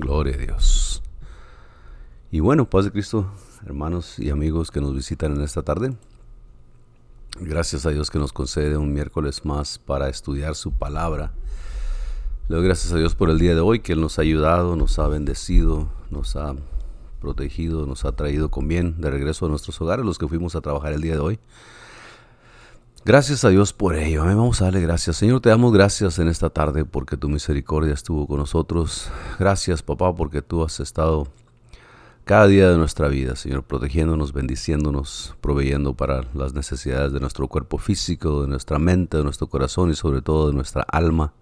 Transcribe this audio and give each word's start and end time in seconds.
Gloria 0.00 0.34
a 0.34 0.38
Dios. 0.38 1.02
Y 2.30 2.40
bueno, 2.40 2.68
paz 2.70 2.86
de 2.86 2.90
Cristo, 2.90 3.30
hermanos 3.66 4.18
y 4.18 4.30
amigos 4.30 4.70
que 4.70 4.80
nos 4.80 4.94
visitan 4.94 5.36
en 5.36 5.42
esta 5.42 5.62
tarde. 5.62 5.94
Gracias 7.38 7.84
a 7.84 7.90
Dios 7.90 8.10
que 8.10 8.18
nos 8.18 8.32
concede 8.32 8.78
un 8.78 8.94
miércoles 8.94 9.44
más 9.44 9.78
para 9.78 10.08
estudiar 10.08 10.54
su 10.54 10.72
palabra. 10.72 11.34
Le 12.48 12.56
doy 12.56 12.64
gracias 12.64 12.94
a 12.94 12.96
Dios 12.96 13.14
por 13.14 13.28
el 13.28 13.38
día 13.38 13.54
de 13.54 13.60
hoy, 13.60 13.80
que 13.80 13.92
Él 13.92 14.00
nos 14.00 14.18
ha 14.18 14.22
ayudado, 14.22 14.74
nos 14.74 14.98
ha 14.98 15.06
bendecido, 15.06 15.90
nos 16.10 16.34
ha 16.34 16.56
protegido, 17.20 17.84
nos 17.84 18.06
ha 18.06 18.12
traído 18.12 18.50
con 18.50 18.68
bien 18.68 19.02
de 19.02 19.10
regreso 19.10 19.44
a 19.44 19.48
nuestros 19.50 19.78
hogares, 19.82 20.06
los 20.06 20.16
que 20.16 20.26
fuimos 20.26 20.56
a 20.56 20.62
trabajar 20.62 20.94
el 20.94 21.02
día 21.02 21.12
de 21.12 21.20
hoy. 21.20 21.38
Gracias 23.02 23.46
a 23.46 23.48
Dios 23.48 23.72
por 23.72 23.94
ello. 23.96 24.24
Vamos 24.24 24.60
a 24.60 24.66
darle 24.66 24.82
gracias. 24.82 25.16
Señor, 25.16 25.40
te 25.40 25.48
damos 25.48 25.72
gracias 25.72 26.18
en 26.18 26.28
esta 26.28 26.50
tarde 26.50 26.84
porque 26.84 27.16
tu 27.16 27.30
misericordia 27.30 27.94
estuvo 27.94 28.26
con 28.26 28.36
nosotros. 28.36 29.10
Gracias, 29.38 29.82
papá, 29.82 30.14
porque 30.14 30.42
tú 30.42 30.62
has 30.62 30.80
estado 30.80 31.26
cada 32.24 32.46
día 32.46 32.68
de 32.70 32.76
nuestra 32.76 33.08
vida, 33.08 33.36
Señor, 33.36 33.62
protegiéndonos, 33.62 34.34
bendiciéndonos, 34.34 35.34
proveyendo 35.40 35.94
para 35.94 36.24
las 36.34 36.52
necesidades 36.52 37.14
de 37.14 37.20
nuestro 37.20 37.48
cuerpo 37.48 37.78
físico, 37.78 38.42
de 38.42 38.48
nuestra 38.48 38.78
mente, 38.78 39.16
de 39.16 39.24
nuestro 39.24 39.48
corazón 39.48 39.90
y 39.90 39.94
sobre 39.94 40.20
todo 40.20 40.48
de 40.48 40.54
nuestra 40.54 40.82
alma. 40.82 41.32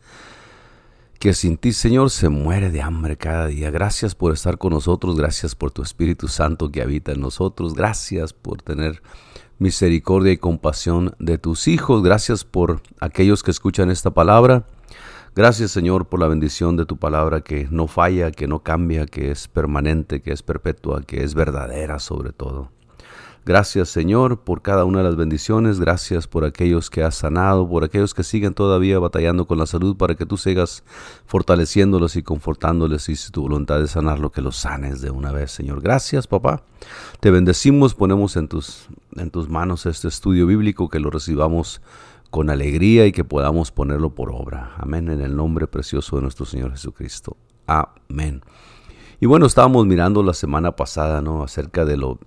Que 1.19 1.35
sin 1.35 1.57
ti, 1.57 1.73
Señor, 1.73 2.11
se 2.11 2.29
muere 2.29 2.71
de 2.71 2.83
hambre 2.83 3.17
cada 3.17 3.49
día. 3.49 3.73
Gracias 3.73 4.15
por 4.15 4.33
estar 4.33 4.59
con 4.59 4.75
nosotros, 4.75 5.17
gracias 5.17 5.57
por 5.57 5.73
tu 5.73 5.83
Espíritu 5.83 6.29
Santo 6.29 6.71
que 6.71 6.83
habita 6.83 7.11
en 7.11 7.21
nosotros, 7.21 7.75
gracias 7.75 8.33
por 8.33 8.63
tener 8.63 9.03
misericordia 9.59 10.33
y 10.33 10.37
compasión 10.37 11.15
de 11.19 11.39
tus 11.39 11.69
hijos. 11.69 12.03
Gracias 12.03 12.45
por 12.45 12.81
aquellos 13.01 13.43
que 13.43 13.51
escuchan 13.51 13.91
esta 13.91 14.11
palabra. 14.11 14.67
Gracias 15.35 15.71
Señor 15.71 16.07
por 16.07 16.21
la 16.21 16.29
bendición 16.29 16.77
de 16.77 16.87
tu 16.87 16.97
palabra 16.97 17.43
que 17.43 17.69
no 17.71 17.87
falla, 17.87 18.33
que 18.33 18.49
no 18.49 18.61
cambia, 18.61 19.07
que 19.07 19.31
es 19.31 19.47
permanente, 19.47 20.21
que 20.21 20.33
es 20.33 20.43
perpetua, 20.43 21.03
que 21.03 21.23
es 21.23 21.35
verdadera 21.35 21.99
sobre 21.99 22.33
todo. 22.33 22.71
Gracias 23.49 23.89
Señor 23.89 24.41
por 24.41 24.61
cada 24.61 24.85
una 24.85 24.99
de 24.99 25.05
las 25.05 25.17
bendiciones, 25.17 25.81
gracias 25.81 26.27
por 26.27 26.45
aquellos 26.45 26.91
que 26.91 27.03
has 27.03 27.15
sanado, 27.15 27.67
por 27.67 27.83
aquellos 27.83 28.13
que 28.13 28.23
siguen 28.23 28.53
todavía 28.53 28.99
batallando 28.99 29.47
con 29.47 29.57
la 29.57 29.65
salud 29.65 29.97
para 29.97 30.17
que 30.17 30.27
tú 30.27 30.37
sigas 30.37 30.85
fortaleciéndolos 31.25 32.17
y 32.17 32.23
confortándoles 32.23 33.09
y 33.09 33.17
si 33.17 33.33
tu 33.33 33.41
voluntad 33.41 33.81
es 33.83 33.93
sanarlo, 33.93 34.33
que 34.33 34.43
los 34.43 34.57
sanes 34.57 35.01
de 35.01 35.11
una 35.11 35.33
vez 35.33 35.51
Señor. 35.51 35.81
Gracias 35.81 36.27
papá, 36.27 36.63
te 37.21 37.31
bendecimos, 37.31 37.95
ponemos 37.95 38.37
en 38.37 38.49
tus, 38.49 38.87
en 39.17 39.31
tus 39.31 39.49
manos 39.49 39.87
este 39.87 40.09
estudio 40.09 40.47
bíblico, 40.47 40.91
que 40.91 41.01
lo 41.01 41.09
recibamos 41.09 41.81
con 42.29 42.51
alegría 42.51 43.07
y 43.07 43.13
que 43.13 43.25
podamos 43.25 43.71
ponerlo 43.73 44.15
por 44.15 44.31
obra. 44.31 44.75
Amén, 44.77 45.09
en 45.09 45.23
el 45.23 45.35
nombre 45.35 45.67
precioso 45.67 46.17
de 46.17 46.23
nuestro 46.23 46.45
Señor 46.45 46.73
Jesucristo. 46.73 47.39
Amén. 47.67 48.43
Y 49.21 49.27
bueno, 49.27 49.47
estábamos 49.47 49.87
mirando 49.87 50.23
la 50.23 50.35
semana 50.35 50.77
pasada, 50.77 51.23
¿no? 51.23 51.43
Acerca 51.43 51.87
de 51.87 51.97
lo 51.97 52.19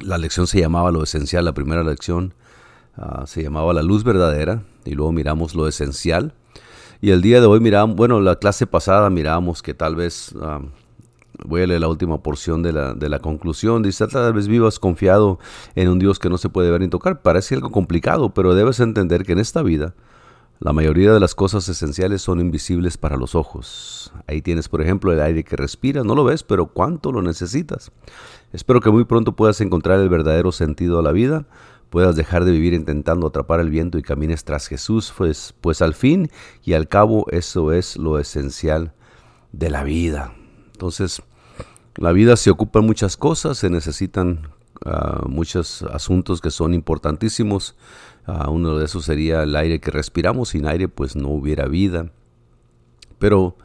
la 0.00 0.18
lección 0.18 0.46
se 0.46 0.60
llamaba 0.60 0.90
Lo 0.90 1.02
Esencial, 1.02 1.44
la 1.44 1.54
primera 1.54 1.82
lección 1.82 2.34
ah, 2.96 3.24
se 3.26 3.42
llamaba 3.42 3.72
La 3.72 3.82
Luz 3.82 4.04
Verdadera 4.04 4.62
y 4.84 4.94
luego 4.94 5.12
miramos 5.12 5.54
lo 5.54 5.66
esencial. 5.66 6.34
Y 7.00 7.10
el 7.10 7.20
día 7.20 7.40
de 7.40 7.46
hoy 7.46 7.60
miramos, 7.60 7.96
bueno, 7.96 8.20
la 8.20 8.36
clase 8.36 8.66
pasada 8.66 9.10
miramos 9.10 9.62
que 9.62 9.74
tal 9.74 9.96
vez, 9.96 10.34
ah, 10.40 10.60
voy 11.44 11.62
a 11.62 11.66
leer 11.66 11.80
la 11.80 11.88
última 11.88 12.22
porción 12.22 12.62
de 12.62 12.72
la, 12.72 12.94
de 12.94 13.08
la 13.08 13.18
conclusión, 13.18 13.82
dice, 13.82 14.06
tal 14.06 14.32
vez 14.32 14.48
vivas 14.48 14.78
confiado 14.78 15.38
en 15.74 15.88
un 15.88 15.98
Dios 15.98 16.18
que 16.18 16.30
no 16.30 16.38
se 16.38 16.48
puede 16.48 16.70
ver 16.70 16.80
ni 16.80 16.88
tocar. 16.88 17.22
Parece 17.22 17.54
algo 17.54 17.70
complicado, 17.70 18.32
pero 18.32 18.54
debes 18.54 18.80
entender 18.80 19.24
que 19.24 19.32
en 19.32 19.38
esta 19.38 19.62
vida 19.62 19.94
la 20.60 20.72
mayoría 20.72 21.12
de 21.12 21.20
las 21.20 21.34
cosas 21.34 21.68
esenciales 21.68 22.22
son 22.22 22.40
invisibles 22.40 22.96
para 22.96 23.16
los 23.16 23.34
ojos. 23.34 24.12
Ahí 24.26 24.40
tienes, 24.40 24.68
por 24.68 24.80
ejemplo, 24.80 25.12
el 25.12 25.20
aire 25.20 25.44
que 25.44 25.56
respiras, 25.56 26.04
no 26.04 26.14
lo 26.14 26.24
ves, 26.24 26.42
pero 26.42 26.66
¿cuánto 26.66 27.12
lo 27.12 27.22
necesitas? 27.22 27.90
Espero 28.54 28.80
que 28.80 28.88
muy 28.88 29.04
pronto 29.04 29.34
puedas 29.34 29.60
encontrar 29.60 29.98
el 29.98 30.08
verdadero 30.08 30.52
sentido 30.52 31.00
a 31.00 31.02
la 31.02 31.10
vida, 31.10 31.44
puedas 31.90 32.14
dejar 32.14 32.44
de 32.44 32.52
vivir 32.52 32.72
intentando 32.72 33.26
atrapar 33.26 33.58
el 33.58 33.68
viento 33.68 33.98
y 33.98 34.02
camines 34.02 34.44
tras 34.44 34.68
Jesús, 34.68 35.12
pues, 35.16 35.56
pues 35.60 35.82
al 35.82 35.92
fin 35.92 36.30
y 36.62 36.74
al 36.74 36.86
cabo 36.86 37.26
eso 37.32 37.72
es 37.72 37.96
lo 37.96 38.20
esencial 38.20 38.92
de 39.50 39.70
la 39.70 39.82
vida. 39.82 40.34
Entonces, 40.72 41.20
la 41.96 42.12
vida 42.12 42.36
se 42.36 42.50
ocupa 42.50 42.78
en 42.78 42.86
muchas 42.86 43.16
cosas, 43.16 43.58
se 43.58 43.70
necesitan 43.70 44.50
uh, 44.86 45.28
muchos 45.28 45.82
asuntos 45.82 46.40
que 46.40 46.52
son 46.52 46.74
importantísimos. 46.74 47.74
Uh, 48.28 48.52
uno 48.52 48.78
de 48.78 48.84
esos 48.84 49.04
sería 49.04 49.42
el 49.42 49.56
aire 49.56 49.80
que 49.80 49.90
respiramos. 49.90 50.50
Sin 50.50 50.68
aire, 50.68 50.86
pues 50.86 51.16
no 51.16 51.28
hubiera 51.30 51.66
vida. 51.66 52.12
Pero 53.18 53.56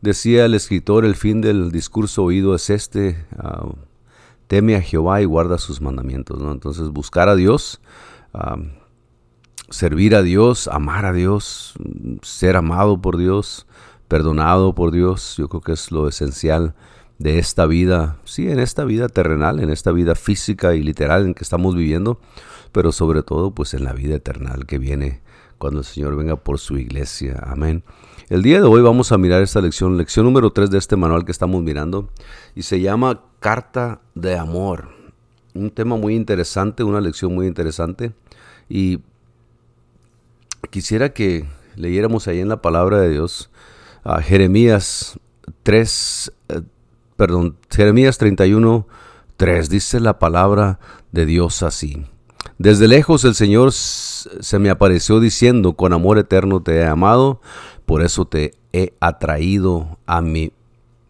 decía 0.00 0.44
el 0.44 0.54
escritor, 0.54 1.04
el 1.04 1.16
fin 1.16 1.40
del 1.40 1.72
discurso 1.72 2.22
oído 2.22 2.54
es 2.54 2.70
este. 2.70 3.26
Uh, 3.42 3.85
teme 4.46 4.76
a 4.76 4.82
Jehová 4.82 5.20
y 5.20 5.24
guarda 5.24 5.58
sus 5.58 5.80
mandamientos. 5.80 6.40
¿no? 6.40 6.52
Entonces 6.52 6.88
buscar 6.90 7.28
a 7.28 7.36
Dios, 7.36 7.80
servir 9.70 10.14
a 10.14 10.22
Dios, 10.22 10.68
amar 10.68 11.06
a 11.06 11.12
Dios, 11.12 11.74
ser 12.22 12.56
amado 12.56 13.00
por 13.00 13.16
Dios, 13.16 13.66
perdonado 14.08 14.74
por 14.74 14.92
Dios, 14.92 15.36
yo 15.36 15.48
creo 15.48 15.60
que 15.60 15.72
es 15.72 15.90
lo 15.90 16.08
esencial 16.08 16.74
de 17.18 17.38
esta 17.38 17.66
vida, 17.66 18.18
sí, 18.24 18.50
en 18.50 18.58
esta 18.58 18.84
vida 18.84 19.08
terrenal, 19.08 19.60
en 19.60 19.70
esta 19.70 19.90
vida 19.90 20.14
física 20.14 20.74
y 20.74 20.82
literal 20.82 21.24
en 21.24 21.34
que 21.34 21.44
estamos 21.44 21.74
viviendo, 21.74 22.20
pero 22.72 22.92
sobre 22.92 23.22
todo 23.22 23.52
pues 23.52 23.74
en 23.74 23.84
la 23.84 23.92
vida 23.92 24.16
eterna 24.16 24.54
que 24.66 24.78
viene 24.78 25.22
cuando 25.58 25.80
el 25.80 25.86
Señor 25.86 26.16
venga 26.16 26.36
por 26.36 26.58
su 26.58 26.76
iglesia. 26.76 27.42
Amén. 27.46 27.82
El 28.28 28.42
día 28.42 28.60
de 28.60 28.66
hoy 28.66 28.82
vamos 28.82 29.12
a 29.12 29.18
mirar 29.18 29.40
esta 29.40 29.60
lección, 29.60 29.96
lección 29.96 30.26
número 30.26 30.50
3 30.50 30.68
de 30.68 30.78
este 30.78 30.96
manual 30.96 31.24
que 31.24 31.30
estamos 31.30 31.62
mirando, 31.62 32.10
y 32.56 32.62
se 32.62 32.80
llama 32.80 33.22
Carta 33.38 34.00
de 34.16 34.36
Amor. 34.36 34.88
Un 35.54 35.70
tema 35.70 35.96
muy 35.96 36.16
interesante, 36.16 36.82
una 36.82 37.00
lección 37.00 37.32
muy 37.32 37.46
interesante, 37.46 38.14
y 38.68 38.98
quisiera 40.70 41.10
que 41.10 41.48
leyéramos 41.76 42.26
ahí 42.26 42.40
en 42.40 42.48
la 42.48 42.60
palabra 42.60 42.98
de 42.98 43.10
Dios 43.10 43.48
a 44.02 44.20
Jeremías 44.20 45.20
3, 45.62 46.32
perdón, 47.14 47.56
Jeremías 47.70 48.18
31, 48.18 48.88
3, 49.36 49.70
dice 49.70 50.00
la 50.00 50.18
palabra 50.18 50.80
de 51.12 51.26
Dios 51.26 51.62
así. 51.62 52.04
Desde 52.58 52.88
lejos 52.88 53.24
el 53.24 53.34
Señor 53.34 53.70
se 53.70 54.58
me 54.58 54.70
apareció 54.70 55.20
diciendo, 55.20 55.74
con 55.74 55.92
amor 55.92 56.18
eterno 56.18 56.62
te 56.62 56.76
he 56.76 56.86
amado, 56.86 57.40
por 57.86 58.02
eso 58.02 58.26
te 58.26 58.52
he 58.72 58.92
atraído 59.00 59.98
a 60.06 60.20
mí 60.20 60.52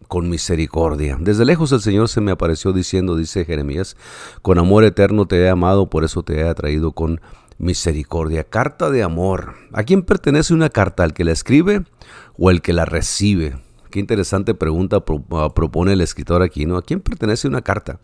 con 0.07 0.29
misericordia. 0.29 1.17
Desde 1.19 1.45
lejos 1.45 1.71
el 1.71 1.81
Señor 1.81 2.07
se 2.07 2.21
me 2.21 2.31
apareció 2.31 2.71
diciendo, 2.71 3.15
dice 3.15 3.45
Jeremías, 3.45 3.97
con 4.41 4.57
amor 4.57 4.83
eterno 4.83 5.25
te 5.25 5.37
he 5.41 5.49
amado, 5.49 5.89
por 5.89 6.03
eso 6.03 6.23
te 6.23 6.39
he 6.39 6.47
atraído 6.47 6.93
con 6.93 7.19
misericordia. 7.57 8.43
Carta 8.43 8.89
de 8.89 9.03
amor. 9.03 9.55
¿A 9.73 9.83
quién 9.83 10.03
pertenece 10.03 10.53
una 10.53 10.69
carta? 10.69 11.03
¿Al 11.03 11.13
que 11.13 11.23
la 11.23 11.31
escribe 11.31 11.83
o 12.37 12.51
el 12.51 12.61
que 12.61 12.73
la 12.73 12.85
recibe? 12.85 13.57
Qué 13.89 13.99
interesante 13.99 14.53
pregunta 14.53 15.03
ah, 15.31 15.53
propone 15.53 15.93
el 15.93 16.01
escritor 16.01 16.41
aquí, 16.41 16.65
¿no? 16.65 16.77
¿A 16.77 16.81
quién 16.81 16.99
pertenece 16.99 17.47
una 17.47 17.61
carta? 17.61 17.99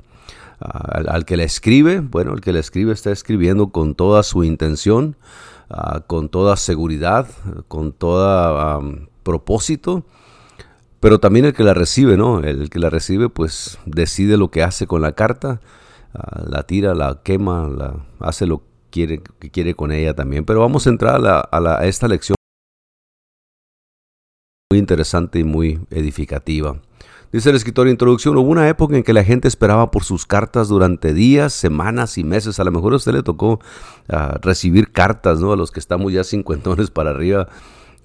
Ah, 0.59 1.01
al, 1.07 1.25
que 1.25 1.37
la 1.37 1.43
escribe, 1.43 1.99
bueno, 1.99 2.33
el 2.33 2.41
que 2.41 2.53
la 2.53 2.59
escribe 2.59 2.93
está 2.93 3.11
escribiendo 3.11 3.69
con 3.69 3.95
toda 3.95 4.23
su 4.23 4.43
intención, 4.43 5.17
ah, 5.73 6.03
con 6.07 6.29
toda 6.29 6.55
seguridad, 6.55 7.27
con 7.67 7.91
todo 7.91 8.99
propósito, 9.23 10.05
pero 10.99 11.19
también 11.19 11.45
el 11.45 11.53
que 11.53 11.63
la 11.63 11.73
recibe, 11.73 12.15
¿no? 12.15 12.39
El 12.39 12.69
que 12.69 12.79
la 12.79 12.89
recibe, 12.89 13.29
pues 13.29 13.77
decide 13.85 14.37
lo 14.37 14.51
que 14.51 14.63
hace 14.63 14.87
con 14.87 15.01
la 15.01 15.13
carta, 15.13 15.59
la 16.45 16.63
tira, 16.63 16.93
la 16.93 17.21
quema, 17.23 17.67
la, 17.67 18.05
hace 18.19 18.45
lo 18.45 18.63
quiere, 18.89 19.21
que 19.39 19.49
quiere 19.49 19.75
con 19.75 19.91
ella 19.91 20.13
también. 20.13 20.45
Pero 20.45 20.61
vamos 20.61 20.87
a 20.87 20.91
entrar 20.91 21.25
a, 21.25 21.49
a 21.51 21.85
esta 21.85 22.07
lección 22.07 22.35
muy 24.71 24.79
interesante 24.79 25.39
y 25.39 25.43
muy 25.43 25.85
edificativa. 25.89 26.79
Dice 27.33 27.49
el 27.49 27.55
escritor 27.55 27.87
en 27.87 27.93
introducción, 27.93 28.37
hubo 28.37 28.47
una 28.47 28.69
época 28.69 28.95
en 28.95 29.01
que 29.01 29.11
la 29.11 29.23
gente 29.23 29.47
esperaba 29.47 29.89
por 29.89 30.03
sus 30.03 30.27
cartas 30.27 30.67
durante 30.67 31.15
días, 31.15 31.51
semanas 31.51 32.19
y 32.19 32.23
meses. 32.23 32.59
A 32.59 32.63
lo 32.63 32.71
mejor 32.71 32.93
a 32.93 32.97
usted 32.97 33.11
le 33.11 33.23
tocó 33.23 33.53
uh, 33.53 34.37
recibir 34.41 34.91
cartas, 34.91 35.39
¿no? 35.39 35.51
A 35.51 35.57
los 35.57 35.71
que 35.71 35.79
estamos 35.79 36.13
ya 36.13 36.23
cincuentones 36.23 36.91
para 36.91 37.09
arriba, 37.09 37.49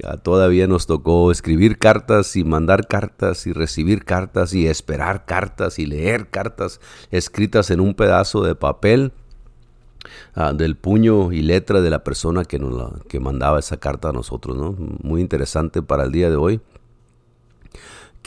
uh, 0.03 0.17
todavía 0.17 0.67
nos 0.67 0.87
tocó 0.87 1.31
escribir 1.31 1.79
cartas 1.79 2.37
y 2.37 2.45
mandar 2.45 2.89
cartas 2.89 3.47
y 3.47 3.53
recibir 3.53 4.07
cartas 4.07 4.55
y 4.55 4.67
esperar 4.67 5.27
cartas 5.27 5.79
y 5.79 5.85
leer 5.85 6.31
cartas 6.31 6.81
escritas 7.11 7.71
en 7.71 7.81
un 7.81 7.93
pedazo 7.93 8.43
de 8.43 8.55
papel 8.55 9.13
Ah, 10.35 10.53
del 10.53 10.77
puño 10.77 11.33
y 11.33 11.43
letra 11.43 11.81
de 11.81 11.91
la 11.91 12.05
persona 12.05 12.45
que, 12.45 12.59
nos 12.59 13.03
que 13.09 13.21
mandaba 13.21 13.59
esa 13.59 13.79
carta 13.79 14.11
a 14.11 14.13
nosotros. 14.13 14.57
¿no? 14.57 14.75
Muy 15.03 15.21
interesante 15.21 15.83
para 15.83 16.05
el 16.05 16.13
día 16.13 16.31
de 16.31 16.37
hoy 16.37 16.61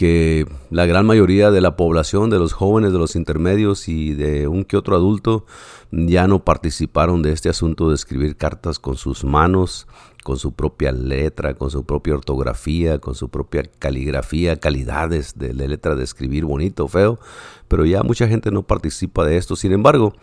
que 0.02 0.48
la 0.72 0.88
gran 0.88 1.06
mayoría 1.06 1.52
de 1.52 1.62
la 1.62 1.76
población, 1.76 2.32
de 2.32 2.40
los 2.40 2.54
jóvenes, 2.54 2.92
de 2.92 2.98
los 2.98 3.16
intermedios 3.16 3.88
y 3.88 4.16
de 4.16 4.48
un 4.48 4.64
que 4.64 4.76
otro 4.76 4.96
adulto 4.96 5.46
ya 5.92 6.26
no 6.26 6.44
participaron 6.44 7.22
de 7.22 7.32
este 7.34 7.50
asunto 7.50 7.88
de 7.88 7.94
escribir 7.94 8.36
cartas 8.36 8.80
con 8.80 8.98
sus 8.98 9.24
manos, 9.24 9.86
con 10.24 10.38
su 10.38 10.54
propia 10.54 10.92
letra, 10.92 11.54
con 11.54 11.70
su 11.70 11.86
propia 11.86 12.16
ortografía, 12.16 12.98
con 12.98 13.14
su 13.14 13.30
propia 13.30 13.62
caligrafía, 13.78 14.60
calidades 14.60 15.38
de 15.38 15.54
la 15.54 15.68
letra 15.68 15.94
de 15.94 16.04
escribir 16.04 16.46
bonito 16.46 16.88
feo, 16.88 17.20
pero 17.68 17.86
ya 17.86 18.02
mucha 18.02 18.28
gente 18.28 18.50
no 18.50 18.64
participa 18.64 19.24
de 19.24 19.38
esto. 19.38 19.56
Sin 19.56 19.72
embargo, 19.72 20.16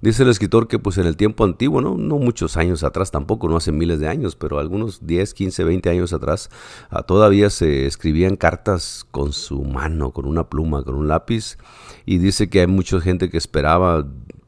dice 0.00 0.22
el 0.22 0.28
escritor 0.28 0.68
que 0.68 0.78
pues 0.78 0.98
en 0.98 1.06
el 1.06 1.16
tiempo 1.16 1.44
antiguo, 1.44 1.80
no, 1.80 1.96
no 1.96 2.18
muchos 2.18 2.56
años 2.56 2.84
atrás 2.84 3.10
tampoco, 3.10 3.48
no 3.48 3.56
hace 3.56 3.72
miles 3.72 4.00
de 4.00 4.08
años, 4.08 4.36
pero 4.36 4.58
algunos 4.58 5.06
10, 5.06 5.34
15, 5.34 5.64
20 5.64 5.90
años 5.90 6.12
atrás, 6.12 6.50
ah, 6.90 7.02
todavía 7.02 7.50
se 7.50 7.86
escribían 7.86 8.36
cartas 8.36 9.06
con 9.10 9.32
su 9.32 9.62
mano, 9.62 10.12
con 10.12 10.26
una 10.26 10.48
pluma, 10.48 10.82
con 10.82 10.94
un 10.94 11.08
lápiz, 11.08 11.58
y 12.04 12.18
dice 12.18 12.48
que 12.48 12.60
hay 12.60 12.66
mucha 12.66 13.00
gente 13.00 13.30
que 13.30 13.38
esperaba 13.38 14.06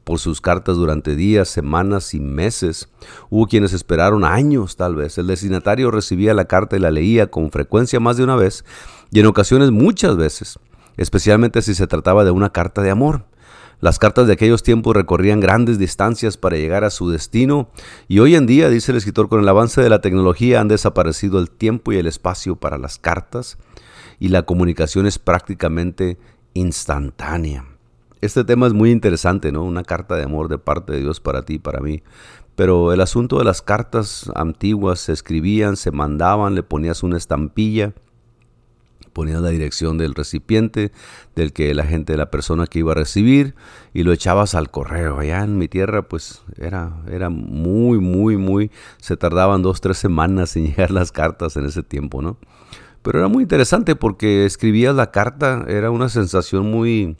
por 0.09 0.17
sus 0.17 0.41
cartas 0.41 0.75
durante 0.75 1.15
días, 1.15 1.49
semanas 1.49 2.15
y 2.15 2.19
meses. 2.19 2.89
Hubo 3.29 3.45
quienes 3.45 3.73
esperaron 3.73 4.23
años 4.23 4.75
tal 4.75 4.95
vez. 4.95 5.19
El 5.19 5.27
destinatario 5.27 5.91
recibía 5.91 6.33
la 6.33 6.45
carta 6.45 6.75
y 6.75 6.79
la 6.79 6.89
leía 6.89 7.29
con 7.29 7.51
frecuencia 7.51 7.99
más 7.99 8.17
de 8.17 8.23
una 8.23 8.35
vez 8.35 8.65
y 9.11 9.19
en 9.19 9.27
ocasiones 9.27 9.69
muchas 9.71 10.17
veces, 10.17 10.57
especialmente 10.97 11.61
si 11.61 11.75
se 11.75 11.87
trataba 11.87 12.23
de 12.23 12.31
una 12.31 12.51
carta 12.51 12.81
de 12.81 12.89
amor. 12.89 13.25
Las 13.81 13.97
cartas 13.97 14.27
de 14.27 14.33
aquellos 14.33 14.61
tiempos 14.61 14.93
recorrían 14.93 15.39
grandes 15.39 15.79
distancias 15.79 16.35
para 16.35 16.57
llegar 16.57 16.83
a 16.83 16.89
su 16.89 17.09
destino 17.09 17.69
y 18.09 18.19
hoy 18.19 18.35
en 18.35 18.45
día, 18.45 18.69
dice 18.69 18.91
el 18.91 18.97
escritor, 18.97 19.29
con 19.29 19.39
el 19.39 19.47
avance 19.47 19.81
de 19.81 19.89
la 19.89 20.01
tecnología 20.01 20.59
han 20.59 20.67
desaparecido 20.67 21.39
el 21.39 21.49
tiempo 21.49 21.93
y 21.93 21.97
el 21.97 22.07
espacio 22.07 22.57
para 22.57 22.77
las 22.77 22.97
cartas 22.97 23.57
y 24.19 24.27
la 24.27 24.43
comunicación 24.43 25.05
es 25.05 25.17
prácticamente 25.17 26.17
instantánea. 26.53 27.65
Este 28.19 28.43
tema 28.43 28.67
es 28.67 28.73
muy 28.73 28.91
interesante, 28.91 29.53
¿no? 29.53 29.63
Una 29.63 29.83
carta 29.83 30.17
de 30.17 30.23
amor 30.23 30.49
de 30.49 30.57
parte 30.57 30.91
de 30.91 30.99
Dios 30.99 31.21
para 31.21 31.43
ti 31.43 31.53
y 31.53 31.59
para 31.59 31.79
mí. 31.79 32.03
Pero 32.57 32.91
el 32.91 32.99
asunto 32.99 33.37
de 33.37 33.45
las 33.45 33.61
cartas 33.61 34.29
antiguas 34.35 34.99
se 34.99 35.13
escribían, 35.13 35.77
se 35.77 35.91
mandaban, 35.91 36.53
le 36.53 36.63
ponías 36.63 37.01
una 37.01 37.15
estampilla, 37.15 37.93
ponías 39.09 39.41
la 39.41 39.49
dirección 39.49 39.97
del 39.97 40.15
recipiente, 40.15 40.91
del 41.35 41.53
que 41.53 41.73
la 41.73 41.83
gente, 41.83 42.15
la 42.17 42.31
persona 42.31 42.67
que 42.67 42.79
iba 42.79 42.91
a 42.93 42.95
recibir, 42.95 43.55
y 43.93 44.03
lo 44.03 44.13
echabas 44.13 44.55
al 44.55 44.71
correo. 44.71 45.19
Allá 45.19 45.43
en 45.43 45.57
mi 45.57 45.67
tierra, 45.67 46.03
pues 46.03 46.41
era, 46.57 46.93
era 47.09 47.29
muy, 47.29 47.99
muy, 47.99 48.37
muy, 48.37 48.71
se 48.97 49.17
tardaban 49.17 49.61
dos, 49.61 49.81
tres 49.81 49.97
semanas 49.97 50.55
en 50.55 50.65
llegar 50.67 50.91
las 50.91 51.11
cartas 51.11 51.57
en 51.57 51.65
ese 51.65 51.83
tiempo, 51.83 52.21
¿no? 52.21 52.37
Pero 53.01 53.19
era 53.19 53.27
muy 53.27 53.43
interesante 53.43 53.95
porque 53.95 54.45
escribías 54.45 54.93
la 54.95 55.11
carta, 55.11 55.65
era 55.67 55.89
una 55.89 56.09
sensación 56.09 56.69
muy, 56.69 57.15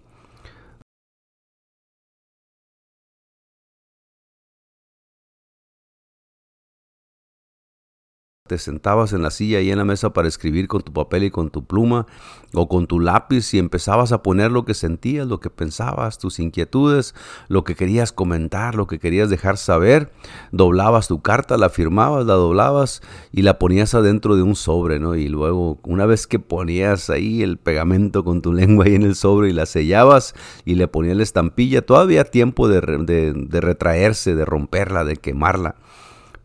te 8.50 8.58
sentabas 8.58 9.14
en 9.14 9.22
la 9.22 9.30
silla 9.30 9.62
y 9.62 9.70
en 9.70 9.78
la 9.78 9.86
mesa 9.86 10.12
para 10.12 10.28
escribir 10.28 10.68
con 10.68 10.82
tu 10.82 10.92
papel 10.92 11.24
y 11.24 11.30
con 11.30 11.52
tu 11.52 11.66
pluma 11.66 12.08
o 12.56 12.68
con 12.68 12.88
tu 12.88 13.00
lápiz 13.00 13.54
y 13.54 13.60
empezabas 13.60 14.12
a 14.12 14.24
poner 14.24 14.52
lo 14.52 14.66
que 14.66 14.74
sentías, 14.74 15.28
lo 15.28 15.40
que 15.40 15.52
pensabas, 15.52 16.18
tus 16.18 16.40
inquietudes, 16.40 17.14
lo 17.48 17.64
que 17.64 17.76
querías 17.76 18.12
comentar, 18.12 18.74
lo 18.74 18.88
que 18.88 18.98
querías 18.98 19.30
dejar 19.30 19.58
saber, 19.58 20.12
doblabas 20.52 21.08
tu 21.08 21.22
carta, 21.22 21.58
la 21.58 21.70
firmabas, 21.70 22.26
la 22.26 22.34
doblabas 22.34 23.02
y 23.32 23.44
la 23.44 23.60
ponías 23.60 23.94
adentro 23.94 24.36
de 24.36 24.42
un 24.42 24.56
sobre, 24.56 25.00
¿no? 25.00 25.16
Y 25.16 25.28
luego 25.28 25.80
una 25.84 26.08
vez 26.08 26.26
que 26.26 26.40
ponías 26.40 27.12
ahí 27.12 27.44
el 27.44 27.58
pegamento 27.58 28.24
con 28.24 28.42
tu 28.42 28.52
lengua 28.52 28.86
ahí 28.86 28.96
en 28.96 29.04
el 29.04 29.14
sobre 29.14 29.50
y 29.50 29.54
la 29.54 29.68
sellabas 29.68 30.34
y 30.66 30.74
le 30.74 30.88
ponías 30.88 31.18
la 31.18 31.24
estampilla, 31.24 31.86
todavía 31.86 32.24
tiempo 32.24 32.68
de, 32.68 32.82
de 32.82 33.62
retraerse, 33.62 34.34
de 34.34 34.46
romperla, 34.46 35.04
de 35.04 35.18
quemarla. 35.18 35.76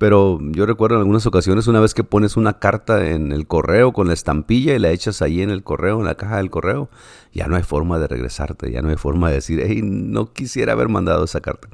Pero 0.04 0.38
yo 0.50 0.66
recuerdo 0.66 0.96
en 0.96 1.00
algunas 1.00 1.24
ocasiones 1.24 1.66
una 1.66 1.80
vez 1.80 1.94
que 1.94 2.04
pones 2.04 2.36
una 2.36 2.58
carta 2.58 3.08
en 3.08 3.32
el 3.32 3.46
correo 3.46 3.94
con 3.94 4.06
la 4.06 4.12
estampilla 4.12 4.74
y 4.74 4.78
la 4.78 4.90
echas 4.90 5.22
ahí 5.22 5.40
en 5.40 5.48
el 5.48 5.62
correo, 5.62 5.98
en 5.98 6.04
la 6.04 6.14
caja 6.14 6.36
del 6.36 6.50
correo, 6.50 6.90
ya 7.32 7.46
no 7.46 7.56
hay 7.56 7.62
forma 7.62 7.98
de 7.98 8.06
regresarte, 8.06 8.70
ya 8.70 8.82
no 8.82 8.90
hay 8.90 8.96
forma 8.96 9.30
de 9.30 9.36
decir, 9.36 9.62
hey, 9.66 9.80
no 9.82 10.30
quisiera 10.34 10.74
haber 10.74 10.90
mandado 10.90 11.24
esa 11.24 11.40
carta. 11.40 11.68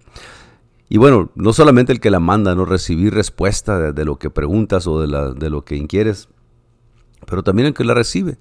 Y 0.88 0.98
bueno, 0.98 1.32
no 1.34 1.52
solamente 1.52 1.90
el 1.90 1.98
que 1.98 2.08
la 2.08 2.20
manda, 2.20 2.54
no 2.54 2.64
recibir 2.64 3.14
respuesta 3.14 3.90
de, 3.90 4.04
lo 4.04 4.20
que 4.20 4.30
preguntas 4.30 4.86
o 4.86 5.00
de, 5.00 5.34
de 5.34 5.50
lo 5.50 5.64
que 5.64 5.74
inquieres, 5.74 6.28
pero 7.26 7.42
también 7.42 7.66
el 7.66 7.74
que 7.74 7.82
la 7.82 7.94
recibe. 7.94 8.38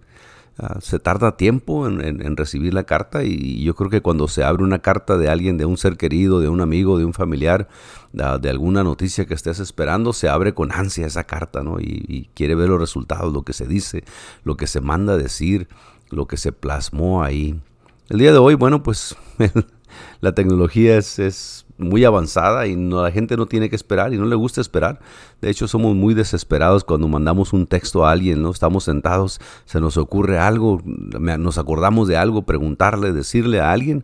Ah, 0.62 0.80
se 0.82 1.00
tarda 1.00 1.38
tiempo 1.38 1.88
en, 1.88 2.36
recibir 2.36 2.74
la 2.74 2.84
carta 2.84 3.24
y 3.24 3.64
yo 3.64 3.76
creo 3.76 3.90
que 3.90 4.02
cuando 4.02 4.28
se 4.28 4.44
abre 4.44 4.62
una 4.62 4.80
carta 4.80 5.18
de 5.18 5.30
alguien, 5.30 5.58
de 5.58 5.64
un 5.64 5.78
ser 5.78 5.96
querido, 5.96 6.42
de 6.42 6.50
un 6.50 6.60
amigo, 6.60 6.98
de 6.98 7.06
un 7.06 7.14
familiar, 7.14 7.70
de 8.12 8.50
alguna 8.50 8.84
noticia 8.84 9.26
que 9.26 9.34
estés 9.34 9.60
esperando, 9.60 10.12
se 10.12 10.28
abre 10.28 10.54
con 10.54 10.74
ansia 10.74 11.08
esa 11.08 11.24
carta, 11.24 11.64
¿no? 11.64 11.80
Y, 11.80 12.30
quiere 12.34 12.56
ver 12.56 12.68
los 12.68 12.80
resultados, 12.80 13.32
lo 13.32 13.44
que 13.44 13.54
se 13.54 13.68
dice, 13.68 14.04
lo 14.44 14.58
que 14.58 14.68
se 14.68 14.82
manda 14.82 15.14
a 15.14 15.18
decir, 15.18 15.70
lo 16.10 16.28
que 16.28 16.36
se 16.36 16.52
plasmó 16.52 17.24
ahí. 17.24 17.62
El 18.10 18.20
día 18.20 18.34
de 18.34 18.40
hoy, 18.40 18.56
bueno, 18.56 18.84
pues 18.84 19.16
la 20.22 20.34
tecnología 20.34 20.98
es 20.98 21.66
muy 21.80 22.04
avanzada 22.04 22.68
y 22.68 22.76
no, 22.76 23.02
la 23.02 23.12
gente 23.12 23.38
no 23.38 23.46
tiene 23.46 23.70
que 23.70 23.76
esperar 23.76 24.14
y 24.14 24.18
no 24.18 24.26
le 24.26 24.36
gusta 24.36 24.62
esperar. 24.62 25.00
De 25.42 25.50
hecho, 25.50 25.68
somos 25.68 25.96
muy 25.96 26.14
desesperados 26.14 26.84
cuando 26.84 27.08
mandamos 27.08 27.54
un 27.54 27.66
texto 27.66 28.06
a 28.06 28.12
alguien, 28.12 28.42
¿no? 28.42 28.52
Estamos 28.52 28.84
sentados, 28.84 29.40
se 29.66 29.80
nos 29.80 29.98
ocurre 29.98 30.38
algo, 30.38 30.82
nos 30.84 31.58
acordamos 31.58 32.08
de 32.08 32.18
algo, 32.18 32.44
preguntarle, 32.44 33.14
decirle 33.14 33.62
a 33.62 33.72
alguien 33.72 34.04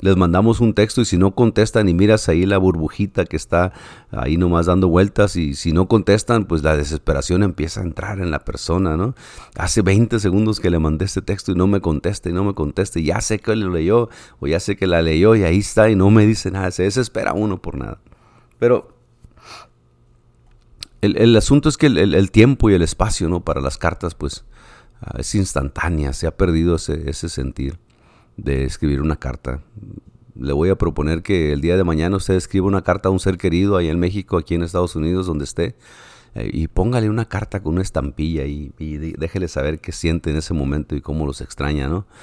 les 0.00 0.16
mandamos 0.16 0.60
un 0.60 0.74
texto 0.74 1.00
y 1.00 1.04
si 1.04 1.16
no 1.16 1.34
contestan 1.34 1.88
y 1.88 1.94
miras 1.94 2.28
ahí 2.28 2.46
la 2.46 2.58
burbujita 2.58 3.24
que 3.24 3.36
está 3.36 3.72
ahí 4.10 4.36
nomás 4.36 4.66
dando 4.66 4.88
vueltas 4.88 5.36
y 5.36 5.54
si 5.54 5.72
no 5.72 5.88
contestan, 5.88 6.44
pues 6.44 6.62
la 6.62 6.76
desesperación 6.76 7.42
empieza 7.42 7.80
a 7.80 7.84
entrar 7.84 8.20
en 8.20 8.30
la 8.30 8.40
persona, 8.40 8.96
¿no? 8.96 9.14
Hace 9.56 9.82
20 9.82 10.18
segundos 10.18 10.60
que 10.60 10.70
le 10.70 10.78
mandé 10.78 11.04
este 11.04 11.22
texto 11.22 11.52
y 11.52 11.54
no 11.54 11.66
me 11.66 11.80
contesta 11.80 12.28
y 12.28 12.32
no 12.32 12.44
me 12.44 12.54
contesta 12.54 12.98
y 12.98 13.06
ya 13.06 13.20
sé 13.20 13.38
que 13.38 13.56
lo 13.56 13.70
leyó 13.70 14.08
o 14.40 14.46
ya 14.46 14.60
sé 14.60 14.76
que 14.76 14.86
la 14.86 15.02
leyó 15.02 15.34
y 15.36 15.44
ahí 15.44 15.58
está 15.58 15.88
y 15.88 15.96
no 15.96 16.10
me 16.10 16.26
dice 16.26 16.50
nada, 16.50 16.70
se 16.70 16.82
desespera 16.82 17.32
uno 17.32 17.62
por 17.62 17.76
nada. 17.76 17.98
Pero 18.58 18.94
el, 21.00 21.36
asunto 21.36 21.68
es 21.68 21.76
que 21.76 21.86
el, 21.86 22.30
tiempo 22.30 22.70
y 22.70 22.74
el 22.74 22.82
espacio, 22.82 23.28
¿no? 23.28 23.44
Para 23.44 23.60
las 23.60 23.78
cartas, 23.78 24.14
pues 24.14 24.44
ah, 25.00 25.16
es 25.18 25.34
instantánea, 25.34 26.12
se 26.14 26.26
ha 26.26 26.36
perdido 26.36 26.76
ese, 26.76 27.10
ese 27.10 27.28
sentir 27.28 27.78
de 28.36 28.64
escribir 28.64 29.00
una 29.00 29.16
carta. 29.16 29.62
Le 30.34 30.52
voy 30.52 30.68
a 30.68 30.76
proponer 30.76 31.22
que 31.22 31.52
el 31.52 31.60
día 31.60 31.76
de 31.76 31.84
mañana 31.84 32.16
usted 32.16 32.34
escriba 32.34 32.66
una 32.66 32.82
carta 32.82 33.08
a 33.08 33.12
un 33.12 33.20
ser 33.20 33.38
querido 33.38 33.76
ahí 33.76 33.88
en 33.88 33.98
México, 33.98 34.36
aquí 34.36 34.54
en 34.54 34.62
Estados 34.62 34.96
Unidos, 34.96 35.26
donde 35.26 35.44
esté, 35.44 35.76
eh, 36.34 36.50
y 36.52 36.66
póngale 36.66 37.08
una 37.08 37.26
carta 37.26 37.62
con 37.62 37.74
una 37.74 37.82
estampilla 37.82 38.44
y, 38.44 38.72
déjele 39.16 39.46
saber 39.48 39.80
qué 39.80 39.92
siente 39.92 40.30
en 40.30 40.36
ese 40.36 40.52
momento 40.52 40.96
y 40.96 41.00
cómo 41.00 41.26
los 41.26 41.40
extraña, 41.40 41.88
¿no? 41.88 42.06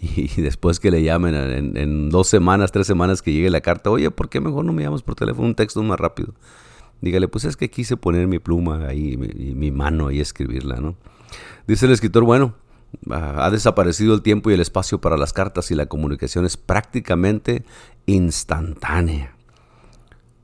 Y, 0.00 0.40
después 0.40 0.78
que 0.78 0.92
le 0.92 1.02
llamen 1.02 1.34
en, 1.76 2.08
dos 2.08 2.28
semanas, 2.28 2.70
tres 2.70 2.86
semanas 2.86 3.20
que 3.20 3.32
llegue 3.32 3.50
la 3.50 3.60
carta, 3.60 3.90
oye, 3.90 4.10
¿por 4.12 4.28
qué 4.28 4.40
mejor 4.40 4.64
no 4.64 4.72
me 4.72 4.82
llamas 4.84 5.02
por 5.02 5.16
teléfono 5.16 5.48
un 5.48 5.54
texto 5.56 5.82
más 5.82 5.98
rápido? 5.98 6.34
Dígale, 7.00 7.28
pues 7.28 7.44
es 7.44 7.56
que 7.56 7.68
quise 7.68 7.96
poner 7.96 8.28
mi 8.28 8.38
pluma 8.38 8.86
ahí, 8.86 9.16
mi, 9.16 9.54
mi 9.54 9.70
mano 9.72 10.06
ahí, 10.06 10.20
escribirla, 10.20 10.76
¿no? 10.76 10.96
Dice 11.66 11.86
el 11.86 11.92
escritor, 11.92 12.22
bueno, 12.24 12.54
ha 13.10 13.50
desaparecido 13.50 14.14
el 14.14 14.22
tiempo 14.22 14.50
y 14.50 14.54
el 14.54 14.60
espacio 14.60 15.00
para 15.00 15.16
las 15.16 15.32
cartas 15.32 15.70
y 15.70 15.74
la 15.74 15.86
comunicación 15.86 16.44
es 16.44 16.56
prácticamente 16.56 17.64
instantánea. 18.06 19.36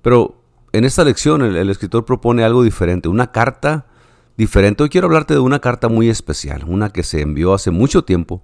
Pero 0.03 0.43
en 0.73 0.85
esta 0.85 1.05
lección 1.05 1.43
el, 1.43 1.71
escritor 1.71 2.05
propone 2.05 2.45
algo 2.45 2.63
diferente, 2.63 3.09
una 3.09 3.33
carta 3.33 3.87
diferente. 4.37 4.83
Hoy 4.83 4.89
quiero 4.89 5.07
hablarte 5.07 5.35
de 5.35 5.41
una 5.41 5.61
carta 5.61 5.89
muy 5.89 6.09
especial, 6.09 6.65
una 6.67 6.91
que 6.91 7.03
se 7.03 7.21
envió 7.21 7.55
hace 7.55 7.71
mucho 7.71 8.05
tiempo 8.05 8.43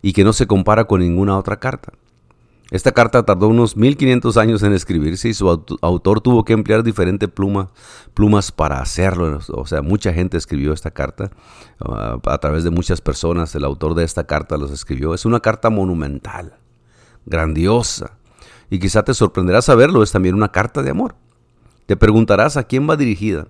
y 0.00 0.12
que 0.12 0.24
no 0.24 0.32
se 0.32 0.46
compara 0.46 0.84
con 0.84 1.00
ninguna 1.00 1.36
otra 1.36 1.58
carta. 1.58 1.92
Esta 2.72 2.92
carta 2.92 3.22
tardó 3.22 3.48
unos 3.48 3.76
1500 3.76 4.38
años 4.38 4.62
en 4.62 4.72
escribirse 4.72 5.28
y 5.28 5.34
su 5.34 5.46
autor 5.82 6.22
tuvo 6.22 6.42
que 6.42 6.54
emplear 6.54 6.82
diferentes 6.82 7.28
plumas 7.28 8.50
para 8.50 8.80
hacerlo. 8.80 9.40
O 9.52 9.66
sea, 9.66 9.82
mucha 9.82 10.10
gente 10.14 10.38
escribió 10.38 10.72
esta 10.72 10.90
carta. 10.90 11.30
Ah, 11.80 12.16
a 12.24 12.38
través 12.38 12.64
de 12.64 12.70
muchas 12.70 13.02
personas, 13.02 13.54
el 13.54 13.64
autor 13.64 13.94
de 13.94 14.04
esta 14.04 14.24
carta 14.24 14.56
los 14.56 14.70
escribió. 14.70 15.12
Es 15.12 15.26
una 15.26 15.40
carta 15.40 15.68
monumental, 15.68 16.54
grandiosa. 17.26 18.16
Y 18.70 18.78
quizá 18.78 19.02
te 19.02 19.12
sorprenderá 19.12 19.60
saberlo, 19.60 20.02
es 20.02 20.10
también 20.10 20.34
una 20.34 20.50
carta 20.50 20.82
de 20.82 20.92
amor. 20.92 21.14
Te 21.84 21.98
preguntarás 21.98 22.56
a 22.56 22.62
quién 22.62 22.88
va 22.88 22.96
dirigida. 22.96 23.48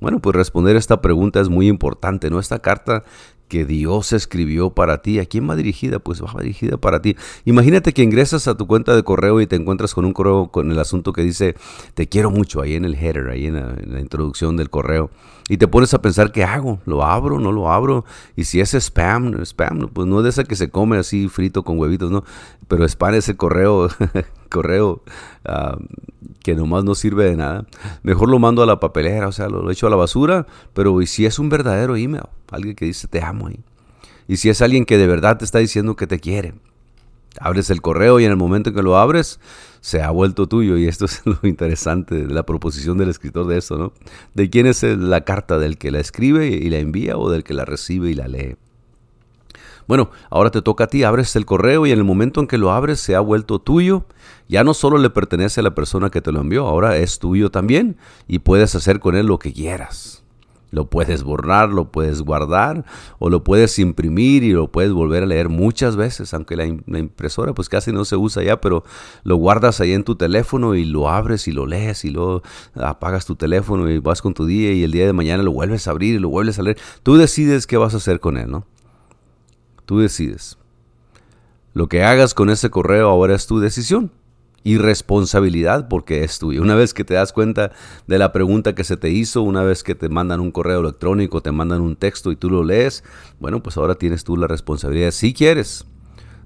Bueno, 0.00 0.18
pues 0.18 0.34
responder 0.34 0.74
esta 0.74 1.00
pregunta 1.00 1.40
es 1.40 1.48
muy 1.48 1.68
importante, 1.68 2.30
¿no? 2.30 2.40
Esta 2.40 2.58
carta 2.58 3.04
que 3.48 3.64
Dios 3.64 4.12
escribió 4.12 4.70
para 4.70 5.02
ti. 5.02 5.18
¿A 5.18 5.26
quién 5.26 5.48
va 5.48 5.56
dirigida? 5.56 5.98
Pues 5.98 6.22
va 6.22 6.32
dirigida 6.40 6.76
para 6.76 7.00
ti. 7.00 7.16
Imagínate 7.44 7.92
que 7.92 8.02
ingresas 8.02 8.48
a 8.48 8.56
tu 8.56 8.66
cuenta 8.66 8.94
de 8.94 9.02
correo 9.02 9.40
y 9.40 9.46
te 9.46 9.56
encuentras 9.56 9.94
con 9.94 10.04
un 10.04 10.12
correo 10.12 10.48
con 10.48 10.70
el 10.70 10.78
asunto 10.78 11.12
que 11.12 11.22
dice 11.22 11.54
te 11.94 12.08
quiero 12.08 12.30
mucho 12.30 12.60
ahí 12.60 12.74
en 12.74 12.84
el 12.84 12.94
header, 12.94 13.28
ahí 13.28 13.46
en 13.46 13.54
la, 13.54 14.00
introducción 14.00 14.56
del 14.56 14.70
correo. 14.70 15.10
Y 15.48 15.58
te 15.58 15.68
pones 15.68 15.94
a 15.94 16.02
pensar, 16.02 16.32
¿qué 16.32 16.42
hago? 16.42 16.80
¿Lo 16.86 17.04
abro? 17.04 17.38
¿No 17.38 17.52
lo 17.52 17.70
abro? 17.70 18.04
Y 18.34 18.44
si 18.44 18.60
es 18.60 18.74
spam, 18.74 19.44
spam, 19.44 19.88
pues 19.92 20.08
no 20.08 20.18
es 20.18 20.24
de 20.24 20.30
esa 20.30 20.44
que 20.44 20.56
se 20.56 20.70
come 20.70 20.98
así 20.98 21.28
frito 21.28 21.62
con 21.62 21.78
huevitos, 21.78 22.10
¿no? 22.10 22.24
Pero 22.66 22.84
spam 22.84 23.14
es 23.14 23.28
el 23.28 23.36
correo 23.36 23.88
correo 24.48 25.02
ah, 25.44 25.78
que 26.42 26.54
nomás 26.54 26.84
no 26.84 26.94
sirve 26.94 27.24
de 27.24 27.36
nada, 27.36 27.66
mejor 28.02 28.28
lo 28.28 28.38
mando 28.38 28.62
a 28.62 28.66
la 28.66 28.80
papelera, 28.80 29.28
o 29.28 29.32
sea, 29.32 29.48
lo, 29.48 29.70
echo 29.70 29.86
a 29.86 29.90
la 29.90 29.96
basura, 29.96 30.46
pero 30.74 31.00
si 31.06 31.26
es 31.26 31.38
un 31.38 31.48
verdadero 31.48 31.96
email, 31.96 32.24
alguien 32.50 32.74
que 32.74 32.84
dice 32.84 33.08
te 33.08 33.22
amo 33.22 33.48
ahí, 33.48 33.60
y 34.28 34.36
si 34.36 34.48
es 34.48 34.62
alguien 34.62 34.84
que 34.84 34.98
de 34.98 35.06
verdad 35.06 35.38
te 35.38 35.44
está 35.44 35.58
diciendo 35.58 35.96
que 35.96 36.06
te 36.06 36.18
quiere, 36.18 36.54
abres 37.40 37.70
el 37.70 37.82
correo 37.82 38.20
y 38.20 38.24
en 38.24 38.30
el 38.30 38.36
momento 38.36 38.70
en 38.70 38.76
que 38.76 38.82
lo 38.82 38.96
abres, 38.96 39.40
se 39.80 40.02
ha 40.02 40.10
vuelto 40.10 40.48
tuyo. 40.48 40.76
Y 40.76 40.86
esto 40.86 41.04
es 41.06 41.22
lo 41.24 41.38
interesante 41.42 42.14
de 42.26 42.34
la 42.34 42.44
proposición 42.44 42.98
del 42.98 43.10
escritor 43.10 43.46
de 43.46 43.58
esto, 43.58 43.78
¿no? 43.78 43.92
De 44.34 44.50
quién 44.50 44.66
es 44.66 44.82
la 44.82 45.22
carta, 45.22 45.58
del 45.58 45.78
que 45.78 45.90
la 45.90 46.00
escribe 46.00 46.48
y 46.48 46.68
la 46.70 46.78
envía 46.78 47.16
o 47.16 47.30
del 47.30 47.44
que 47.44 47.54
la 47.54 47.64
recibe 47.64 48.10
y 48.10 48.14
la 48.14 48.28
lee. 48.28 48.56
Bueno, 49.86 50.10
ahora 50.30 50.50
te 50.50 50.62
toca 50.62 50.84
a 50.84 50.86
ti, 50.88 51.04
abres 51.04 51.36
el 51.36 51.46
correo 51.46 51.86
y 51.86 51.92
en 51.92 51.98
el 51.98 52.04
momento 52.04 52.40
en 52.40 52.46
que 52.46 52.58
lo 52.58 52.72
abres 52.72 53.00
se 53.00 53.14
ha 53.14 53.20
vuelto 53.20 53.60
tuyo. 53.60 54.04
Ya 54.48 54.64
no 54.64 54.74
solo 54.74 54.98
le 54.98 55.10
pertenece 55.10 55.60
a 55.60 55.62
la 55.62 55.74
persona 55.74 56.10
que 56.10 56.20
te 56.20 56.32
lo 56.32 56.40
envió, 56.40 56.66
ahora 56.66 56.96
es 56.96 57.18
tuyo 57.18 57.50
también 57.50 57.96
y 58.26 58.40
puedes 58.40 58.74
hacer 58.74 59.00
con 59.00 59.16
él 59.16 59.26
lo 59.26 59.38
que 59.38 59.52
quieras. 59.52 60.24
Lo 60.72 60.90
puedes 60.90 61.22
borrar, 61.22 61.68
lo 61.70 61.92
puedes 61.92 62.22
guardar 62.22 62.84
o 63.20 63.30
lo 63.30 63.44
puedes 63.44 63.78
imprimir 63.78 64.42
y 64.42 64.50
lo 64.50 64.70
puedes 64.70 64.92
volver 64.92 65.22
a 65.22 65.26
leer 65.26 65.48
muchas 65.48 65.94
veces, 65.94 66.34
aunque 66.34 66.56
la, 66.56 66.66
impresora 66.66 67.54
pues 67.54 67.68
casi 67.68 67.92
no 67.92 68.04
se 68.04 68.16
usa 68.16 68.42
ya, 68.42 68.60
pero 68.60 68.82
lo 69.22 69.36
guardas 69.36 69.80
ahí 69.80 69.92
en 69.92 70.02
tu 70.02 70.16
teléfono 70.16 70.74
y 70.74 70.84
lo 70.84 71.08
abres 71.08 71.46
y 71.46 71.52
lo 71.52 71.66
lees 71.66 72.04
y 72.04 72.10
luego 72.10 72.42
apagas 72.74 73.24
tu 73.24 73.36
teléfono 73.36 73.88
y 73.88 73.98
vas 73.98 74.20
con 74.20 74.34
tu 74.34 74.44
día 74.44 74.72
y 74.72 74.82
el 74.82 74.90
día 74.90 75.06
de 75.06 75.12
mañana 75.12 75.44
lo 75.44 75.52
vuelves 75.52 75.86
a 75.86 75.92
abrir 75.92 76.16
y 76.16 76.18
lo 76.18 76.28
vuelves 76.28 76.58
a 76.58 76.62
leer. 76.62 76.78
Tú 77.04 77.16
decides 77.16 77.68
qué 77.68 77.76
vas 77.76 77.94
a 77.94 77.98
hacer 77.98 78.18
con 78.18 78.36
él, 78.36 78.50
¿no? 78.50 78.66
Tú 79.86 80.00
decides. 80.00 80.58
Lo 81.72 81.88
que 81.88 82.02
hagas 82.02 82.34
con 82.34 82.50
ese 82.50 82.70
correo 82.70 83.08
ahora 83.08 83.34
es 83.34 83.46
tu 83.46 83.60
decisión 83.60 84.10
y 84.64 84.78
responsabilidad 84.78 85.86
porque 85.88 86.24
es 86.24 86.40
tuya. 86.40 86.60
Una 86.60 86.74
vez 86.74 86.92
que 86.92 87.04
te 87.04 87.14
das 87.14 87.32
cuenta 87.32 87.70
de 88.08 88.18
la 88.18 88.32
pregunta 88.32 88.74
que 88.74 88.82
se 88.82 88.96
te 88.96 89.10
hizo, 89.10 89.42
una 89.42 89.62
vez 89.62 89.84
que 89.84 89.94
te 89.94 90.08
mandan 90.08 90.40
un 90.40 90.50
correo 90.50 90.80
electrónico, 90.80 91.40
te 91.40 91.52
mandan 91.52 91.82
un 91.82 91.94
texto 91.94 92.32
y 92.32 92.36
tú 92.36 92.50
lo 92.50 92.64
lees, 92.64 93.04
bueno, 93.38 93.62
pues 93.62 93.76
ahora 93.76 93.94
tienes 93.94 94.24
tú 94.24 94.36
la 94.36 94.48
responsabilidad, 94.48 95.12
si 95.12 95.32
quieres, 95.32 95.86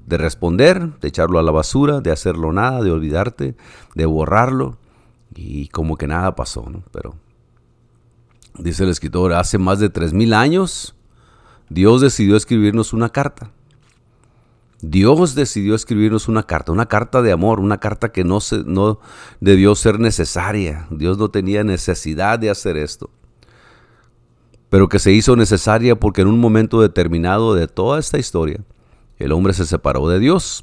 de 0.06 0.18
responder, 0.18 0.98
de 1.00 1.08
echarlo 1.08 1.38
a 1.38 1.42
la 1.42 1.50
basura, 1.50 2.00
de 2.00 2.10
hacerlo 2.10 2.52
nada, 2.52 2.82
de 2.82 2.90
olvidarte, 2.90 3.56
de 3.94 4.06
borrarlo 4.06 4.76
y 5.34 5.68
como 5.68 5.96
que 5.96 6.06
nada 6.06 6.34
pasó, 6.34 6.68
¿no? 6.68 6.82
Pero 6.92 7.14
dice 8.58 8.84
el 8.84 8.90
escritor, 8.90 9.32
hace 9.32 9.56
más 9.56 9.78
de 9.78 9.88
tres 9.88 10.12
mil 10.12 10.34
años 10.34 10.94
Dios 11.70 12.00
decidió 12.00 12.36
escribirnos 12.36 12.92
una 12.92 13.08
carta. 13.08 13.52
Dios 14.82 15.34
decidió 15.34 15.74
escribirnos 15.74 16.26
una 16.26 16.42
carta, 16.42 16.72
una 16.72 16.86
carta 16.86 17.22
de 17.22 17.32
amor, 17.32 17.60
una 17.60 17.78
carta 17.78 18.10
que 18.10 18.24
no, 18.24 18.40
se, 18.40 18.64
no 18.64 18.98
debió 19.40 19.74
ser 19.74 20.00
necesaria. 20.00 20.86
Dios 20.90 21.16
no 21.16 21.30
tenía 21.30 21.62
necesidad 21.62 22.38
de 22.38 22.50
hacer 22.50 22.76
esto, 22.76 23.10
pero 24.68 24.88
que 24.88 24.98
se 24.98 25.12
hizo 25.12 25.36
necesaria 25.36 25.98
porque 25.98 26.22
en 26.22 26.28
un 26.28 26.40
momento 26.40 26.80
determinado 26.80 27.54
de 27.54 27.68
toda 27.68 28.00
esta 28.00 28.18
historia, 28.18 28.60
el 29.18 29.32
hombre 29.32 29.52
se 29.52 29.66
separó 29.66 30.08
de 30.08 30.18
Dios. 30.18 30.62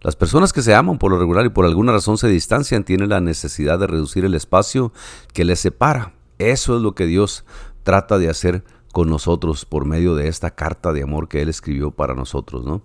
Las 0.00 0.16
personas 0.16 0.54
que 0.54 0.62
se 0.62 0.74
aman 0.74 0.98
por 0.98 1.12
lo 1.12 1.18
regular 1.18 1.44
y 1.44 1.50
por 1.50 1.66
alguna 1.66 1.92
razón 1.92 2.16
se 2.16 2.28
distancian 2.28 2.84
tienen 2.84 3.10
la 3.10 3.20
necesidad 3.20 3.78
de 3.78 3.86
reducir 3.86 4.24
el 4.24 4.34
espacio 4.34 4.92
que 5.34 5.44
les 5.44 5.60
separa. 5.60 6.14
Eso 6.38 6.76
es 6.76 6.82
lo 6.82 6.94
que 6.94 7.04
Dios 7.04 7.44
trata 7.82 8.18
de 8.18 8.30
hacer 8.30 8.64
con 8.92 9.08
nosotros 9.08 9.64
por 9.64 9.84
medio 9.84 10.14
de 10.14 10.28
esta 10.28 10.50
carta 10.54 10.92
de 10.92 11.02
amor 11.02 11.28
que 11.28 11.42
Él 11.42 11.48
escribió 11.48 11.90
para 11.90 12.14
nosotros, 12.14 12.64
¿no? 12.64 12.82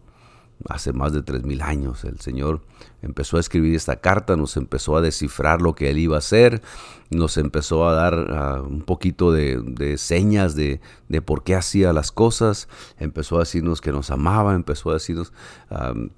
Hace 0.69 0.93
más 0.93 1.11
de 1.11 1.21
tres 1.21 1.43
mil 1.43 1.61
años 1.61 2.05
el 2.05 2.21
Señor 2.21 2.61
empezó 3.01 3.35
a 3.35 3.41
escribir 3.41 3.75
esta 3.75 3.97
carta, 3.97 4.37
nos 4.37 4.55
empezó 4.55 4.95
a 4.95 5.01
descifrar 5.01 5.61
lo 5.61 5.75
que 5.75 5.89
Él 5.89 5.97
iba 5.97 6.15
a 6.15 6.19
hacer, 6.19 6.61
nos 7.09 7.37
empezó 7.37 7.87
a 7.87 7.93
dar 7.93 8.13
ah, 8.31 8.61
un 8.61 8.81
poquito 8.81 9.33
de, 9.33 9.97
señas 9.97 10.55
de, 10.55 10.79
por 11.25 11.43
qué 11.43 11.55
hacía 11.55 11.91
las 11.91 12.13
cosas, 12.13 12.69
empezó 12.97 13.35
a 13.35 13.39
decirnos 13.39 13.81
que 13.81 13.91
nos 13.91 14.09
amaba, 14.11 14.55
empezó 14.55 14.91
a 14.91 14.93
decirnos 14.93 15.33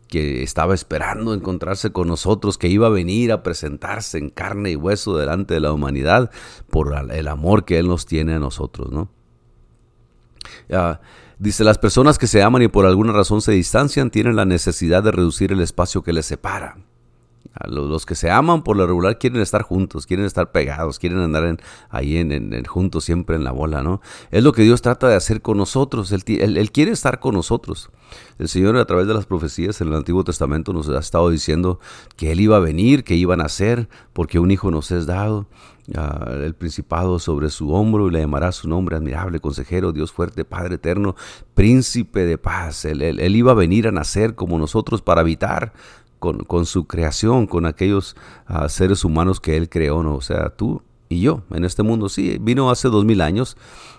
que 0.08 0.44
estaba 0.44 0.75
esperando 0.75 1.34
encontrarse 1.34 1.91
con 1.91 2.08
nosotros, 2.08 2.60
que 2.60 2.67
iba 2.67 2.88
a 2.88 2.91
venir 2.91 3.32
a 3.32 3.41
presentarse 3.41 4.20
en 4.20 4.29
carne 4.29 4.70
y 4.70 4.75
hueso 4.75 5.17
delante 5.17 5.56
de 5.56 5.62
la 5.62 5.74
humanidad 5.74 6.29
por 6.70 6.94
el 7.12 7.27
amor 7.27 7.65
que 7.65 7.79
Él 7.79 7.88
nos 7.88 8.06
tiene 8.06 8.36
a 8.36 8.39
nosotros, 8.39 8.91
¿no? 8.91 9.16
Dice, 11.39 11.63
las 11.63 11.77
personas 11.77 12.17
que 12.17 12.27
se 12.27 12.41
aman 12.41 12.62
y 12.62 12.67
por 12.67 12.86
alguna 12.86 13.13
razón 13.13 13.41
se 13.41 13.51
distancian 13.51 14.10
tienen 14.10 14.36
la 14.36 14.46
necesidad 14.46 15.03
de 15.03 15.12
reducir 15.12 15.51
el 15.51 15.62
espacio 15.62 16.03
que 16.03 16.13
les 16.13 16.25
separa. 16.25 16.77
los, 17.65 18.06
que 18.06 18.15
se 18.15 18.29
aman 18.29 18.63
por 18.63 18.77
lo 18.77 18.86
regular 18.86 19.17
quieren 19.17 19.41
estar 19.41 19.63
juntos, 19.63 20.06
quieren 20.06 20.25
estar 20.25 20.51
pegados, 20.51 21.00
quieren 21.00 21.20
andar 21.20 21.58
ahí 21.89 22.17
en, 22.17 22.65
juntos 22.65 23.03
siempre 23.03 23.36
en 23.36 23.44
la 23.44 23.51
bola, 23.51 23.82
¿no? 23.82 24.01
Es 24.32 24.44
lo 24.44 24.51
que 24.51 24.63
Dios 24.63 24.82
trata 24.82 25.08
de 25.08 25.15
hacer 25.15 25.41
con 25.41 25.58
nosotros. 25.58 26.12
Él, 26.12 26.72
quiere 26.72 26.91
estar 26.91 27.20
con 27.20 27.36
nosotros. 27.36 27.89
El 28.38 28.48
Señor 28.48 28.77
a 28.77 28.86
través 28.86 29.08
de 29.08 29.13
las 29.13 29.25
profecías 29.25 29.82
en 29.82 29.88
el 29.88 29.96
Antiguo 29.96 30.24
Testamento 30.24 30.72
nos 30.74 30.88
ha 30.89 31.00
estado 31.00 31.29
diciendo 31.29 31.79
que 32.15 32.32
Él 32.32 32.39
iba 32.41 32.58
a 32.58 32.60
venir, 32.60 33.03
que 33.03 33.15
iban 33.15 33.39
a 33.39 33.44
nacer, 33.44 33.89
porque 34.13 34.39
un 34.39 34.51
hijo 34.51 34.72
nos 34.72 34.91
es 34.91 35.06
dado 35.06 35.48
el 35.88 36.53
principado 36.53 37.17
sobre 37.20 37.50
su 37.50 37.72
hombro 37.72 38.08
y 38.08 38.12
le 38.12 38.20
llamará 38.20 38.51
su 38.51 38.67
nombre 38.67 38.98
admirable, 38.98 39.39
consejero, 39.39 39.94
Dios 39.94 40.12
fuerte, 40.12 40.44
Padre 40.44 40.75
eterno, 40.75 41.15
príncipe 41.53 42.25
de 42.25 42.38
paz. 42.38 42.86
Él, 42.86 43.36
iba 43.36 43.51
a 43.51 43.56
venir 43.56 43.88
a 43.88 43.91
nacer 43.91 44.36
como 44.36 44.58
nosotros 44.58 45.01
para 45.01 45.22
habitar 45.22 45.74
con, 46.20 46.65
su 46.65 46.88
creación, 46.88 47.48
con 47.48 47.65
aquellos 47.65 48.15
ah, 48.48 48.67
seres 48.70 49.06
humanos 49.06 49.39
que 49.39 49.56
Él 49.56 49.70
creó, 49.70 50.03
¿no? 50.03 50.15
o 50.15 50.22
sea, 50.22 50.50
tú 50.50 50.82
y 51.10 51.22
yo 51.22 51.44
en 51.51 51.63
este 51.63 51.84
mundo. 51.84 52.10
Sí, 52.10 52.38
vino 52.41 52.70
hace 52.70 52.89
dos 52.89 53.06
mil 53.06 53.22
años, 53.22 53.56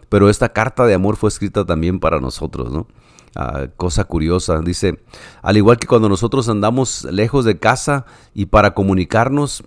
pero 0.08 0.28
esta 0.28 0.50
carta 0.50 0.84
de 0.86 0.94
amor 0.94 1.16
fue 1.16 1.28
escrita 1.28 1.64
también 1.64 2.00
para 2.00 2.20
nosotros, 2.20 2.72
¿no? 2.72 2.86
Ah, 3.34 3.68
cosa 3.76 4.04
curiosa, 4.04 4.60
dice, 4.60 5.00
al 5.42 5.56
igual 5.56 5.78
que 5.78 5.86
cuando 5.86 6.08
nosotros 6.08 6.48
andamos 6.48 7.04
lejos 7.04 7.44
de 7.44 7.58
casa 7.58 8.06
y 8.34 8.46
para 8.46 8.74
comunicarnos 8.74 9.64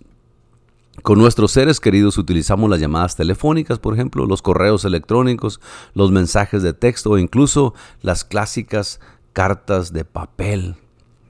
con 1.04 1.20
nuestros 1.20 1.52
seres 1.52 1.80
queridos 1.80 2.18
utilizamos 2.18 2.70
las 2.70 2.80
llamadas 2.80 3.16
telefónicas, 3.16 3.80
por 3.80 3.94
ejemplo, 3.94 4.26
los 4.26 4.42
correos 4.42 4.86
electrónicos, 4.86 5.60
los 5.94 6.12
mensajes 6.12 6.64
de 6.64 6.74
texto 6.74 7.12
o 7.12 7.18
incluso 7.18 7.74
las 8.02 8.24
clásicas 8.24 9.00
cartas 9.34 9.94
de 9.94 10.06
papel 10.06 10.76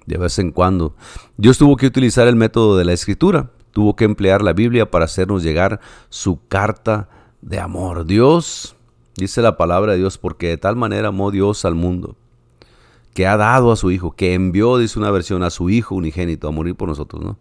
de 0.05 0.17
vez 0.17 0.39
en 0.39 0.51
cuando. 0.51 0.95
Dios 1.37 1.57
tuvo 1.57 1.77
que 1.77 1.87
utilizar 1.87 2.27
el 2.27 2.35
método 2.35 2.77
de 2.77 2.85
la 2.85 2.93
escritura, 2.93 3.51
tuvo 3.71 3.95
que 3.95 4.05
emplear 4.05 4.41
la 4.41 4.53
Biblia 4.53 4.89
para 4.91 5.05
hacernos 5.05 5.43
llegar 5.43 5.79
su 6.09 6.39
carta 6.47 7.09
de 7.41 7.59
amor. 7.59 8.05
Dios, 8.05 8.75
dice 9.15 9.41
la 9.41 9.57
palabra 9.57 9.93
de 9.93 9.99
Dios, 9.99 10.17
porque 10.17 10.49
de 10.49 10.57
tal 10.57 10.75
manera 10.75 11.09
amó 11.09 11.31
Dios 11.31 11.65
al 11.65 11.75
mundo, 11.75 12.15
que 13.13 13.27
ha 13.27 13.37
dado 13.37 13.71
a 13.71 13.75
su 13.75 13.91
Hijo, 13.91 14.11
que 14.11 14.33
envió, 14.33 14.77
dice 14.77 14.99
una 14.99 15.11
versión, 15.11 15.43
a 15.43 15.49
su 15.49 15.69
Hijo 15.69 15.95
unigénito 15.95 16.47
a 16.47 16.51
morir 16.51 16.75
por 16.75 16.89
nosotros, 16.89 17.23
¿no? 17.23 17.37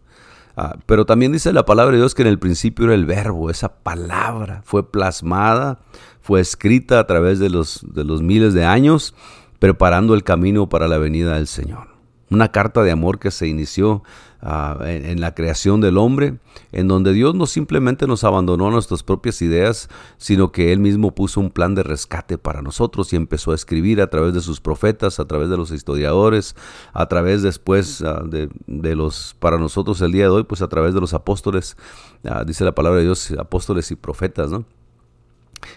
Ah, 0.56 0.76
pero 0.86 1.06
también 1.06 1.32
dice 1.32 1.52
la 1.52 1.64
palabra 1.64 1.92
de 1.92 1.98
Dios 1.98 2.14
que 2.14 2.22
en 2.22 2.28
el 2.28 2.38
principio 2.38 2.86
era 2.86 2.94
el 2.94 3.06
verbo, 3.06 3.50
esa 3.50 3.68
palabra 3.68 4.62
fue 4.64 4.90
plasmada, 4.90 5.78
fue 6.20 6.40
escrita 6.40 6.98
a 6.98 7.06
través 7.06 7.38
de 7.38 7.50
los, 7.50 7.80
de 7.82 8.04
los 8.04 8.22
miles 8.22 8.54
de 8.54 8.64
años, 8.64 9.14
preparando 9.58 10.14
el 10.14 10.24
camino 10.24 10.68
para 10.68 10.88
la 10.88 10.98
venida 10.98 11.36
del 11.36 11.46
Señor. 11.46 11.89
Una 12.30 12.52
carta 12.52 12.82
de 12.82 12.90
amor 12.90 13.18
que 13.18 13.30
se 13.30 13.48
inició 13.48 14.02
Ah, 14.42 14.78
en, 14.86 15.20
la 15.20 15.34
creación 15.34 15.82
del 15.82 15.98
hombre, 15.98 16.38
en 16.72 16.88
donde 16.88 17.12
Dios 17.12 17.34
no 17.34 17.44
simplemente 17.44 18.06
nos 18.06 18.24
abandonó 18.24 18.68
a 18.68 18.70
nuestras 18.70 19.02
propias 19.02 19.42
ideas, 19.42 19.90
sino 20.16 20.50
que 20.50 20.72
Él 20.72 20.78
mismo 20.78 21.14
puso 21.14 21.40
un 21.40 21.50
plan 21.50 21.74
de 21.74 21.82
rescate 21.82 22.38
para 22.38 22.62
nosotros 22.62 23.12
y 23.12 23.16
empezó 23.16 23.52
a 23.52 23.54
escribir 23.54 24.00
a 24.00 24.08
través 24.08 24.32
de 24.32 24.40
sus 24.40 24.58
profetas, 24.62 25.20
a 25.20 25.26
través 25.26 25.50
de 25.50 25.58
los 25.58 25.72
historiadores, 25.72 26.56
a 26.94 27.04
través 27.04 27.42
después 27.42 28.00
ah, 28.00 28.22
de, 28.24 28.48
de, 28.66 28.96
los, 28.96 29.36
para 29.38 29.58
nosotros 29.58 30.00
el 30.00 30.12
día 30.12 30.24
de 30.24 30.30
hoy, 30.30 30.44
pues 30.44 30.62
a 30.62 30.68
través 30.68 30.94
de 30.94 31.02
los 31.02 31.12
apóstoles, 31.12 31.76
ah, 32.24 32.42
dice 32.46 32.64
la 32.64 32.74
palabra 32.74 33.00
de 33.00 33.04
Dios, 33.04 33.32
apóstoles 33.32 33.90
y 33.90 33.94
profetas, 33.94 34.50
¿no? 34.50 34.64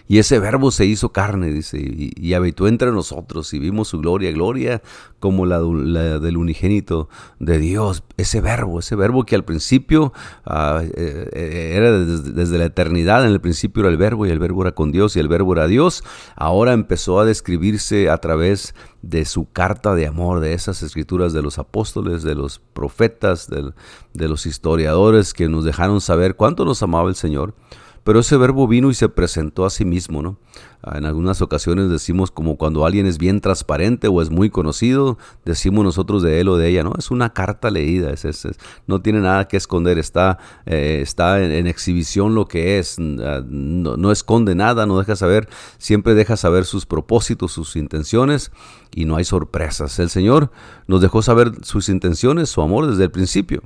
Y 0.06 0.18
ese 0.18 0.38
verbo 0.38 0.70
se 0.70 0.86
hizo 0.86 1.12
carne, 1.12 1.50
dice, 1.50 1.78
y, 1.80 2.34
habitó 2.34 2.68
entre 2.68 2.90
nosotros 2.90 3.52
y 3.54 3.58
vimos 3.58 3.88
su 3.88 3.98
gloria, 3.98 4.32
gloria 4.32 4.82
como 5.20 5.46
la, 5.46 5.60
del 5.60 6.36
unigénito 6.36 7.08
de 7.38 7.58
Dios. 7.58 8.02
Ese 8.16 8.40
verbo, 8.40 8.80
ese 8.80 8.96
verbo 8.96 9.24
que 9.24 9.34
al 9.34 9.44
principio 9.44 10.12
ah, 10.44 10.82
eh, 10.82 11.72
era 11.74 11.92
desde, 11.92 12.32
desde, 12.32 12.58
la 12.58 12.66
eternidad, 12.66 13.24
en 13.24 13.32
el 13.32 13.40
principio 13.40 13.82
era 13.82 13.90
el 13.90 13.96
verbo 13.96 14.26
y 14.26 14.30
el 14.30 14.38
verbo 14.38 14.62
era 14.62 14.72
con 14.72 14.92
Dios 14.92 15.16
y 15.16 15.20
el 15.20 15.28
verbo 15.28 15.52
era 15.52 15.66
Dios, 15.66 16.02
ahora 16.36 16.72
empezó 16.72 17.20
a 17.20 17.24
describirse 17.24 18.10
a 18.10 18.18
través 18.18 18.74
de 19.02 19.24
su 19.24 19.50
carta 19.50 19.94
de 19.94 20.06
amor, 20.06 20.40
de 20.40 20.54
esas 20.54 20.82
escrituras 20.82 21.32
de 21.32 21.42
los 21.42 21.58
apóstoles, 21.58 22.22
de 22.22 22.34
los 22.34 22.58
profetas, 22.58 23.48
de, 23.48 23.72
de 24.12 24.28
los 24.28 24.46
historiadores 24.46 25.34
que 25.34 25.48
nos 25.48 25.64
dejaron 25.64 26.00
saber 26.00 26.36
cuánto 26.36 26.64
nos 26.64 26.82
amaba 26.82 27.08
el 27.08 27.16
Señor 27.16 27.54
pero 28.04 28.20
ese 28.20 28.36
verbo 28.36 28.68
vino 28.68 28.90
y 28.90 28.94
se 28.94 29.08
presentó 29.08 29.64
a 29.64 29.70
sí 29.70 29.84
mismo, 29.84 30.22
¿no? 30.22 30.38
Ah, 30.82 30.98
en 30.98 31.06
algunas 31.06 31.40
ocasiones 31.40 31.88
decimos 31.88 32.30
como 32.30 32.58
cuando 32.58 32.84
alguien 32.84 33.06
es 33.06 33.16
bien 33.16 33.40
transparente 33.40 34.08
o 34.08 34.20
es 34.20 34.28
muy 34.28 34.50
conocido, 34.50 35.16
decimos 35.46 35.82
nosotros 35.82 36.22
de 36.22 36.40
él 36.40 36.48
o 36.48 36.58
de 36.58 36.68
ella, 36.68 36.84
¿no? 36.84 36.92
Es 36.98 37.10
una 37.10 37.32
carta 37.32 37.70
leída, 37.70 38.12
es, 38.12 38.46
no 38.86 39.00
tiene 39.00 39.20
nada 39.20 39.48
que 39.48 39.56
esconder, 39.56 39.98
está, 39.98 40.38
eh, 40.66 41.00
está 41.02 41.42
en, 41.42 41.66
exhibición 41.66 42.34
lo 42.34 42.46
que 42.46 42.78
es, 42.78 42.98
ah, 42.98 43.42
no, 43.46 43.96
no, 43.96 44.12
esconde 44.12 44.54
nada, 44.54 44.84
no 44.84 44.98
deja 44.98 45.16
saber, 45.16 45.48
siempre 45.78 46.14
deja 46.14 46.36
saber 46.36 46.66
sus 46.66 46.84
propósitos, 46.84 47.52
sus 47.52 47.74
intenciones 47.74 48.52
y 48.94 49.06
no 49.06 49.16
hay 49.16 49.24
sorpresas. 49.24 49.98
El 49.98 50.10
Señor 50.10 50.50
nos 50.86 51.00
dejó 51.00 51.22
saber 51.22 51.52
sus 51.62 51.88
intenciones, 51.88 52.50
su 52.50 52.60
amor 52.60 52.86
desde 52.86 53.04
el 53.04 53.10
principio. 53.10 53.62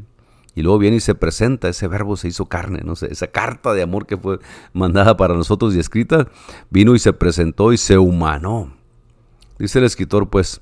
Y 0.59 0.63
luego 0.63 0.79
viene 0.79 0.97
y 0.97 1.01
se 1.01 1.15
presenta, 1.15 1.69
ese 1.69 1.87
verbo 1.87 2.17
se 2.17 2.27
hizo 2.27 2.47
carne, 2.47 2.81
no 2.85 2.97
sé, 2.97 3.13
esa 3.13 3.29
carta 3.29 3.75
de 3.75 3.83
amor 3.83 4.07
que 4.07 4.17
fue 4.17 4.41
mandada 4.73 5.17
para 5.17 5.35
nosotros 5.35 5.73
y 5.77 5.79
escrita, 5.79 6.27
vino 6.69 6.97
y 6.97 6.99
se 6.99 7.13
presentó 7.13 7.73
y 7.73 7.77
se 7.77 7.97
humanó. 7.97 8.73
Dice 9.57 9.79
el 9.79 9.85
escritor, 9.85 10.31
pues, 10.31 10.61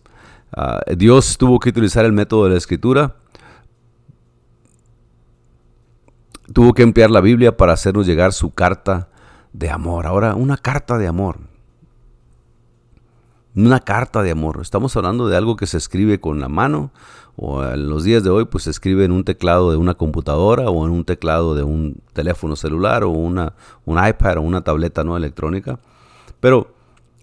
ah, 0.54 0.82
Dios 0.98 1.38
tuvo 1.38 1.58
que 1.60 1.70
utilizar 1.70 2.04
el 2.04 2.12
método 2.12 2.44
de 2.44 2.50
la 2.50 2.56
escritura, 2.58 3.16
tuvo 6.52 6.74
que 6.74 6.82
emplear 6.82 7.10
la 7.10 7.22
Biblia 7.22 7.56
para 7.56 7.72
hacernos 7.72 8.06
llegar 8.06 8.34
su 8.34 8.50
carta 8.50 9.08
de 9.54 9.70
amor. 9.70 10.04
Ahora, 10.04 10.34
una 10.34 10.58
carta 10.58 10.98
de 10.98 11.06
amor. 11.06 11.38
Una 13.56 13.80
carta 13.80 14.22
de 14.22 14.30
amor. 14.30 14.58
Estamos 14.60 14.94
hablando 14.98 15.28
de 15.28 15.36
algo 15.38 15.56
que 15.56 15.66
se 15.66 15.78
escribe 15.78 16.20
con 16.20 16.40
la 16.40 16.48
mano 16.50 16.90
o 17.36 17.64
en 17.64 17.88
los 17.88 18.04
días 18.04 18.22
de 18.22 18.28
hoy 18.28 18.44
pues 18.44 18.64
se 18.64 18.70
escribe 18.70 19.06
en 19.06 19.12
un 19.12 19.24
teclado 19.24 19.70
de 19.70 19.78
una 19.78 19.94
computadora 19.94 20.68
o 20.68 20.84
en 20.84 20.92
un 20.92 21.06
teclado 21.06 21.54
de 21.54 21.62
un 21.62 21.96
teléfono 22.12 22.54
celular 22.54 23.02
o 23.02 23.08
una, 23.08 23.54
un 23.86 23.96
iPad 24.06 24.36
o 24.36 24.42
una 24.42 24.60
tableta 24.60 25.04
no 25.04 25.16
electrónica. 25.16 25.78
Pero 26.38 26.74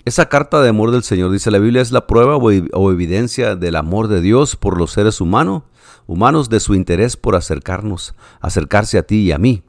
esa 0.05 0.27
carta 0.27 0.59
de 0.63 0.69
amor 0.69 0.89
del 0.89 1.03
Señor, 1.03 1.31
dice 1.31 1.51
la 1.51 1.59
Biblia, 1.59 1.83
es 1.83 1.91
la 1.91 2.07
prueba 2.07 2.35
o 2.37 2.91
evidencia 2.91 3.55
del 3.55 3.75
amor 3.75 4.07
de 4.07 4.19
Dios 4.19 4.55
por 4.55 4.79
los 4.79 4.91
seres 4.91 5.21
humanos, 5.21 5.61
humanos 6.07 6.49
de 6.49 6.59
su 6.59 6.73
interés 6.73 7.15
por 7.15 7.35
acercarnos, 7.35 8.15
acercarse 8.41 8.97
a 8.97 9.03
ti 9.03 9.17
y 9.17 9.31
a 9.33 9.37
mí. 9.37 9.61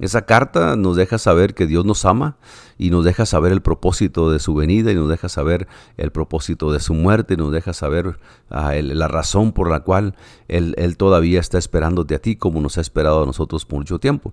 Esa 0.00 0.22
carta 0.22 0.74
nos 0.74 0.96
deja 0.96 1.18
saber 1.18 1.54
que 1.54 1.66
Dios 1.66 1.84
nos 1.84 2.04
ama 2.04 2.36
y 2.78 2.90
nos 2.90 3.04
deja 3.04 3.26
saber 3.26 3.52
el 3.52 3.60
propósito 3.60 4.30
de 4.30 4.38
su 4.38 4.54
venida 4.54 4.92
y 4.92 4.94
nos 4.94 5.08
deja 5.08 5.28
saber 5.28 5.66
el 5.96 6.12
propósito 6.12 6.72
de 6.72 6.80
su 6.80 6.94
muerte 6.94 7.34
y 7.34 7.36
nos 7.36 7.52
deja 7.52 7.72
saber 7.72 8.18
ah, 8.50 8.72
la 8.74 9.08
razón 9.08 9.52
por 9.52 9.68
la 9.68 9.80
cual 9.80 10.14
él, 10.46 10.74
él, 10.78 10.96
todavía 10.96 11.40
está 11.40 11.58
esperándote 11.58 12.14
a 12.14 12.20
ti 12.20 12.36
como 12.36 12.60
nos 12.60 12.78
ha 12.78 12.80
esperado 12.80 13.24
a 13.24 13.26
nosotros 13.26 13.64
por 13.64 13.80
mucho 13.80 13.98
tiempo. 13.98 14.32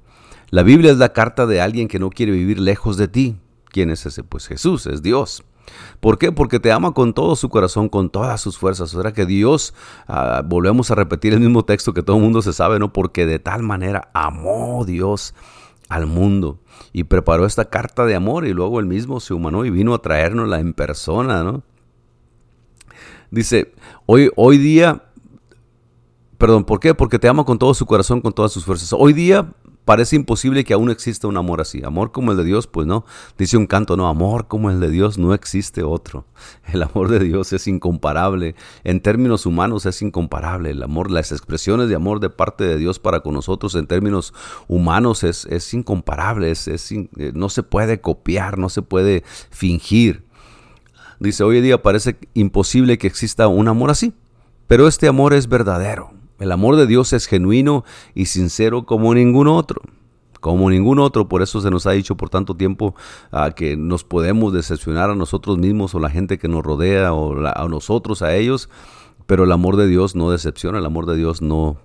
La 0.51 0.63
Biblia 0.63 0.91
es 0.91 0.97
la 0.97 1.11
carta 1.11 1.47
de 1.47 1.59
alguien 1.59 1.87
que 1.87 1.99
no 1.99 2.11
quiere 2.11 2.31
vivir 2.31 2.59
lejos 2.59 2.97
de 2.97 3.07
ti. 3.07 3.37
¿Quién 3.69 3.89
es 3.89 4.05
ese? 4.05 4.23
Pues 4.23 4.47
Jesús, 4.47 4.85
es 4.85 5.01
Dios. 5.01 5.43
¿Por 5.99 6.17
qué? 6.17 6.31
Porque 6.31 6.59
te 6.59 6.71
ama 6.71 6.93
con 6.93 7.13
todo 7.13 7.35
su 7.35 7.49
corazón, 7.49 7.89
con 7.89 8.09
todas 8.09 8.39
sus 8.39 8.57
fuerzas. 8.57 8.93
O 8.93 9.01
sea 9.01 9.11
que 9.11 9.25
Dios, 9.25 9.73
ah, 10.07 10.43
volvemos 10.45 10.91
a 10.91 10.95
repetir 10.95 11.33
el 11.33 11.39
mismo 11.39 11.65
texto 11.65 11.93
que 11.93 12.03
todo 12.03 12.17
el 12.17 12.23
mundo 12.23 12.41
se 12.41 12.53
sabe, 12.53 12.79
¿no? 12.79 12.93
Porque 12.93 13.25
de 13.25 13.39
tal 13.39 13.63
manera 13.63 14.09
amó 14.13 14.85
Dios 14.85 15.33
al 15.89 16.07
mundo 16.07 16.59
y 16.93 17.03
preparó 17.03 17.45
esta 17.45 17.65
carta 17.65 18.05
de 18.05 18.15
amor 18.15 18.45
y 18.45 18.53
luego 18.53 18.79
él 18.79 18.85
mismo 18.85 19.19
se 19.19 19.33
humanó 19.33 19.65
y 19.65 19.69
vino 19.69 19.93
a 19.93 20.01
traérnosla 20.01 20.59
en 20.59 20.73
persona, 20.73 21.43
¿no? 21.43 21.63
Dice, 23.31 23.73
hoy, 24.05 24.31
hoy 24.35 24.57
día, 24.57 25.03
perdón, 26.37 26.63
¿por 26.63 26.79
qué? 26.79 26.93
Porque 26.93 27.19
te 27.19 27.27
ama 27.27 27.43
con 27.43 27.59
todo 27.59 27.73
su 27.73 27.85
corazón, 27.85 28.21
con 28.21 28.33
todas 28.33 28.51
sus 28.51 28.65
fuerzas. 28.65 28.93
Hoy 28.93 29.13
día 29.13 29.51
Parece 29.85 30.15
imposible 30.15 30.63
que 30.63 30.73
aún 30.73 30.89
exista 30.89 31.27
un 31.27 31.37
amor 31.37 31.61
así. 31.61 31.83
Amor 31.85 32.11
como 32.11 32.31
el 32.31 32.37
de 32.37 32.43
Dios, 32.43 32.65
pues 32.65 32.87
no. 32.87 33.05
Dice 33.37 33.55
un 33.55 33.67
canto, 33.67 33.95
no, 33.95 34.07
amor 34.07 34.47
como 34.47 34.71
el 34.71 34.79
de 34.79 34.89
Dios 34.89 35.19
no 35.19 35.35
existe 35.35 35.83
otro. 35.83 36.25
El 36.73 36.81
amor 36.81 37.07
de 37.09 37.19
Dios 37.19 37.53
es 37.53 37.67
incomparable. 37.67 38.55
En 38.83 38.99
términos 38.99 39.45
humanos 39.45 39.85
es 39.85 40.01
incomparable. 40.01 40.71
El 40.71 40.81
amor, 40.81 41.11
las 41.11 41.31
expresiones 41.31 41.87
de 41.87 41.95
amor 41.95 42.19
de 42.19 42.31
parte 42.31 42.63
de 42.63 42.77
Dios 42.77 42.97
para 42.97 43.19
con 43.19 43.35
nosotros 43.35 43.75
en 43.75 43.85
términos 43.85 44.33
humanos 44.67 45.23
es, 45.23 45.45
es 45.45 45.71
incomparable. 45.75 46.49
Es, 46.49 46.67
eh, 46.67 47.07
no 47.35 47.49
se 47.49 47.61
puede 47.61 48.01
copiar, 48.01 48.57
no 48.57 48.69
se 48.69 48.81
puede 48.81 49.23
fingir. 49.51 50.23
Dice, 51.19 51.43
hoy 51.43 51.57
en 51.57 51.63
día 51.63 51.81
parece 51.83 52.17
imposible 52.33 52.97
que 52.97 53.07
exista 53.07 53.47
un 53.47 53.67
amor 53.67 53.91
así. 53.91 54.13
Pero 54.65 54.87
este 54.87 55.07
amor 55.07 55.33
es 55.35 55.47
verdadero. 55.47 56.14
El 56.39 56.51
amor 56.51 56.75
de 56.75 56.87
Dios 56.87 57.13
es 57.13 57.27
genuino 57.27 57.85
y 58.13 58.25
sincero 58.25 58.85
como 58.85 59.13
ningún 59.13 59.47
otro. 59.47 59.81
Como 60.41 60.69
ningún 60.69 60.99
otro, 60.99 61.27
por 61.27 61.41
eso 61.41 61.59
se 61.59 61.71
nos 61.71 61.87
ha 61.87 61.91
dicho 61.91 62.15
por 62.17 62.29
tanto 62.29 62.55
tiempo 62.55 62.93
ah, 63.31 63.51
que 63.55 63.75
nos 63.77 64.03
podemos 64.03 64.53
decepcionar 64.53 65.09
a 65.09 65.15
nosotros 65.15 65.57
mismos 65.57 65.95
o 65.95 65.99
la 65.99 66.11
gente 66.11 66.37
que 66.37 66.47
nos 66.47 66.63
rodea 66.63 67.13
o 67.13 67.47
a 67.47 67.67
nosotros, 67.67 68.21
a 68.21 68.35
ellos, 68.35 68.69
pero 69.25 69.45
el 69.45 69.51
amor 69.51 69.75
de 69.75 69.87
Dios 69.87 70.15
no 70.15 70.29
decepciona, 70.29 70.77
el 70.77 70.85
amor 70.85 71.07
de 71.07 71.15
Dios 71.15 71.41
no, 71.41 71.77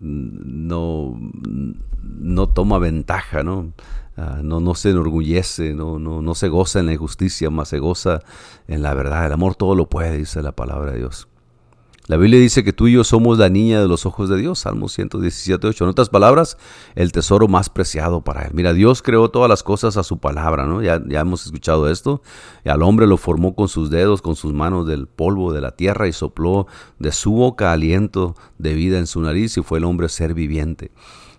no, 0.00 1.20
no 2.00 2.48
toma 2.48 2.78
ventaja, 2.78 3.42
¿no? 3.42 3.72
Ah, 4.16 4.40
no, 4.42 4.60
no 4.60 4.74
se 4.74 4.90
enorgullece, 4.90 5.74
no, 5.74 5.98
no, 5.98 6.22
no 6.22 6.34
se 6.34 6.48
goza 6.48 6.80
en 6.80 6.86
la 6.86 6.94
injusticia, 6.94 7.50
más 7.50 7.68
se 7.68 7.78
goza 7.78 8.20
en 8.66 8.82
la 8.82 8.94
verdad. 8.94 9.26
El 9.26 9.32
amor 9.32 9.54
todo 9.54 9.74
lo 9.74 9.88
puede, 9.88 10.16
dice 10.16 10.42
la 10.42 10.52
palabra 10.52 10.92
de 10.92 10.98
Dios. 10.98 11.28
La 12.08 12.16
Biblia 12.16 12.40
dice 12.40 12.64
que 12.64 12.72
tú 12.72 12.86
y 12.88 12.92
yo 12.92 13.04
somos 13.04 13.36
la 13.36 13.50
niña 13.50 13.82
de 13.82 13.86
los 13.86 14.06
ojos 14.06 14.30
de 14.30 14.38
Dios, 14.38 14.60
Salmo 14.60 14.88
117, 14.88 15.66
8. 15.66 15.84
En 15.84 15.90
otras 15.90 16.08
palabras, 16.08 16.56
el 16.94 17.12
tesoro 17.12 17.48
más 17.48 17.68
preciado 17.68 18.22
para 18.22 18.46
Él. 18.46 18.52
Mira, 18.54 18.72
Dios 18.72 19.02
creó 19.02 19.30
todas 19.30 19.50
las 19.50 19.62
cosas 19.62 19.98
a 19.98 20.02
su 20.02 20.16
palabra, 20.16 20.64
¿no? 20.64 20.80
Ya, 20.80 21.02
ya 21.06 21.20
hemos 21.20 21.44
escuchado 21.44 21.86
esto. 21.90 22.22
Y 22.64 22.70
al 22.70 22.82
hombre 22.82 23.06
lo 23.06 23.18
formó 23.18 23.54
con 23.54 23.68
sus 23.68 23.90
dedos, 23.90 24.22
con 24.22 24.36
sus 24.36 24.54
manos 24.54 24.86
del 24.86 25.06
polvo 25.06 25.52
de 25.52 25.60
la 25.60 25.72
tierra 25.72 26.08
y 26.08 26.14
sopló 26.14 26.66
de 26.98 27.12
su 27.12 27.32
boca 27.32 27.72
aliento 27.72 28.34
de 28.56 28.72
vida 28.72 28.98
en 28.98 29.06
su 29.06 29.20
nariz 29.20 29.58
y 29.58 29.62
fue 29.62 29.76
el 29.76 29.84
hombre 29.84 30.08
ser 30.08 30.32
viviente. 30.32 30.92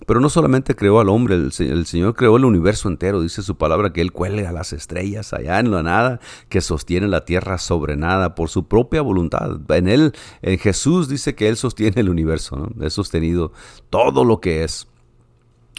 Pero 0.10 0.22
no 0.22 0.30
solamente 0.30 0.76
creó 0.76 1.00
al 1.00 1.08
hombre, 1.08 1.36
el, 1.36 1.52
Señor 1.52 2.16
creó 2.16 2.38
el 2.38 2.46
universo 2.46 2.90
entero. 2.90 3.22
Dice 3.22 3.44
su 3.44 3.60
palabra 3.60 3.94
que 3.94 4.02
Él 4.02 4.12
cuelga 4.12 4.52
las 4.52 4.74
estrellas 4.74 5.34
allá 5.34 5.60
en 5.60 5.70
la 5.70 5.84
nada, 5.84 6.20
que 6.50 6.62
sostiene 6.62 7.08
la 7.08 7.26
tierra 7.26 7.60
sobre 7.60 7.96
nada 7.96 8.34
por 8.34 8.50
su 8.50 8.68
propia 8.68 9.04
voluntad. 9.04 9.60
En 9.70 9.88
Él, 9.88 10.14
en 10.42 10.58
Jesús 10.58 11.10
dice 11.10 11.36
que 11.36 11.48
Él 11.48 11.58
sostiene 11.58 12.02
el 12.02 12.10
universo, 12.10 12.56
¿no? 12.56 12.84
He 12.84 12.90
sostenido 12.90 13.52
todo 13.92 14.26
lo 14.26 14.42
que 14.42 14.64
es. 14.64 14.88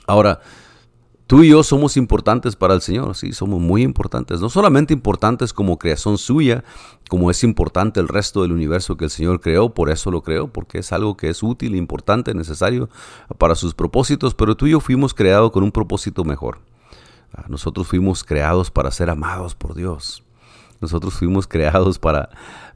Ahora, 0.06 0.38
Tú 1.30 1.44
y 1.44 1.50
yo 1.50 1.62
somos 1.62 1.96
importantes 1.96 2.56
para 2.56 2.74
el 2.74 2.80
Señor, 2.80 3.14
sí, 3.14 3.32
somos 3.32 3.60
muy 3.60 3.84
importantes. 3.84 4.40
No 4.40 4.48
solamente 4.48 4.92
importantes 4.92 5.52
como 5.52 5.78
creación 5.78 6.18
suya, 6.18 6.64
como 7.08 7.30
es 7.30 7.44
importante 7.44 8.00
el 8.00 8.08
resto 8.08 8.42
del 8.42 8.50
universo 8.50 8.96
que 8.96 9.04
el 9.04 9.12
Señor 9.12 9.40
creó, 9.40 9.72
por 9.72 9.90
eso 9.90 10.10
lo 10.10 10.24
creó, 10.24 10.48
porque 10.48 10.78
es 10.78 10.90
algo 10.90 11.16
que 11.16 11.28
es 11.28 11.44
útil, 11.44 11.76
importante, 11.76 12.34
necesario 12.34 12.88
para 13.38 13.54
sus 13.54 13.74
propósitos, 13.74 14.34
pero 14.34 14.56
tú 14.56 14.66
y 14.66 14.72
yo 14.72 14.80
fuimos 14.80 15.14
creados 15.14 15.52
con 15.52 15.62
un 15.62 15.70
propósito 15.70 16.24
mejor. 16.24 16.58
Ah, 17.32 17.44
nosotros 17.48 17.86
fuimos 17.86 18.24
creados 18.24 18.72
para 18.72 18.90
ser 18.90 19.08
amados 19.08 19.54
por 19.54 19.76
Dios. 19.76 20.24
Nosotros 20.80 21.14
fuimos 21.14 21.46
creados 21.46 22.00
para, 22.00 22.30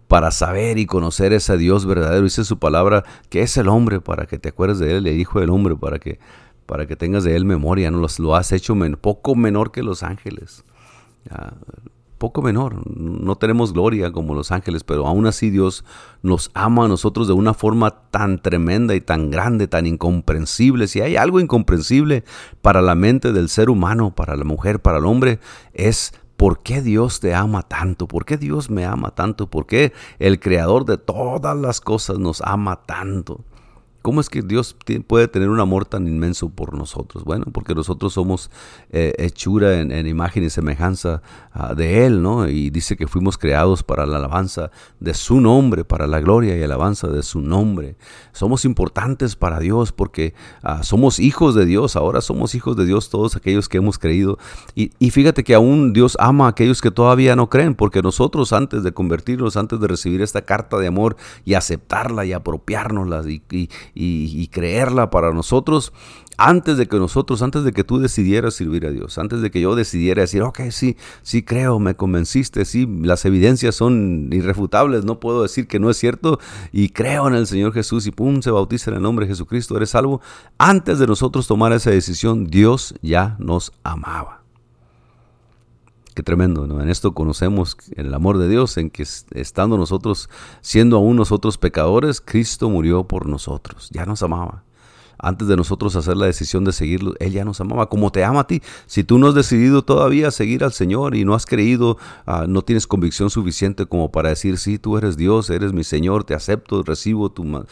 para 0.06 0.30
saber 0.30 0.78
y 0.78 0.86
conocer 0.86 1.32
ese 1.32 1.56
Dios 1.56 1.86
verdadero. 1.86 2.22
Dice 2.22 2.44
su 2.44 2.60
palabra 2.60 3.02
que 3.30 3.42
es 3.42 3.56
el 3.56 3.66
hombre 3.66 4.00
para 4.00 4.26
que 4.26 4.38
te 4.38 4.50
acuerdes 4.50 4.78
de 4.78 4.96
él, 4.96 5.02
le 5.02 5.10
dijo 5.10 5.40
el 5.40 5.50
hombre 5.50 5.74
para 5.74 5.98
que 5.98 6.20
para 6.66 6.86
que 6.86 6.96
tengas 6.96 7.24
de 7.24 7.36
él 7.36 7.44
memoria, 7.44 7.90
¿no? 7.90 8.06
lo 8.18 8.36
has 8.36 8.52
hecho 8.52 8.74
poco 9.00 9.34
menor 9.34 9.70
que 9.70 9.82
los 9.82 10.02
ángeles. 10.02 10.64
poco 12.18 12.42
menor, 12.42 12.82
no 12.96 13.36
tenemos 13.36 13.72
gloria 13.72 14.10
como 14.12 14.34
los 14.34 14.50
ángeles, 14.50 14.84
pero 14.84 15.06
aún 15.06 15.26
así 15.26 15.50
Dios 15.50 15.84
nos 16.22 16.50
ama 16.54 16.86
a 16.86 16.88
nosotros 16.88 17.26
de 17.26 17.34
una 17.34 17.54
forma 17.54 17.90
tan 18.10 18.40
tremenda 18.40 18.94
y 18.94 19.00
tan 19.00 19.30
grande, 19.30 19.68
tan 19.68 19.86
incomprensible. 19.86 20.88
Si 20.88 21.00
hay 21.00 21.16
algo 21.16 21.40
incomprensible 21.40 22.24
para 22.62 22.80
la 22.80 22.94
mente 22.94 23.32
del 23.32 23.48
ser 23.48 23.68
humano, 23.68 24.14
para 24.14 24.36
la 24.36 24.44
mujer, 24.44 24.80
para 24.80 24.98
el 24.98 25.06
hombre, 25.06 25.38
es 25.74 26.12
¿Por 26.36 26.62
qué 26.62 26.82
Dios 26.82 27.20
te 27.20 27.32
ama 27.32 27.62
tanto? 27.62 28.08
¿Por 28.08 28.24
qué 28.24 28.36
Dios 28.36 28.68
me 28.68 28.84
ama 28.84 29.14
tanto? 29.14 29.48
¿Por 29.48 29.66
qué 29.66 29.92
el 30.18 30.40
creador 30.40 30.84
de 30.84 30.98
todas 30.98 31.56
las 31.56 31.80
cosas 31.80 32.18
nos 32.18 32.42
ama 32.42 32.82
tanto? 32.86 33.44
¿Cómo 34.04 34.20
es 34.20 34.28
que 34.28 34.42
Dios 34.42 34.76
puede 35.06 35.28
tener 35.28 35.48
un 35.48 35.60
amor 35.60 35.86
tan 35.86 36.06
inmenso 36.06 36.50
por 36.50 36.74
nosotros? 36.74 37.24
Bueno, 37.24 37.46
porque 37.50 37.74
nosotros 37.74 38.12
somos 38.12 38.50
eh, 38.90 39.14
hechura 39.16 39.80
en, 39.80 40.06
imagen 40.06 40.44
y 40.44 40.50
semejanza 40.50 41.22
ah, 41.54 41.74
de 41.74 42.04
Él, 42.04 42.20
¿no? 42.20 42.46
Y 42.46 42.68
dice 42.68 42.98
que 42.98 43.06
fuimos 43.06 43.38
creados 43.38 43.82
para 43.82 44.04
la 44.04 44.18
alabanza 44.18 44.70
de 45.00 45.14
su 45.14 45.40
nombre, 45.40 45.84
para 45.84 46.06
la 46.06 46.20
gloria 46.20 46.54
y 46.54 46.62
alabanza 46.62 47.08
de 47.08 47.22
su 47.22 47.40
nombre. 47.40 47.96
Somos 48.32 48.66
importantes 48.66 49.36
para 49.36 49.58
Dios 49.58 49.90
porque 49.90 50.34
ah, 50.62 50.82
somos 50.82 51.18
hijos 51.18 51.54
de 51.54 51.64
Dios, 51.64 51.96
ahora 51.96 52.20
somos 52.20 52.54
hijos 52.54 52.76
de 52.76 52.84
Dios 52.84 53.08
todos 53.08 53.36
aquellos 53.36 53.70
que 53.70 53.78
hemos 53.78 53.98
creído. 53.98 54.36
Y, 54.74 54.90
fíjate 55.12 55.44
que 55.44 55.54
aún 55.54 55.94
Dios 55.94 56.18
ama 56.20 56.44
a 56.44 56.50
aquellos 56.50 56.82
que 56.82 56.90
todavía 56.90 57.36
no 57.36 57.48
creen, 57.48 57.74
porque 57.74 58.02
nosotros 58.02 58.52
antes 58.52 58.82
de 58.82 58.92
convertirnos, 58.92 59.56
antes 59.56 59.80
de 59.80 59.88
recibir 59.88 60.20
esta 60.20 60.42
carta 60.42 60.76
de 60.76 60.88
amor 60.88 61.16
y 61.46 61.54
aceptarla 61.54 62.26
y 62.26 62.34
apropiárnosla 62.34 63.22
y 63.26 63.40
y, 63.50 63.68
creerla 64.50 65.10
para 65.10 65.32
nosotros 65.32 65.92
antes 66.36 66.76
de 66.76 66.86
que 66.86 66.96
nosotros, 66.96 67.42
antes 67.42 67.64
de 67.64 67.72
que 67.72 67.84
tú 67.84 67.98
decidieras 67.98 68.54
servir 68.54 68.86
a 68.86 68.90
Dios, 68.90 69.18
antes 69.18 69.40
de 69.40 69.50
que 69.50 69.60
yo 69.60 69.74
decidiera 69.74 70.22
decir, 70.22 70.42
ok, 70.42 70.60
sí, 70.70 70.96
sí 71.22 71.42
creo, 71.42 71.78
me 71.78 71.94
convenciste, 71.94 72.64
sí, 72.64 72.88
las 73.02 73.24
evidencias 73.24 73.74
son 73.74 74.30
irrefutables, 74.32 75.04
no 75.04 75.20
puedo 75.20 75.42
decir 75.42 75.66
que 75.66 75.78
no 75.78 75.90
es 75.90 75.96
cierto 75.96 76.38
y 76.72 76.88
creo 76.90 77.28
en 77.28 77.34
el 77.34 77.46
Señor 77.46 77.72
Jesús 77.72 78.06
y 78.06 78.10
pum, 78.10 78.42
se 78.42 78.50
bautiza 78.50 78.90
en 78.90 78.96
el 78.96 79.02
nombre 79.02 79.26
de 79.26 79.32
Jesucristo, 79.32 79.76
eres 79.76 79.90
salvo. 79.90 80.20
Antes 80.58 80.98
de 80.98 81.06
nosotros 81.06 81.46
tomar 81.46 81.72
esa 81.72 81.90
decisión, 81.90 82.46
Dios 82.46 82.94
ya 83.02 83.36
nos 83.38 83.72
amaba. 83.82 84.43
Qué 86.14 86.22
tremendo, 86.22 86.66
¿no? 86.66 86.80
En 86.80 86.88
esto 86.88 87.12
conocemos 87.12 87.76
el 87.96 88.14
amor 88.14 88.38
de 88.38 88.48
Dios, 88.48 88.76
en 88.76 88.90
que 88.90 89.02
estando 89.02 89.76
nosotros, 89.76 90.30
siendo 90.60 90.96
aún 90.96 91.16
nosotros 91.16 91.58
pecadores, 91.58 92.20
Cristo 92.20 92.70
murió 92.70 93.04
por 93.04 93.28
nosotros, 93.28 93.90
ya 93.92 94.06
nos 94.06 94.22
amaba 94.22 94.62
antes 95.24 95.48
de 95.48 95.56
nosotros 95.56 95.96
hacer 95.96 96.16
la 96.16 96.26
decisión 96.26 96.64
de 96.64 96.72
seguirlo, 96.72 97.14
Él 97.18 97.32
ya 97.32 97.44
nos 97.44 97.60
amaba 97.60 97.88
como 97.88 98.12
te 98.12 98.24
ama 98.24 98.40
a 98.40 98.46
ti. 98.46 98.62
Si 98.86 99.04
tú 99.04 99.18
no 99.18 99.28
has 99.28 99.34
decidido 99.34 99.82
todavía 99.82 100.30
seguir 100.30 100.64
al 100.64 100.72
Señor 100.72 101.16
y 101.16 101.24
no 101.24 101.34
has 101.34 101.46
creído, 101.46 101.96
ah, 102.26 102.44
no 102.48 102.62
tienes 102.62 102.86
convicción 102.86 103.30
suficiente 103.30 103.86
como 103.86 104.12
para 104.12 104.28
decir, 104.28 104.58
sí, 104.58 104.78
tú 104.78 104.98
eres 104.98 105.16
Dios, 105.16 105.50
eres 105.50 105.72
mi 105.72 105.84
Señor, 105.84 106.24
te 106.24 106.34
acepto, 106.34 106.82
recibo 106.82 107.30
tu, 107.30 107.44
uh, 107.44 107.64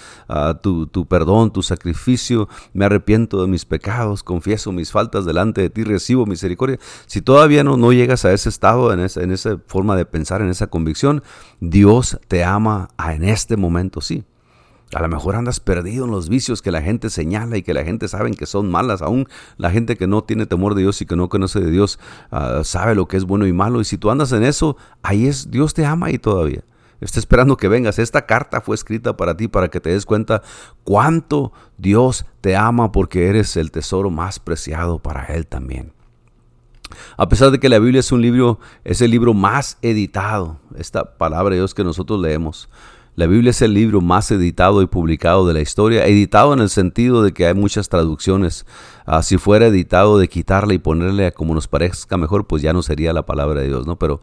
tu, 0.63 0.87
tu, 0.87 1.07
perdón, 1.07 1.53
tu 1.53 1.63
sacrificio, 1.63 2.49
me 2.73 2.85
arrepiento 2.85 3.41
de 3.43 3.49
mis 3.49 3.65
pecados, 3.65 4.23
confieso 4.23 4.73
mis 4.73 4.91
faltas 4.91 5.25
delante 5.25 5.61
de 5.61 5.71
ti, 5.71 5.85
recibo 5.85 6.27
misericordia. 6.27 6.79
Si 7.07 7.21
todavía 7.21 7.65
no, 7.65 7.77
no 7.77 7.93
llegas 7.93 8.25
a 8.25 8.33
ese 8.33 8.49
estado, 8.49 8.93
en 8.93 9.01
esa, 9.01 9.23
en 9.23 9.33
esa 9.33 9.59
forma 9.67 9.97
de 9.97 10.07
pensar, 10.07 10.41
en 10.43 10.49
esa 10.49 10.69
convicción, 10.69 11.23
Dios 11.61 12.19
te 12.29 12.45
ama 12.45 12.89
en 12.99 13.25
este 13.25 13.57
momento, 13.57 14.01
sí. 14.01 14.25
A 14.95 15.01
lo 15.01 15.09
mejor 15.09 15.37
andas 15.37 15.59
perdido 15.59 16.05
en 16.05 16.11
los 16.11 16.29
vicios 16.29 16.61
que 16.61 16.71
la 16.71 16.83
gente 16.83 17.09
señala 17.09 17.57
y 17.57 17.63
que 17.63 17.73
la 17.73 17.83
gente 17.83 18.09
sabe 18.09 18.31
que 18.33 18.45
son 18.45 18.71
malas. 18.71 19.01
Aún 19.01 19.27
la 19.57 19.71
gente 19.71 19.97
que 19.97 20.07
no 20.07 20.23
tiene 20.23 20.45
temor 20.47 20.75
de 20.75 20.83
Dios 20.83 21.01
y 21.01 21.07
que 21.07 21.17
no 21.17 21.29
conoce 21.29 21.61
de 21.61 21.71
Dios 21.71 21.99
ah, 22.31 22.61
sabe 22.63 22.95
lo 22.95 23.09
que 23.09 23.17
es 23.17 23.25
bueno 23.25 23.47
y 23.47 23.53
malo. 23.53 23.81
Y 23.81 23.85
si 23.85 23.97
tú 23.97 24.11
andas 24.11 24.33
en 24.33 24.43
eso, 24.43 24.77
ahí 25.03 25.27
es, 25.27 25.51
Dios 25.51 25.73
te 25.73 25.87
ama 25.87 26.11
y 26.11 26.19
todavía. 26.19 26.63
Está 27.01 27.19
esperando 27.19 27.57
que 27.57 27.69
vengas. 27.69 27.99
Esta 27.99 28.27
carta 28.27 28.61
fue 28.61 28.77
escrita 28.77 29.17
para 29.17 29.37
ti, 29.37 29.49
para 29.49 29.69
que 29.69 29.81
te 29.81 29.91
des 29.91 30.07
cuenta 30.07 30.43
cuánto 30.85 31.53
Dios 31.79 32.27
te 32.41 32.55
ama 32.55 32.93
porque 32.93 33.29
eres 33.29 33.57
el 33.57 33.71
tesoro 33.71 34.11
más 34.11 34.39
preciado 34.39 34.99
para 34.99 35.25
Él 35.27 35.47
también. 35.47 35.93
A 37.17 37.29
pesar 37.29 37.51
de 37.51 37.59
que 37.59 37.69
la 37.69 37.79
Biblia 37.79 38.01
es 38.01 38.13
un 38.13 38.21
libro, 38.21 38.61
es 38.85 39.01
el 39.01 39.11
libro 39.11 39.33
más 39.33 39.79
editado, 39.83 40.61
esta 40.77 41.17
palabra 41.17 41.51
de 41.51 41.61
Dios 41.61 41.75
que 41.75 41.83
nosotros 41.83 42.21
leemos. 42.21 42.69
La 43.15 43.27
Biblia 43.27 43.51
es 43.51 43.61
el 43.61 43.75
libro 43.75 44.01
más 44.01 44.31
editado 44.31 44.81
y 44.81 44.87
publicado 44.87 45.47
de 45.47 45.53
la 45.53 45.61
historia, 45.61 46.07
editado 46.07 46.55
en 46.55 46.61
el 46.61 46.71
sentido 46.71 47.23
de 47.23 47.33
que 47.33 47.47
hay 47.47 47.53
muchas 47.53 47.91
traducciones. 47.91 48.65
Ah, 49.05 49.23
si 49.23 49.37
fuera 49.37 49.67
editado 49.67 50.19
de 50.19 50.29
quitarle 50.29 50.75
y 50.75 50.79
ponerle 50.79 51.27
a 51.27 51.31
como 51.31 51.55
nos 51.55 51.69
parezca 51.69 52.17
mejor, 52.17 52.47
pues 52.47 52.63
ya 52.63 52.73
no 52.73 52.83
sería 52.83 53.13
la 53.13 53.27
palabra 53.27 53.61
de 53.61 53.69
Dios, 53.69 53.87
¿no? 53.87 53.99
Pero, 53.99 54.23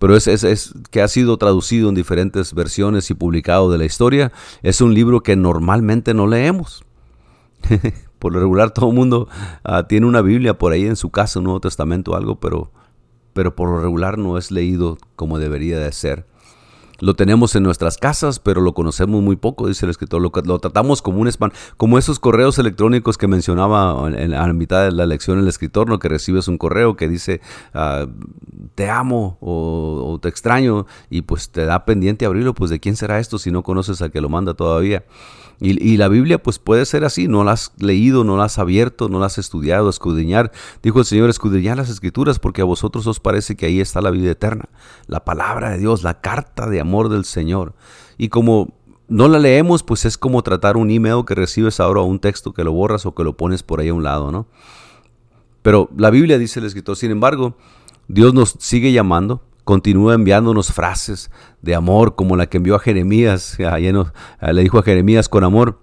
pero 0.00 0.16
es, 0.16 0.26
es, 0.26 0.74
que 0.90 1.00
ha 1.00 1.06
sido 1.06 1.36
traducido 1.36 1.88
en 1.88 1.94
diferentes 1.94 2.54
versiones 2.54 3.08
y 3.08 3.14
publicado 3.14 3.70
de 3.70 3.78
la 3.78 3.84
historia. 3.84 4.32
Es 4.64 4.80
un 4.80 4.94
libro 4.94 5.22
que 5.22 5.36
normalmente 5.36 6.12
no 6.12 6.26
leemos. 6.26 6.84
por 8.18 8.32
lo 8.32 8.40
regular 8.40 8.72
todo 8.72 8.88
el 8.88 8.96
mundo 8.96 9.28
ah, 9.62 9.86
tiene 9.86 10.06
una 10.06 10.22
Biblia 10.22 10.58
por 10.58 10.72
ahí 10.72 10.86
en 10.86 10.96
su 10.96 11.10
casa, 11.10 11.38
un 11.38 11.44
Nuevo 11.44 11.60
Testamento 11.60 12.12
o 12.12 12.16
algo, 12.16 12.40
pero, 12.40 12.72
pero 13.32 13.54
por 13.54 13.68
lo 13.68 13.78
regular 13.80 14.18
no 14.18 14.38
es 14.38 14.50
leído 14.50 14.98
como 15.14 15.38
debería 15.38 15.78
de 15.78 15.92
ser. 15.92 16.26
Lo 17.04 17.12
tenemos 17.12 17.54
en 17.54 17.62
nuestras 17.64 17.98
casas, 17.98 18.38
pero 18.38 18.62
lo 18.62 18.72
conocemos 18.72 19.20
muy 19.20 19.36
poco, 19.36 19.68
dice 19.68 19.84
el 19.84 19.90
escritor. 19.90 20.22
Lo, 20.22 20.58
tratamos 20.58 21.02
como 21.02 21.20
un 21.20 21.28
spam, 21.28 21.50
como 21.76 21.98
esos 21.98 22.18
correos 22.18 22.58
electrónicos 22.58 23.18
que 23.18 23.26
mencionaba 23.26 24.08
en, 24.08 24.30
la 24.30 24.50
mitad 24.54 24.84
de 24.86 24.92
la 24.92 25.04
lección 25.04 25.38
el 25.38 25.46
escritor, 25.46 25.86
¿no? 25.86 25.98
que 25.98 26.08
recibes 26.08 26.48
un 26.48 26.56
correo 26.56 26.96
que 26.96 27.06
dice 27.06 27.42
ah, 27.74 28.06
te 28.74 28.88
amo 28.88 29.36
o, 29.42 30.18
te 30.22 30.30
extraño 30.30 30.86
y 31.10 31.20
pues 31.20 31.50
te 31.50 31.66
da 31.66 31.84
pendiente 31.84 32.24
abrirlo, 32.24 32.54
pues 32.54 32.70
de 32.70 32.80
quién 32.80 32.96
será 32.96 33.18
esto 33.18 33.38
si 33.38 33.50
no 33.50 33.62
conoces 33.62 34.00
al 34.00 34.10
que 34.10 34.22
lo 34.22 34.30
manda 34.30 34.54
todavía. 34.54 35.04
Y, 35.60 35.96
la 35.96 36.08
Biblia 36.08 36.42
pues 36.42 36.58
puede 36.58 36.84
ser 36.84 37.04
así, 37.04 37.28
no 37.28 37.44
la 37.44 37.52
has 37.52 37.72
leído, 37.78 38.24
no 38.24 38.36
la 38.36 38.44
has 38.44 38.58
abierto, 38.58 39.08
no 39.08 39.20
la 39.20 39.26
has 39.26 39.38
estudiado, 39.38 39.88
escudriñar. 39.88 40.52
Dijo 40.82 40.98
el 40.98 41.04
Señor, 41.04 41.30
escudriñar 41.30 41.76
las 41.76 41.88
escrituras 41.88 42.38
porque 42.38 42.60
a 42.60 42.64
vosotros 42.64 43.06
os 43.06 43.20
parece 43.20 43.56
que 43.56 43.66
ahí 43.66 43.80
está 43.80 44.00
la 44.00 44.10
vida 44.10 44.32
eterna, 44.32 44.68
la 45.06 45.24
palabra 45.24 45.70
de 45.70 45.78
Dios, 45.78 46.02
la 46.02 46.20
carta 46.20 46.68
de 46.68 46.80
amor 46.80 47.08
del 47.08 47.24
Señor. 47.24 47.74
Y 48.18 48.28
como 48.28 48.74
no 49.08 49.28
la 49.28 49.38
leemos, 49.38 49.82
pues 49.82 50.04
es 50.04 50.18
como 50.18 50.42
tratar 50.42 50.76
un 50.76 50.90
email 50.90 51.24
que 51.26 51.34
recibes 51.34 51.80
ahora 51.80 52.00
o 52.00 52.04
un 52.04 52.18
texto 52.18 52.52
que 52.52 52.64
lo 52.64 52.72
borras 52.72 53.06
o 53.06 53.14
que 53.14 53.24
lo 53.24 53.36
pones 53.36 53.62
por 53.62 53.80
ahí 53.80 53.88
a 53.88 53.94
un 53.94 54.02
lado, 54.02 54.32
¿no? 54.32 54.46
Pero 55.62 55.88
la 55.96 56.10
Biblia 56.10 56.38
dice 56.38 56.60
el 56.60 56.66
escritor, 56.66 56.96
sin 56.96 57.10
embargo, 57.10 57.56
Dios 58.08 58.34
nos 58.34 58.56
sigue 58.58 58.92
llamando, 58.92 59.42
continúa 59.64 60.14
enviándonos 60.14 60.72
frases 60.72 61.30
de 61.62 61.74
amor 61.74 62.14
como 62.14 62.36
la 62.36 62.46
que 62.46 62.58
envió 62.58 62.76
a 62.76 62.80
Jeremías, 62.80 63.58
le 63.58 64.62
dijo 64.62 64.78
a 64.78 64.82
Jeremías 64.82 65.28
con 65.28 65.44
amor, 65.44 65.80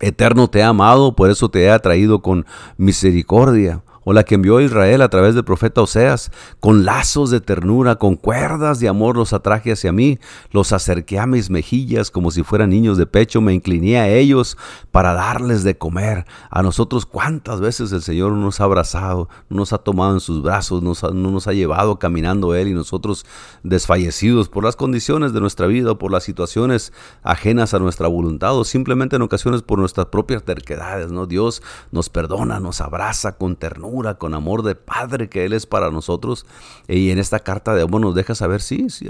eterno 0.00 0.48
te 0.48 0.60
he 0.60 0.62
amado, 0.62 1.16
por 1.16 1.30
eso 1.30 1.48
te 1.48 1.64
he 1.64 1.70
atraído 1.70 2.22
con 2.22 2.46
misericordia 2.76 3.82
o 4.04 4.12
la 4.12 4.24
que 4.24 4.34
envió 4.34 4.56
a 4.56 4.62
Israel 4.62 5.02
a 5.02 5.08
través 5.08 5.34
del 5.34 5.44
profeta 5.44 5.82
Oseas, 5.82 6.30
con 6.60 6.84
lazos 6.84 7.30
de 7.30 7.40
ternura, 7.40 7.96
con 7.96 8.16
cuerdas 8.16 8.80
de 8.80 8.88
amor 8.88 9.16
los 9.16 9.32
atraje 9.32 9.72
hacia 9.72 9.92
mí, 9.92 10.18
los 10.50 10.72
acerqué 10.72 11.18
a 11.18 11.26
mis 11.26 11.50
mejillas 11.50 12.10
como 12.10 12.30
si 12.30 12.42
fueran 12.42 12.70
niños 12.70 12.98
de 12.98 13.06
pecho, 13.06 13.40
me 13.40 13.54
incliné 13.54 13.98
a 13.98 14.08
ellos 14.08 14.56
para 14.90 15.14
darles 15.14 15.62
de 15.62 15.76
comer. 15.76 16.26
A 16.50 16.62
nosotros 16.62 17.06
cuántas 17.06 17.60
veces 17.60 17.92
el 17.92 18.02
Señor 18.02 18.32
nos 18.32 18.60
ha 18.60 18.64
abrazado, 18.64 19.28
nos 19.48 19.72
ha 19.72 19.78
tomado 19.78 20.14
en 20.14 20.20
sus 20.20 20.42
brazos, 20.42 20.82
nos 20.82 21.02
no 21.02 21.30
nos 21.30 21.46
ha 21.46 21.52
llevado 21.52 21.98
caminando 21.98 22.54
Él 22.54 22.68
y 22.68 22.74
nosotros 22.74 23.24
desfallecidos 23.62 24.48
por 24.48 24.64
las 24.64 24.76
condiciones 24.76 25.32
de 25.32 25.40
nuestra 25.40 25.66
vida, 25.66 25.94
por 25.96 26.10
las 26.10 26.24
situaciones 26.24 26.92
ajenas 27.22 27.74
a 27.74 27.78
nuestra 27.78 28.08
voluntad 28.08 28.56
o 28.56 28.64
simplemente 28.64 29.16
en 29.16 29.22
ocasiones 29.22 29.62
por 29.62 29.78
nuestras 29.78 30.06
propias 30.06 30.42
terquedades, 30.42 31.10
¿no? 31.12 31.26
Dios 31.26 31.62
nos 31.90 32.08
perdona, 32.08 32.60
nos 32.60 32.80
abraza 32.80 33.32
con 33.32 33.56
ternura 33.56 33.91
con 34.18 34.34
amor 34.34 34.62
de 34.62 34.74
Padre 34.74 35.28
que 35.28 35.44
Él 35.44 35.52
es 35.52 35.66
para 35.66 35.90
nosotros. 35.90 36.46
Y 36.88 37.10
en 37.10 37.18
esta 37.18 37.40
carta 37.40 37.74
de 37.74 37.82
amor 37.82 38.00
nos 38.00 38.14
deja 38.14 38.34
saber, 38.34 38.60
sí, 38.60 38.88
sí, 38.88 39.08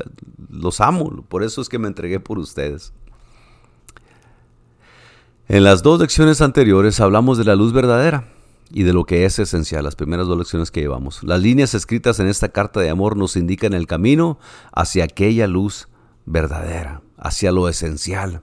los 0.51 0.81
amo, 0.81 1.25
por 1.29 1.42
eso 1.42 1.61
es 1.61 1.68
que 1.68 1.79
me 1.79 1.88
entregué 1.88 2.21
por 2.21 2.38
ustedes. 2.38 2.92
En 5.49 5.64
las 5.64 5.83
dos 5.83 6.01
lecciones 6.01 6.40
anteriores 6.40 7.01
hablamos 7.01 7.38
de 7.38 7.45
la 7.45 7.57
luz 7.57 7.73
verdadera 7.73 8.29
y 8.71 8.85
de 8.85 8.92
lo 8.92 9.05
que 9.05 9.25
es 9.25 9.38
esencial, 9.38 9.85
las 9.85 9.97
primeras 9.97 10.27
dos 10.27 10.38
lecciones 10.38 10.71
que 10.71 10.81
llevamos. 10.81 11.23
Las 11.23 11.40
líneas 11.40 11.75
escritas 11.75 12.21
en 12.21 12.27
esta 12.27 12.49
carta 12.49 12.81
de 12.81 12.90
amor 12.90 13.16
nos 13.16 13.37
indican 13.37 13.75
el 13.75 13.87
camino 13.87 14.38
hacia 14.73 15.05
aquella 15.05 15.47
luz 15.47 15.88
verdadera, 16.25 17.03
hacia 17.18 17.53
lo 17.53 17.68
esencial. 17.68 18.42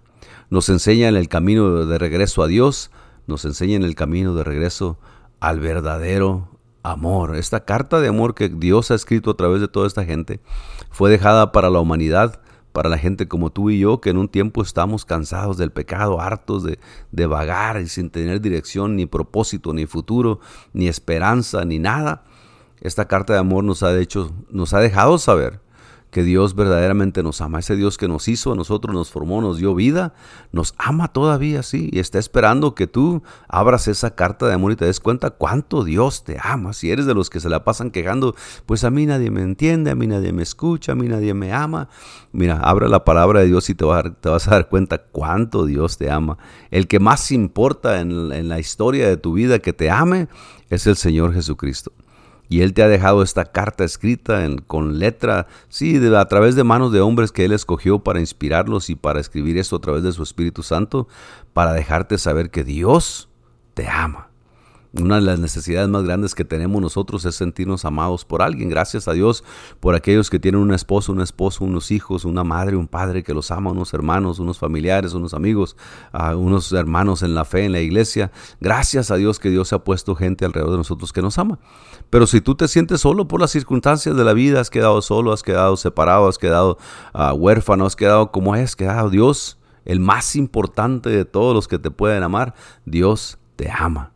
Nos 0.49 0.69
enseñan 0.69 1.15
el 1.15 1.29
camino 1.29 1.85
de 1.85 1.97
regreso 1.97 2.43
a 2.43 2.47
Dios, 2.47 2.91
nos 3.27 3.45
enseñan 3.45 3.83
el 3.83 3.95
camino 3.95 4.35
de 4.35 4.43
regreso 4.43 4.99
al 5.39 5.59
verdadero 5.59 6.49
amor. 6.83 7.35
Esta 7.35 7.65
carta 7.65 7.99
de 7.99 8.07
amor 8.07 8.35
que 8.35 8.49
Dios 8.49 8.91
ha 8.91 8.95
escrito 8.95 9.31
a 9.31 9.37
través 9.37 9.61
de 9.61 9.67
toda 9.67 9.87
esta 9.87 10.05
gente 10.05 10.39
fue 10.89 11.09
dejada 11.09 11.51
para 11.51 11.69
la 11.69 11.79
humanidad, 11.79 12.41
para 12.71 12.89
la 12.89 12.97
gente 12.97 13.27
como 13.27 13.49
tú 13.51 13.69
y 13.69 13.79
yo, 13.79 13.99
que 14.01 14.09
en 14.09 14.17
un 14.17 14.29
tiempo 14.29 14.61
estamos 14.61 15.05
cansados 15.05 15.57
del 15.57 15.71
pecado, 15.71 16.21
hartos 16.21 16.63
de, 16.63 17.25
vagar 17.25 17.81
y 17.81 17.87
sin 17.87 18.09
tener 18.09 18.41
dirección, 18.41 18.95
ni 18.95 19.05
propósito, 19.05 19.73
ni 19.73 19.85
futuro, 19.85 20.39
ni 20.73 20.87
esperanza, 20.87 21.65
ni 21.65 21.79
nada. 21.79 22.23
Esta 22.81 23.07
carta 23.07 23.33
de 23.33 23.39
amor 23.39 23.63
nos 23.63 23.83
ha, 23.83 23.97
hecho, 23.99 24.31
nos 24.49 24.73
ha 24.73 24.79
dejado 24.79 25.17
saber 25.17 25.59
que 26.11 26.23
Dios 26.23 26.55
verdaderamente 26.55 27.23
nos 27.23 27.41
ama. 27.41 27.59
Ese 27.59 27.75
Dios 27.75 27.97
que 27.97 28.07
nos 28.07 28.27
hizo, 28.27 28.51
a 28.51 28.55
nosotros 28.55 28.93
nos 28.93 29.11
formó, 29.11 29.41
nos 29.41 29.57
dio 29.57 29.75
vida, 29.75 30.13
nos 30.51 30.73
ama 30.77 31.09
todavía, 31.09 31.63
sí, 31.63 31.89
y 31.91 31.99
está 31.99 32.19
esperando 32.19 32.75
que 32.75 32.87
tú 32.87 33.21
abras 33.47 33.87
esa 33.87 34.15
carta 34.15 34.47
de 34.47 34.53
amor 34.53 34.71
y 34.71 34.75
te 34.75 34.85
des 34.85 34.99
cuenta 34.99 35.29
cuánto 35.29 35.83
Dios 35.83 36.23
te 36.23 36.37
ama. 36.41 36.73
Si 36.73 36.91
eres 36.91 37.05
de 37.05 37.13
los 37.13 37.29
que 37.29 37.39
se 37.39 37.49
la 37.49 37.63
pasan 37.63 37.91
quejando, 37.91 38.35
pues 38.65 38.83
a 38.83 38.89
mí 38.89 39.05
nadie 39.05 39.31
me 39.31 39.41
entiende, 39.41 39.91
a 39.91 39.95
mí 39.95 40.07
nadie 40.07 40.33
me 40.33 40.43
escucha, 40.43 40.93
a 40.93 40.95
mí 40.95 41.07
nadie 41.07 41.33
me 41.33 41.53
ama. 41.53 41.89
Mira, 42.31 42.59
abra 42.59 42.87
la 42.87 43.03
palabra 43.03 43.41
de 43.41 43.47
Dios 43.47 43.69
y 43.69 43.75
te, 43.75 43.85
te 44.21 44.29
vas 44.29 44.47
a 44.47 44.51
dar 44.51 44.69
cuenta 44.69 44.97
cuánto 44.97 45.65
Dios 45.65 45.97
te 45.97 46.09
ama. 46.09 46.37
El 46.71 46.87
que 46.87 46.99
más 46.99 47.31
importa 47.31 47.99
en 47.99 48.49
la 48.49 48.59
historia 48.59 49.07
de 49.07 49.17
tu 49.17 49.33
vida 49.33 49.59
que 49.59 49.73
te 49.73 49.89
ame 49.89 50.27
es 50.69 50.87
el 50.87 50.95
Señor 50.95 51.33
Jesucristo. 51.33 51.91
Y 52.49 52.61
Él 52.61 52.73
te 52.73 52.81
ha 52.81 52.87
dejado 52.87 53.21
esta 53.21 53.45
carta 53.45 53.83
escrita 53.83 54.43
con 54.65 54.97
letra, 54.97 55.47
sí, 55.69 56.01
a 56.15 56.25
través 56.25 56.55
de 56.55 56.63
manos 56.63 56.91
de 56.91 56.99
hombres 56.99 57.31
que 57.31 57.45
Él 57.45 57.51
escogió 57.51 57.99
para 57.99 58.19
inspirarlos 58.19 58.89
y 58.89 58.95
para 58.95 59.19
escribir 59.19 59.57
esto 59.59 59.75
a 59.75 59.81
través 59.81 60.03
de 60.03 60.11
su 60.11 60.23
Espíritu 60.23 60.63
Santo, 60.63 61.07
para 61.53 61.73
dejarte 61.73 62.17
saber 62.17 62.49
que 62.49 62.63
Dios 62.63 63.29
te 63.75 63.87
ama. 63.87 64.28
Una 64.91 65.15
de 65.17 65.21
las 65.21 65.37
necesidades 65.37 65.87
más 65.87 66.03
grandes 66.03 66.33
que 66.33 66.43
tenemos 66.43 66.81
nosotros 66.81 67.23
es 67.25 67.35
sentirnos 67.35 67.85
amados 67.85 68.25
por 68.25 68.41
alguien. 68.41 68.69
Gracias 68.69 69.07
a 69.07 69.13
Dios 69.13 69.43
por 69.79 69.93
aquellos 69.93 70.31
que 70.31 70.39
tienen 70.39 70.59
un 70.59 70.73
esposo, 70.73 71.11
un 71.11 71.21
esposo, 71.21 71.63
unos 71.63 71.91
hijos, 71.91 72.25
una 72.25 72.43
madre, 72.43 72.75
un 72.75 72.87
padre 72.87 73.21
que 73.21 73.35
los 73.35 73.51
ama, 73.51 73.69
unos 73.69 73.93
hermanos, 73.93 74.39
unos 74.39 74.57
familiares, 74.57 75.13
unos 75.13 75.35
amigos, 75.35 75.77
uh, 76.11 76.35
unos 76.35 76.71
hermanos 76.71 77.21
en 77.21 77.35
la 77.35 77.45
fe, 77.45 77.65
en 77.65 77.71
la 77.73 77.81
iglesia. 77.81 78.31
Gracias 78.61 79.11
a 79.11 79.17
Dios 79.17 79.37
que 79.37 79.51
Dios 79.51 79.67
se 79.67 79.75
ha 79.75 79.83
puesto 79.83 80.15
gente 80.15 80.43
alrededor 80.43 80.71
de 80.71 80.77
nosotros 80.77 81.13
que 81.13 81.21
nos 81.21 81.37
ama. 81.37 81.59
Pero 82.09 82.25
si 82.25 82.41
tú 82.41 82.55
te 82.55 82.67
sientes 82.67 83.01
solo 83.01 83.27
por 83.27 83.39
las 83.39 83.51
circunstancias 83.51 84.15
de 84.17 84.23
la 84.23 84.33
vida, 84.33 84.59
has 84.59 84.71
quedado 84.71 85.03
solo, 85.03 85.33
has 85.33 85.43
quedado 85.43 85.77
separado, 85.77 86.27
has 86.27 86.39
quedado 86.39 86.79
uh, 87.13 87.33
huérfano, 87.35 87.85
has 87.85 87.95
quedado 87.95 88.31
como 88.31 88.55
es, 88.55 88.75
quedado 88.75 89.11
Dios, 89.11 89.59
el 89.85 89.99
más 89.99 90.35
importante 90.35 91.11
de 91.11 91.25
todos 91.25 91.53
los 91.53 91.67
que 91.67 91.77
te 91.77 91.91
pueden 91.91 92.23
amar, 92.23 92.55
Dios 92.85 93.37
te 93.55 93.69
ama. 93.69 94.13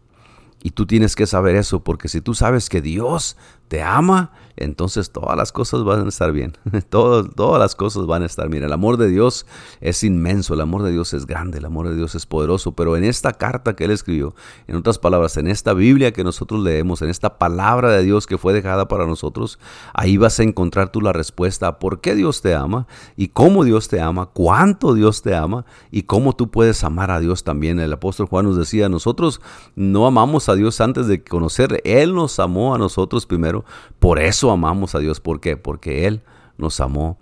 Y 0.66 0.72
tú 0.72 0.86
tienes 0.86 1.18
que 1.18 1.28
saber 1.28 1.58
eso, 1.58 1.84
porque 1.84 2.08
si 2.08 2.22
tú 2.22 2.34
sabes 2.34 2.70
que 2.70 2.82
Dios 2.82 3.36
te 3.74 3.82
ama, 3.82 4.30
entonces 4.56 5.12
todas 5.12 5.36
las 5.36 5.52
cosas 5.52 5.84
van 5.84 6.06
a 6.06 6.10
estar 6.10 6.32
bien. 6.32 6.54
todas, 6.90 7.26
las 7.60 7.74
cosas 7.74 8.06
van 8.06 8.22
a 8.22 8.28
estar 8.28 8.50
bien. 8.50 8.64
El 8.64 8.72
amor 8.72 8.98
de 8.98 9.08
Dios 9.08 9.48
es 9.82 10.04
inmenso, 10.04 10.54
el 10.54 10.62
amor 10.62 10.84
de 10.84 10.92
Dios 10.92 11.16
es 11.16 11.26
grande, 11.26 11.58
el 11.58 11.66
amor 11.66 11.90
de 11.90 11.96
Dios 11.96 12.14
es 12.14 12.28
poderoso. 12.28 12.74
Pero 12.74 12.96
en 12.98 13.04
esta 13.04 13.34
carta 13.34 13.76
que 13.76 13.86
Él 13.86 13.90
escribió, 13.92 14.36
en 14.68 14.76
otras 14.76 15.00
palabras, 15.00 15.38
en 15.38 15.48
esta 15.48 15.74
Biblia 15.74 16.14
que 16.14 16.24
nosotros 16.24 16.62
leemos, 16.62 17.02
en 17.02 17.10
esta 17.10 17.40
palabra 17.40 17.90
de 17.90 18.04
Dios 18.04 18.28
que 18.28 18.38
fue 18.38 18.54
dejada 18.54 18.88
para 18.88 19.08
nosotros, 19.08 19.58
ahí 19.96 20.18
vas 20.18 20.40
a 20.40 20.44
encontrar 20.44 20.92
tú 20.92 21.02
la 21.02 21.14
respuesta 21.14 21.68
a 21.68 21.80
por 21.80 22.00
qué 22.00 22.14
Dios 22.14 22.44
te 22.44 22.54
ama 22.54 22.86
y 23.18 23.30
cómo 23.30 23.64
Dios 23.64 23.88
te 23.88 24.02
ama, 24.02 24.28
cuánto 24.28 24.94
Dios 24.94 25.24
te 25.24 25.34
ama 25.34 25.66
y 25.90 26.04
cómo 26.04 26.36
tú 26.36 26.52
puedes 26.52 26.84
amar 26.84 27.10
a 27.10 27.20
Dios 27.20 27.44
también. 27.44 27.80
El 27.80 27.92
apóstol 27.92 28.28
Juan 28.28 28.46
nos 28.46 28.56
decía, 28.56 28.88
nosotros 28.88 29.42
no 29.76 30.06
amamos 30.06 30.48
a 30.48 30.54
Dios 30.54 30.80
antes 30.80 31.08
de 31.08 31.24
conocerle, 31.24 31.82
Él 31.86 32.14
nos 32.14 32.38
amó 32.38 32.76
a 32.76 32.78
nosotros 32.78 33.26
primero 33.26 33.63
por 34.00 34.20
eso 34.20 34.52
amamos 34.52 34.96
a 34.96 35.00
Dios. 35.00 35.20
¿Por 35.20 35.40
qué? 35.40 35.58
Porque 35.58 36.08
Él 36.08 36.22
nos 36.58 36.80
amó 36.80 37.18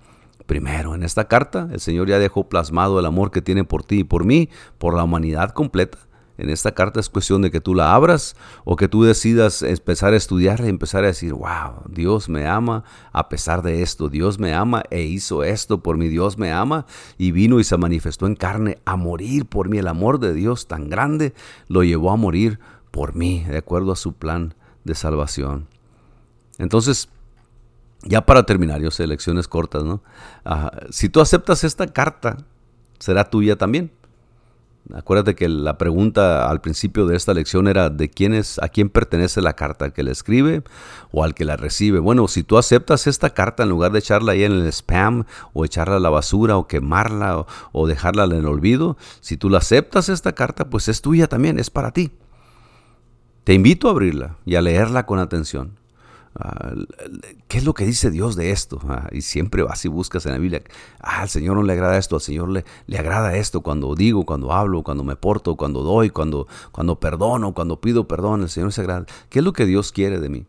primero. 0.45 0.95
En 0.95 1.03
esta 1.03 1.27
carta 1.27 1.69
el 1.71 1.79
Señor 1.79 2.09
ya 2.09 2.19
dejó 2.19 2.49
plasmado 2.49 2.99
el 2.99 3.05
amor 3.05 3.31
que 3.31 3.41
tiene 3.41 3.63
por 3.63 3.83
ti 3.83 3.99
y 3.99 4.03
por 4.03 4.25
mí, 4.25 4.49
por 4.77 4.95
la 4.95 5.03
humanidad 5.03 5.51
completa. 5.51 5.97
En 6.37 6.49
esta 6.49 6.71
carta 6.71 6.99
es 6.99 7.07
cuestión 7.07 7.43
de 7.43 7.51
que 7.51 7.61
tú 7.61 7.75
la 7.75 7.93
abras 7.93 8.35
o 8.63 8.75
que 8.75 8.87
tú 8.87 9.03
decidas 9.03 9.61
empezar 9.61 10.13
a 10.13 10.17
estudiarla 10.17 10.65
y 10.65 10.69
empezar 10.69 11.03
a 11.03 11.07
decir, 11.07 11.33
wow, 11.33 11.83
Dios 11.87 12.29
me 12.29 12.47
ama 12.47 12.83
a 13.11 13.29
pesar 13.29 13.61
de 13.61 13.83
esto, 13.83 14.09
Dios 14.09 14.39
me 14.39 14.53
ama 14.53 14.83
e 14.89 15.03
hizo 15.03 15.43
esto 15.43 15.83
por 15.83 15.97
mí, 15.97 16.07
Dios 16.07 16.39
me 16.39 16.51
ama 16.51 16.87
y 17.19 17.31
vino 17.31 17.59
y 17.59 17.63
se 17.63 17.77
manifestó 17.77 18.25
en 18.25 18.35
carne 18.35 18.79
a 18.85 18.95
morir 18.95 19.45
por 19.45 19.69
mí. 19.69 19.77
El 19.77 19.87
amor 19.87 20.19
de 20.19 20.33
Dios 20.33 20.67
tan 20.67 20.89
grande 20.89 21.35
lo 21.67 21.83
llevó 21.83 22.11
a 22.11 22.15
morir 22.15 22.59
por 22.89 23.13
mí, 23.13 23.43
de 23.47 23.57
acuerdo 23.57 23.91
a 23.91 23.95
su 23.95 24.13
plan 24.13 24.55
de 24.83 24.95
salvación. 24.95 25.67
Entonces, 26.61 27.09
ya 28.03 28.23
para 28.23 28.43
terminar, 28.43 28.81
yo 28.81 28.91
sé, 28.91 29.07
lecciones 29.07 29.47
cortas, 29.47 29.83
¿no? 29.83 30.03
si 30.91 31.09
tú 31.09 31.19
aceptas 31.19 31.63
esta 31.63 31.87
carta, 31.87 32.37
será 32.99 33.29
tuya 33.29 33.55
también. 33.55 33.91
Acuérdate 34.93 35.35
que 35.35 35.47
la 35.47 35.77
pregunta 35.77 36.49
al 36.49 36.61
principio 36.61 37.07
de 37.07 37.15
esta 37.15 37.33
lección 37.33 37.67
era 37.67 37.89
de 37.89 38.09
quién 38.09 38.33
es, 38.33 38.59
a 38.59 38.69
quién 38.69 38.89
pertenece 38.89 39.41
la 39.41 39.53
carta, 39.53 39.85
al 39.85 39.93
que 39.93 40.03
la 40.03 40.11
escribe 40.11 40.63
o 41.11 41.23
al 41.23 41.33
que 41.33 41.45
la 41.45 41.57
recibe. 41.57 41.99
Bueno, 41.99 42.27
si 42.27 42.43
tú 42.43 42.57
aceptas 42.57 43.07
esta 43.07 43.31
carta 43.31 43.63
en 43.63 43.69
lugar 43.69 43.91
de 43.91 43.99
echarla 43.99 44.33
ahí 44.33 44.43
en 44.43 44.51
el 44.51 44.67
spam 44.67 45.25
o 45.53 45.65
echarla 45.65 45.95
a 45.95 45.99
la 45.99 46.09
basura 46.09 46.57
o 46.57 46.67
quemarla 46.67 47.45
o 47.71 47.87
dejarla 47.87 48.25
en 48.25 48.33
el 48.33 48.45
olvido, 48.45 48.97
si 49.19 49.37
tú 49.37 49.49
la 49.49 49.59
aceptas 49.59 50.09
esta 50.09 50.33
carta, 50.33 50.69
pues 50.69 50.87
es 50.87 51.01
tuya 51.01 51.27
también, 51.27 51.57
es 51.57 51.69
para 51.69 51.91
ti. 51.91 52.11
Te 53.45 53.53
invito 53.53 53.87
a 53.87 53.91
abrirla 53.91 54.37
y 54.45 54.55
a 54.55 54.61
leerla 54.61 55.05
con 55.05 55.19
atención. 55.19 55.80
Ah, 56.35 56.73
¿Qué 57.47 57.57
es 57.57 57.65
lo 57.65 57.73
que 57.73 57.85
dice 57.85 58.09
Dios 58.09 58.35
de 58.35 58.51
esto? 58.51 58.79
Ah, 58.87 59.09
y 59.11 59.21
siempre 59.21 59.63
vas 59.63 59.83
y 59.83 59.89
buscas 59.89 60.25
en 60.25 60.31
la 60.31 60.37
Biblia, 60.37 60.61
ah, 61.01 61.21
al 61.21 61.29
Señor 61.29 61.55
no 61.57 61.63
le 61.63 61.73
agrada 61.73 61.97
esto, 61.97 62.15
al 62.15 62.21
Señor 62.21 62.49
le, 62.49 62.63
le 62.87 62.97
agrada 62.97 63.35
esto 63.35 63.61
cuando 63.61 63.95
digo, 63.95 64.25
cuando 64.25 64.53
hablo, 64.53 64.81
cuando 64.83 65.03
me 65.03 65.15
porto, 65.15 65.57
cuando 65.57 65.83
doy, 65.83 66.09
cuando, 66.09 66.47
cuando 66.71 66.99
perdono, 66.99 67.53
cuando 67.53 67.81
pido 67.81 68.07
perdón, 68.07 68.43
el 68.43 68.49
Señor 68.49 68.71
se 68.71 68.81
agrada. 68.81 69.05
¿Qué 69.29 69.39
es 69.39 69.45
lo 69.45 69.51
que 69.53 69.65
Dios 69.65 69.91
quiere 69.91 70.19
de 70.19 70.29
mí? 70.29 70.45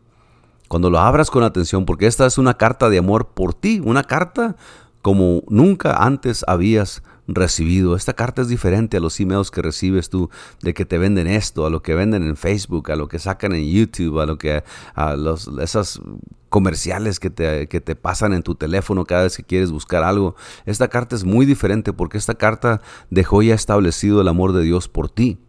Cuando 0.69 0.89
lo 0.89 0.99
abras 0.99 1.29
con 1.29 1.43
atención, 1.43 1.85
porque 1.85 2.07
esta 2.07 2.25
es 2.25 2.37
una 2.37 2.55
carta 2.55 2.89
de 2.89 2.97
amor 2.97 3.27
por 3.27 3.53
ti, 3.53 3.81
una 3.83 4.03
carta 4.03 4.55
como 5.01 5.43
nunca 5.49 5.97
antes 5.97 6.45
habías 6.47 7.03
recibido. 7.27 7.95
Esta 7.95 8.13
carta 8.13 8.41
es 8.41 8.47
diferente 8.47 8.97
a 8.97 8.99
los 8.99 9.19
emails 9.19 9.51
que 9.51 9.61
recibes 9.61 10.09
tú 10.09 10.29
de 10.61 10.73
que 10.73 10.85
te 10.85 10.97
venden 10.97 11.27
esto, 11.27 11.65
a 11.65 11.69
lo 11.69 11.81
que 11.81 11.95
venden 11.95 12.23
en 12.23 12.35
Facebook, 12.35 12.91
a 12.91 12.95
lo 12.95 13.07
que 13.07 13.19
sacan 13.19 13.53
en 13.53 13.69
YouTube, 13.69 14.19
a 14.19 14.25
lo 14.25 14.37
que 14.37 14.63
a 14.93 15.15
los, 15.15 15.49
esas 15.61 16.01
comerciales 16.49 17.19
que 17.19 17.29
te, 17.29 17.67
que 17.67 17.81
te 17.81 17.95
pasan 17.95 18.33
en 18.33 18.43
tu 18.43 18.55
teléfono 18.55 19.05
cada 19.05 19.23
vez 19.23 19.37
que 19.37 19.43
quieres 19.43 19.71
buscar 19.71 20.03
algo. 20.03 20.35
Esta 20.65 20.87
carta 20.87 21.15
es 21.15 21.23
muy 21.23 21.45
diferente 21.45 21.93
porque 21.93 22.17
esta 22.17 22.35
carta 22.35 22.81
dejó 23.09 23.41
ya 23.41 23.55
establecido 23.55 24.21
el 24.21 24.27
amor 24.27 24.53
de 24.53 24.63
Dios 24.63 24.87
por 24.87 25.09
ti. 25.09 25.39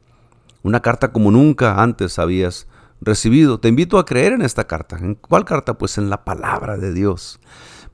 Una 0.62 0.80
carta 0.80 1.12
como 1.12 1.30
nunca 1.30 1.82
antes 1.82 2.18
habías 2.18 2.66
recibido. 3.02 3.60
Te 3.60 3.68
invito 3.68 3.98
a 3.98 4.06
creer 4.06 4.32
en 4.32 4.42
esta 4.42 4.66
carta. 4.66 4.96
¿En 4.96 5.14
cuál 5.14 5.44
carta? 5.44 5.74
Pues 5.74 5.98
en 5.98 6.08
la 6.08 6.24
palabra 6.24 6.78
de 6.78 6.94
Dios 6.94 7.38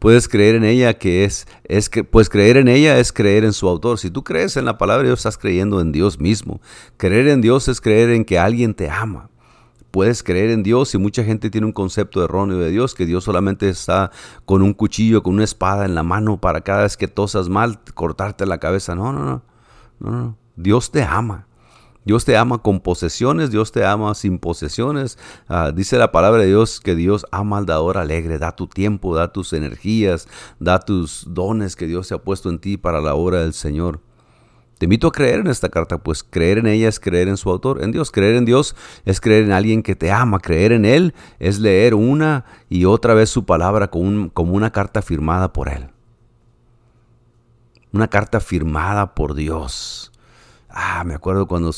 puedes 0.01 0.27
creer 0.27 0.57
en 0.57 0.65
ella 0.65 0.95
que 0.95 1.25
es, 1.25 1.47
es 1.63 1.89
que, 1.89 2.03
pues 2.03 2.29
creer 2.29 2.57
en 2.57 2.67
ella 2.67 2.99
es 2.99 3.13
creer 3.13 3.45
en 3.45 3.53
su 3.53 3.69
autor. 3.69 4.01
Si 4.01 4.11
tú 4.11 4.25
crees 4.25 4.57
en 4.57 4.65
la 4.65 4.79
palabra 4.79 5.05
de 5.05 5.11
Dios, 5.11 5.21
estás 5.21 5.39
creyendo 5.39 5.81
en 5.81 5.93
Dios 5.93 6.19
mismo. 6.19 6.61
Creer 6.97 7.29
en 7.29 7.41
Dios 7.41 7.69
es 7.69 7.81
creer 7.81 8.11
en 8.11 8.25
que 8.25 8.39
alguien 8.41 8.75
te 8.75 8.91
ama. 8.91 9.31
Puedes 9.93 10.23
creer 10.23 10.51
en 10.51 10.63
Dios 10.63 10.95
y 10.95 10.99
mucha 10.99 11.23
gente 11.23 11.51
tiene 11.51 11.67
un 11.67 11.73
concepto 11.73 12.25
erróneo 12.25 12.59
de 12.59 12.71
Dios, 12.71 12.95
que 12.95 13.07
Dios 13.07 13.25
solamente 13.25 13.69
está 13.69 14.11
con 14.45 14.63
un 14.63 14.73
cuchillo, 14.73 15.23
con 15.23 15.35
una 15.35 15.45
espada 15.45 15.85
en 15.85 15.95
la 15.95 16.03
mano 16.03 16.41
para 16.41 16.63
cada 16.63 16.83
vez 16.83 16.97
que 16.97 17.09
tosas 17.09 17.49
mal, 17.49 17.81
cortarte 17.95 18.47
la 18.47 18.59
cabeza. 18.59 18.95
No, 18.95 19.13
no, 19.13 19.25
no. 19.25 19.43
No, 19.99 20.11
no. 20.11 20.39
Dios 20.57 20.91
te 20.91 21.03
ama. 21.03 21.47
Dios 22.05 22.25
te 22.25 22.37
ama 22.37 22.59
con 22.59 22.81
posesiones, 22.81 23.51
Dios 23.51 23.73
te 23.73 23.85
ama 23.85 24.15
sin 24.15 24.39
posesiones. 24.39 25.19
Ah, 25.49 25.71
dice 25.75 25.99
la 25.99 26.13
palabra 26.13 26.41
de 26.41 26.49
Dios 26.49 26.81
que 26.81 26.95
Dios 26.95 27.27
ama 27.31 27.59
al 27.59 27.67
dador 27.67 27.99
alegre. 27.99 28.39
Da 28.39 28.57
tu 28.57 28.67
tiempo, 28.67 29.15
da 29.15 29.33
tus 29.33 29.53
energías, 29.53 30.27
da 30.59 30.81
tus 30.81 31.27
dones 31.29 31.77
que 31.77 31.87
Dios 31.87 32.09
te 32.09 32.15
ha 32.15 32.19
puesto 32.19 32.49
en 32.49 32.59
ti 32.59 32.77
para 32.79 33.01
la 33.01 33.15
obra 33.15 33.41
del 33.41 33.53
Señor. 33.53 34.01
Te 34.79 34.87
invito 34.87 35.09
a 35.09 35.13
creer 35.13 35.41
en 35.41 35.49
esta 35.49 35.69
carta, 35.69 35.99
pues 35.99 36.25
creer 36.25 36.57
en 36.57 36.67
ella 36.67 36.89
es 36.89 36.99
creer 36.99 37.29
en 37.29 37.37
su 37.37 37.51
autor, 37.51 37.85
en 37.85 37.93
Dios. 37.93 38.11
Creer 38.11 38.37
en 38.37 38.47
Dios 38.47 38.75
es 39.05 39.21
creer 39.21 39.45
en 39.45 39.53
alguien 39.53 39.83
que 39.83 39.95
te 39.95 40.11
ama. 40.11 40.39
Creer 40.39 40.73
en 40.73 40.87
Él 40.87 41.13
es 41.39 41.59
leer 41.59 41.95
una 41.95 42.47
y 42.71 42.87
otra 42.87 43.13
vez 43.13 43.29
su 43.29 43.45
palabra 43.45 43.91
como, 43.91 44.31
como 44.33 44.55
una 44.55 44.71
carta 44.71 45.03
firmada 45.03 45.53
por 45.53 45.69
Él. 45.69 45.91
Una 47.93 48.09
carta 48.09 48.41
firmada 48.41 49.15
por 49.15 49.35
Dios. 49.35 50.13
Ah, 50.73 51.03
me 51.05 51.15
acuerdo 51.15 51.47
cuando 51.47 51.73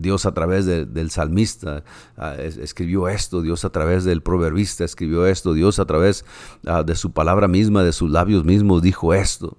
Dios 0.00 0.24
a 0.24 0.32
través 0.32 0.64
del 0.64 1.10
salmista 1.10 1.84
ah, 2.16 2.34
escribió 2.36 3.08
esto, 3.08 3.42
Dios 3.42 3.64
a 3.64 3.70
través 3.70 4.04
del 4.04 4.22
proverbista 4.22 4.84
escribió 4.84 5.26
esto, 5.26 5.52
Dios 5.52 5.78
a 5.78 5.84
través 5.84 6.24
ah, 6.66 6.82
de 6.82 6.94
su 6.94 7.12
palabra 7.12 7.46
misma, 7.46 7.82
de 7.82 7.92
sus 7.92 8.10
labios 8.10 8.44
mismos 8.44 8.80
dijo 8.80 9.12
esto. 9.12 9.58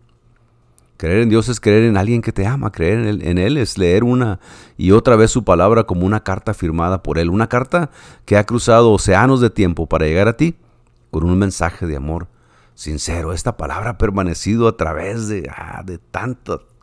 Creer 0.98 1.20
en 1.20 1.30
Dios 1.30 1.48
es 1.48 1.62
creer 1.62 1.84
en 1.84 1.96
alguien 1.96 2.22
que 2.22 2.34
te 2.34 2.46
ama, 2.46 2.72
creer 2.72 3.22
en 3.22 3.38
él, 3.38 3.56
es 3.56 3.78
leer 3.78 4.04
una 4.04 4.42
y 4.76 4.92
otra 4.92 5.16
vez 5.16 5.32
su 5.32 5.46
palabra 5.46 5.86
como 5.86 6.06
una 6.06 6.24
carta 6.24 6.54
firmada 6.54 7.04
por 7.04 7.20
Él, 7.20 7.30
una 7.30 7.48
carta 7.48 7.90
que 8.26 8.36
ha 8.36 8.46
cruzado 8.46 8.92
océanos 8.92 9.40
de 9.40 9.50
tiempo 9.50 9.88
para 9.88 10.08
llegar 10.08 10.28
a 10.28 10.36
ti 10.36 10.58
con 11.10 11.24
un 11.24 11.38
mensaje 11.38 11.86
de 11.86 11.96
amor 11.96 12.28
sincero. 12.74 13.32
Esta 13.32 13.56
palabra 13.56 13.92
ha 13.92 13.98
permanecido 13.98 14.68
a 14.68 14.76
través 14.76 15.30
de, 15.30 15.50
ah, 15.56 15.84
de 15.86 16.00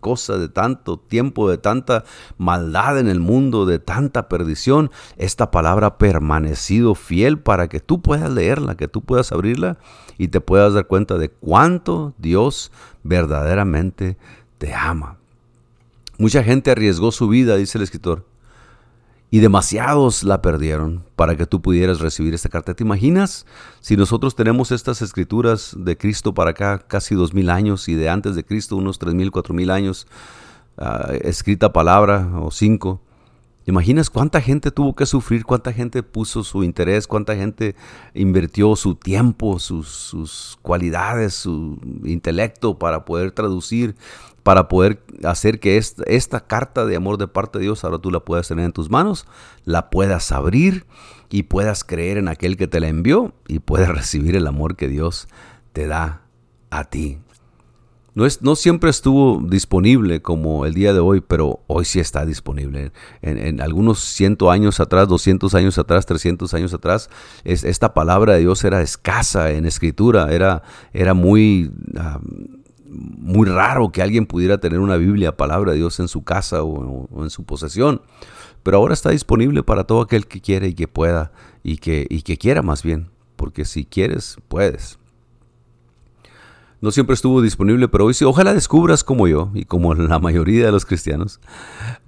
cosa, 0.06 0.38
de 0.38 0.48
tanto 0.48 1.00
tiempo, 1.00 1.50
de 1.50 1.58
tanta 1.58 2.04
maldad 2.38 2.96
en 3.00 3.08
el 3.08 3.18
mundo, 3.18 3.66
de 3.66 3.80
tanta 3.80 4.28
perdición, 4.28 4.92
esta 5.16 5.50
palabra 5.50 5.88
ha 5.88 5.98
permanecido 5.98 6.94
fiel 6.94 7.40
para 7.40 7.66
que 7.66 7.80
tú 7.80 8.00
puedas 8.02 8.30
leerla, 8.30 8.76
que 8.76 8.86
tú 8.86 9.00
puedas 9.02 9.32
abrirla 9.32 9.78
y 10.16 10.28
te 10.28 10.40
puedas 10.40 10.74
dar 10.74 10.86
cuenta 10.86 11.18
de 11.18 11.28
cuánto 11.28 12.14
Dios 12.18 12.70
verdaderamente 13.02 14.16
te 14.58 14.72
ama. 14.74 15.16
Mucha 16.18 16.44
gente 16.44 16.70
arriesgó 16.70 17.10
su 17.10 17.26
vida, 17.26 17.56
dice 17.56 17.78
el 17.78 17.82
escritor, 17.82 18.24
y 19.30 19.40
demasiados 19.40 20.22
la 20.22 20.40
perdieron 20.40 21.04
para 21.16 21.36
que 21.36 21.46
tú 21.46 21.60
pudieras 21.60 22.00
recibir 22.00 22.34
esta 22.34 22.48
carta. 22.48 22.74
¿Te 22.74 22.84
imaginas 22.84 23.46
si 23.80 23.96
nosotros 23.96 24.36
tenemos 24.36 24.70
estas 24.70 25.02
escrituras 25.02 25.74
de 25.76 25.96
Cristo 25.96 26.32
para 26.32 26.50
acá 26.50 26.78
casi 26.86 27.14
dos 27.14 27.34
mil 27.34 27.50
años 27.50 27.88
y 27.88 27.94
de 27.94 28.08
antes 28.08 28.36
de 28.36 28.44
Cristo 28.44 28.76
unos 28.76 28.98
tres 28.98 29.14
mil, 29.14 29.30
cuatro 29.30 29.54
mil 29.54 29.70
años, 29.70 30.06
ah, 30.78 31.12
escrita 31.22 31.72
palabra 31.72 32.30
o 32.40 32.50
cinco? 32.50 33.00
imaginas 33.66 34.10
cuánta 34.10 34.40
gente 34.40 34.70
tuvo 34.70 34.94
que 34.94 35.06
sufrir, 35.06 35.44
cuánta 35.44 35.72
gente 35.72 36.02
puso 36.02 36.44
su 36.44 36.62
interés, 36.62 37.06
cuánta 37.06 37.34
gente 37.34 37.74
invirtió 38.14 38.76
su 38.76 38.94
tiempo, 38.94 39.58
sus, 39.58 39.88
sus 39.88 40.56
cualidades, 40.62 41.34
su 41.34 41.78
intelecto 42.04 42.78
para 42.78 43.04
poder 43.04 43.32
traducir, 43.32 43.96
para 44.46 44.68
poder 44.68 45.02
hacer 45.24 45.58
que 45.58 45.76
esta, 45.76 46.46
carta 46.46 46.86
de 46.86 46.94
amor 46.94 47.18
de 47.18 47.26
parte 47.26 47.58
de 47.58 47.64
Dios 47.64 47.82
ahora 47.82 47.98
tú 47.98 48.12
la 48.12 48.20
puedas 48.20 48.46
tener 48.46 48.64
en 48.64 48.70
tus 48.70 48.88
manos, 48.88 49.26
la 49.64 49.90
puedas 49.90 50.30
abrir 50.30 50.86
y 51.30 51.42
puedas 51.42 51.82
creer 51.82 52.16
en 52.16 52.28
aquel 52.28 52.56
que 52.56 52.68
te 52.68 52.78
la 52.78 52.86
envió 52.86 53.34
y 53.48 53.58
puedas 53.58 53.88
recibir 53.88 54.36
el 54.36 54.46
amor 54.46 54.76
que 54.76 54.86
Dios 54.86 55.26
te 55.72 55.88
da 55.88 56.22
a 56.70 56.84
ti. 56.84 57.18
No, 58.14 58.24
es, 58.24 58.40
no 58.40 58.54
siempre 58.54 58.88
estuvo 58.88 59.42
disponible 59.42 60.22
como 60.22 60.64
el 60.64 60.74
día 60.74 60.92
de 60.92 61.00
hoy, 61.00 61.22
pero 61.22 61.64
hoy 61.66 61.84
sí 61.84 61.98
está 61.98 62.24
disponible. 62.24 62.92
En, 63.22 63.60
algunos 63.60 63.98
cientos 63.98 64.48
años 64.52 64.78
atrás, 64.78 65.08
200 65.08 65.56
años 65.56 65.76
atrás, 65.76 66.06
300 66.06 66.54
años 66.54 66.72
atrás, 66.72 67.10
es, 67.42 67.64
esta 67.64 67.94
palabra 67.94 68.34
de 68.34 68.40
Dios 68.40 68.62
era 68.62 68.80
escasa 68.80 69.50
en 69.50 69.66
escritura, 69.66 70.32
era, 70.32 70.62
era 70.92 71.14
muy, 71.14 71.72
ah, 71.98 72.20
muy 72.96 73.48
raro 73.48 73.90
que 73.90 74.02
alguien 74.02 74.26
pudiera 74.26 74.58
tener 74.58 74.80
una 74.80 74.96
Biblia, 74.96 75.36
palabra 75.36 75.72
de 75.72 75.78
Dios 75.78 76.00
en 76.00 76.08
su 76.08 76.24
casa 76.24 76.62
o, 76.62 77.08
en 77.22 77.30
su 77.30 77.44
posesión. 77.44 78.02
Pero 78.62 78.78
ahora 78.78 78.94
está 78.94 79.10
disponible 79.10 79.62
para 79.62 79.84
todo 79.84 80.00
aquel 80.00 80.26
que 80.26 80.40
quiere 80.40 80.68
y 80.68 80.74
que 80.74 80.88
pueda 80.88 81.32
y 81.62 81.78
que, 81.78 82.06
y 82.10 82.22
que 82.22 82.36
quiera 82.36 82.62
más 82.62 82.82
bien, 82.82 83.10
porque 83.36 83.64
si 83.64 83.84
quieres, 83.84 84.38
puedes 84.48 84.98
no 86.80 86.90
siempre 86.90 87.14
estuvo 87.14 87.40
disponible, 87.40 87.88
pero 87.88 88.04
hoy 88.04 88.14
sí, 88.14 88.24
ojalá 88.24 88.52
descubras 88.52 89.02
como 89.02 89.26
yo 89.26 89.50
y 89.54 89.64
como 89.64 89.94
la 89.94 90.18
mayoría 90.18 90.66
de 90.66 90.72
los 90.72 90.84
cristianos, 90.84 91.40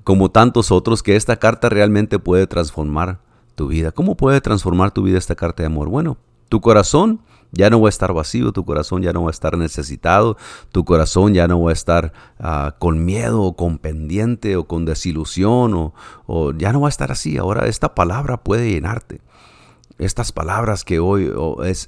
como 0.05 0.31
tantos 0.31 0.70
otros, 0.70 1.03
que 1.03 1.16
esta 1.16 1.37
carta 1.37 1.68
realmente 1.68 2.18
puede 2.18 2.46
transformar 2.46 3.20
tu 3.55 3.68
vida. 3.68 3.92
¿Cómo 3.92 4.16
puede 4.16 4.40
transformar 4.40 4.90
tu 4.92 5.03
vida 5.03 5.18
esta 5.18 5.35
carta 5.35 5.62
de 5.62 5.68
amor? 5.68 5.88
Bueno, 5.88 6.18
tu 6.48 6.61
corazón 6.61 7.20
ya 7.52 7.70
no 7.70 7.80
va 7.80 7.88
a 7.88 7.90
estar 7.90 8.12
vacío, 8.12 8.52
tu 8.52 8.64
corazón 8.64 9.02
ya 9.02 9.12
no 9.12 9.22
va 9.22 9.30
a 9.30 9.30
estar 9.30 9.56
necesitado, 9.56 10.37
tu 10.72 10.84
corazón 10.84 11.34
ya 11.34 11.48
no 11.48 11.62
va 11.62 11.70
a 11.70 11.72
estar 11.72 12.12
ah, 12.38 12.76
con 12.78 13.04
miedo 13.04 13.42
o 13.42 13.56
con 13.56 13.78
pendiente 13.78 14.56
o 14.56 14.66
con 14.66 14.84
desilusión 14.84 15.74
o, 15.74 15.94
o 16.26 16.52
ya 16.52 16.72
no 16.72 16.80
va 16.80 16.88
a 16.88 16.90
estar 16.90 17.12
así. 17.12 17.38
Ahora 17.38 17.66
esta 17.66 17.94
palabra 17.94 18.38
puede 18.38 18.70
llenarte 18.70 19.20
estas 19.98 20.30
palabras 20.30 20.84
que 20.84 21.00
hoy 21.00 21.32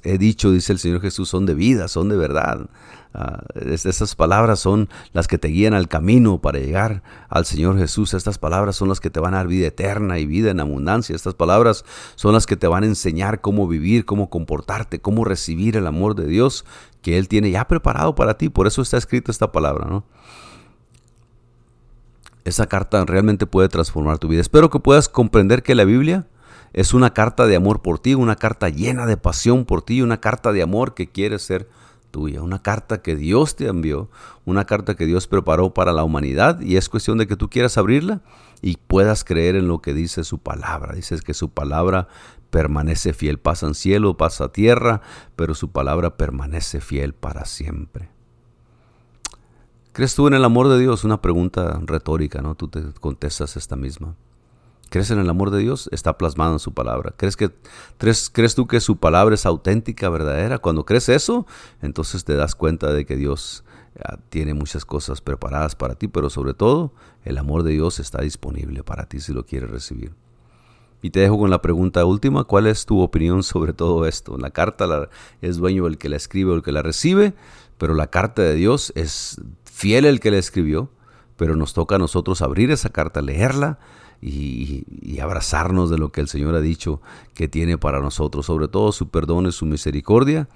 he 0.03 0.17
dicho, 0.17 0.51
dice 0.51 0.73
el 0.73 0.79
Señor 0.79 1.01
Jesús, 1.01 1.29
son 1.29 1.45
de 1.45 1.53
vida, 1.53 1.87
son 1.87 2.09
de 2.09 2.17
verdad. 2.17 2.69
Uh, 3.13 3.59
estas 3.65 4.15
palabras 4.15 4.61
son 4.61 4.87
las 5.11 5.27
que 5.27 5.37
te 5.37 5.49
guían 5.49 5.73
al 5.73 5.89
camino 5.89 6.39
para 6.39 6.59
llegar 6.59 7.03
al 7.27 7.45
Señor 7.45 7.77
Jesús. 7.77 8.13
Estas 8.13 8.37
palabras 8.37 8.77
son 8.77 8.87
las 8.87 9.01
que 9.01 9.09
te 9.09 9.19
van 9.19 9.33
a 9.33 9.37
dar 9.37 9.47
vida 9.47 9.67
eterna 9.67 10.17
y 10.19 10.25
vida 10.25 10.51
en 10.51 10.61
abundancia. 10.61 11.15
Estas 11.15 11.33
palabras 11.33 11.83
son 12.15 12.33
las 12.33 12.45
que 12.45 12.55
te 12.55 12.67
van 12.67 12.83
a 12.83 12.87
enseñar 12.87 13.41
cómo 13.41 13.67
vivir, 13.67 14.05
cómo 14.05 14.29
comportarte, 14.29 15.01
cómo 15.01 15.25
recibir 15.25 15.75
el 15.75 15.87
amor 15.87 16.15
de 16.15 16.25
Dios 16.25 16.65
que 17.01 17.17
Él 17.17 17.27
tiene 17.27 17.51
ya 17.51 17.67
preparado 17.67 18.15
para 18.15 18.37
ti. 18.37 18.47
Por 18.47 18.65
eso 18.65 18.81
está 18.81 18.97
escrita 18.97 19.31
esta 19.31 19.51
palabra, 19.51 19.87
¿no? 19.87 20.05
Esa 22.45 22.67
carta 22.67 23.03
realmente 23.05 23.45
puede 23.45 23.67
transformar 23.67 24.19
tu 24.19 24.29
vida. 24.29 24.41
Espero 24.41 24.69
que 24.69 24.79
puedas 24.79 25.09
comprender 25.09 25.63
que 25.63 25.75
la 25.75 25.83
Biblia 25.83 26.27
es 26.73 26.93
una 26.93 27.13
carta 27.13 27.45
de 27.45 27.55
amor 27.55 27.81
por 27.81 27.99
ti, 27.99 28.15
una 28.15 28.37
carta 28.37 28.69
llena 28.69 29.05
de 29.05 29.17
pasión 29.17 29.65
por 29.65 29.81
ti, 29.81 30.01
una 30.01 30.21
carta 30.21 30.51
de 30.53 30.61
amor 30.61 30.93
que 30.93 31.09
quiere 31.09 31.37
ser 31.37 31.67
tuya, 32.11 32.41
una 32.41 32.61
carta 32.61 33.01
que 33.01 33.15
Dios 33.15 33.55
te 33.55 33.67
envió, 33.67 34.09
una 34.45 34.65
carta 34.65 34.95
que 34.95 35.05
Dios 35.05 35.27
preparó 35.27 35.73
para 35.73 35.93
la 35.93 36.03
humanidad 36.03 36.59
y 36.61 36.77
es 36.77 36.89
cuestión 36.89 37.17
de 37.17 37.27
que 37.27 37.35
tú 37.35 37.49
quieras 37.49 37.77
abrirla 37.77 38.21
y 38.61 38.77
puedas 38.77 39.23
creer 39.23 39.55
en 39.55 39.67
lo 39.67 39.81
que 39.81 39.93
dice 39.93 40.23
su 40.23 40.37
palabra. 40.37 40.93
Dices 40.93 41.21
que 41.21 41.33
su 41.33 41.49
palabra 41.49 42.07
permanece 42.51 43.13
fiel, 43.13 43.39
pasa 43.39 43.65
en 43.65 43.73
cielo, 43.73 44.17
pasa 44.17 44.51
tierra, 44.51 45.01
pero 45.35 45.55
su 45.55 45.71
palabra 45.71 46.17
permanece 46.17 46.81
fiel 46.81 47.13
para 47.13 47.45
siempre. 47.45 48.09
¿Crees 49.93 50.15
tú 50.15 50.27
en 50.27 50.33
el 50.33 50.45
amor 50.45 50.69
de 50.69 50.79
Dios? 50.79 51.03
Una 51.03 51.21
pregunta 51.21 51.81
retórica, 51.85 52.41
¿no? 52.41 52.55
Tú 52.55 52.67
te 52.67 52.81
contestas 52.99 53.57
esta 53.57 53.75
misma. 53.75 54.15
¿Crees 54.91 55.09
en 55.09 55.19
el 55.19 55.29
amor 55.29 55.51
de 55.51 55.59
Dios? 55.59 55.87
Está 55.93 56.17
plasmado 56.17 56.51
en 56.51 56.59
su 56.59 56.73
palabra. 56.73 57.13
¿Crees, 57.15 57.37
que, 57.37 57.49
crees, 57.97 58.29
¿Crees 58.29 58.55
tú 58.55 58.67
que 58.67 58.81
su 58.81 58.97
palabra 58.97 59.35
es 59.35 59.45
auténtica, 59.45 60.09
verdadera? 60.09 60.57
Cuando 60.57 60.83
crees 60.83 61.07
eso, 61.07 61.47
entonces 61.81 62.25
te 62.25 62.35
das 62.35 62.55
cuenta 62.55 62.91
de 62.91 63.05
que 63.05 63.15
Dios 63.15 63.63
ah, 64.03 64.17
tiene 64.27 64.53
muchas 64.53 64.83
cosas 64.83 65.21
preparadas 65.21 65.77
para 65.77 65.95
ti, 65.95 66.09
pero 66.09 66.29
sobre 66.29 66.53
todo 66.53 66.91
el 67.23 67.37
amor 67.37 67.63
de 67.63 67.71
Dios 67.71 68.01
está 68.01 68.21
disponible 68.21 68.83
para 68.83 69.05
ti 69.05 69.21
si 69.21 69.31
lo 69.31 69.45
quieres 69.45 69.69
recibir. 69.69 70.11
Y 71.01 71.11
te 71.11 71.21
dejo 71.21 71.39
con 71.39 71.49
la 71.49 71.61
pregunta 71.61 72.03
última, 72.03 72.43
¿cuál 72.43 72.67
es 72.67 72.85
tu 72.85 72.99
opinión 72.99 73.43
sobre 73.43 73.71
todo 73.71 74.05
esto? 74.05 74.37
La 74.37 74.49
carta 74.49 75.07
es 75.41 75.55
dueño 75.55 75.87
el 75.87 75.99
que 75.99 76.09
la 76.09 76.17
escribe 76.17 76.51
o 76.51 76.55
el 76.55 76.63
que 76.63 76.73
la 76.73 76.81
recibe, 76.81 77.33
pero 77.77 77.93
la 77.93 78.07
carta 78.07 78.41
de 78.41 78.55
Dios 78.55 78.91
es 78.97 79.39
fiel 79.63 80.03
el 80.03 80.19
que 80.19 80.31
la 80.31 80.37
escribió, 80.37 80.89
pero 81.37 81.55
nos 81.55 81.73
toca 81.73 81.95
a 81.95 81.97
nosotros 81.97 82.41
abrir 82.41 82.71
esa 82.71 82.89
carta, 82.89 83.21
leerla, 83.21 83.79
y, 84.21 85.19
abrazarnos 85.19 85.89
de 85.89 85.97
lo 85.97 86.11
que 86.11 86.21
el 86.21 86.27
Señor 86.27 86.55
ha 86.55 86.61
dicho 86.61 87.01
que 87.33 87.47
tiene 87.47 87.77
para 87.77 87.99
nosotros, 87.99 88.45
sobre 88.45 88.67
todo 88.67 88.91
su 88.91 89.09
perdón 89.09 89.47
y 89.47 89.51
su 89.51 89.65
misericordia, 89.65 90.47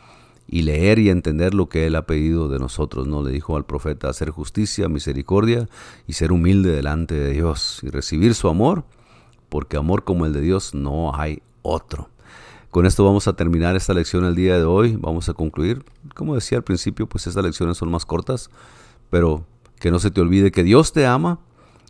y 0.47 0.61
leer 0.61 0.99
y 0.99 1.09
entender 1.09 1.53
lo 1.53 1.69
que 1.69 1.87
Él 1.87 1.95
ha 1.95 2.05
pedido 2.05 2.47
de 2.49 2.59
nosotros. 2.59 3.07
No 3.07 3.23
le 3.23 3.31
dijo 3.31 3.57
al 3.57 3.65
profeta 3.65 4.09
hacer 4.09 4.29
justicia, 4.29 4.87
misericordia 4.87 5.67
y 6.07 6.13
ser 6.13 6.31
humilde 6.31 6.71
delante 6.71 7.15
de 7.15 7.33
Dios 7.33 7.79
y 7.83 7.89
recibir 7.89 8.35
su 8.35 8.47
amor, 8.47 8.85
porque 9.49 9.77
amor 9.77 10.03
como 10.03 10.25
el 10.25 10.33
de 10.33 10.41
Dios 10.41 10.73
no 10.73 11.15
hay 11.15 11.41
otro. 11.61 12.09
Con 12.69 12.85
esto 12.85 13.05
vamos 13.05 13.27
a 13.27 13.33
terminar 13.33 13.75
esta 13.75 13.93
lección 13.93 14.25
el 14.25 14.35
día 14.35 14.57
de 14.57 14.65
hoy. 14.65 14.97
Vamos 14.99 15.29
a 15.29 15.33
concluir. 15.33 15.85
Como 16.13 16.35
decía 16.35 16.57
al 16.57 16.63
principio, 16.63 17.07
pues 17.07 17.25
estas 17.25 17.43
lecciones 17.43 17.77
son 17.77 17.89
más 17.89 18.05
cortas, 18.05 18.49
pero 19.09 19.45
que 19.79 19.91
no 19.91 19.99
se 19.99 20.11
te 20.11 20.21
olvide 20.21 20.51
que 20.51 20.63
Dios 20.63 20.91
te 20.91 21.05
ama 21.05 21.39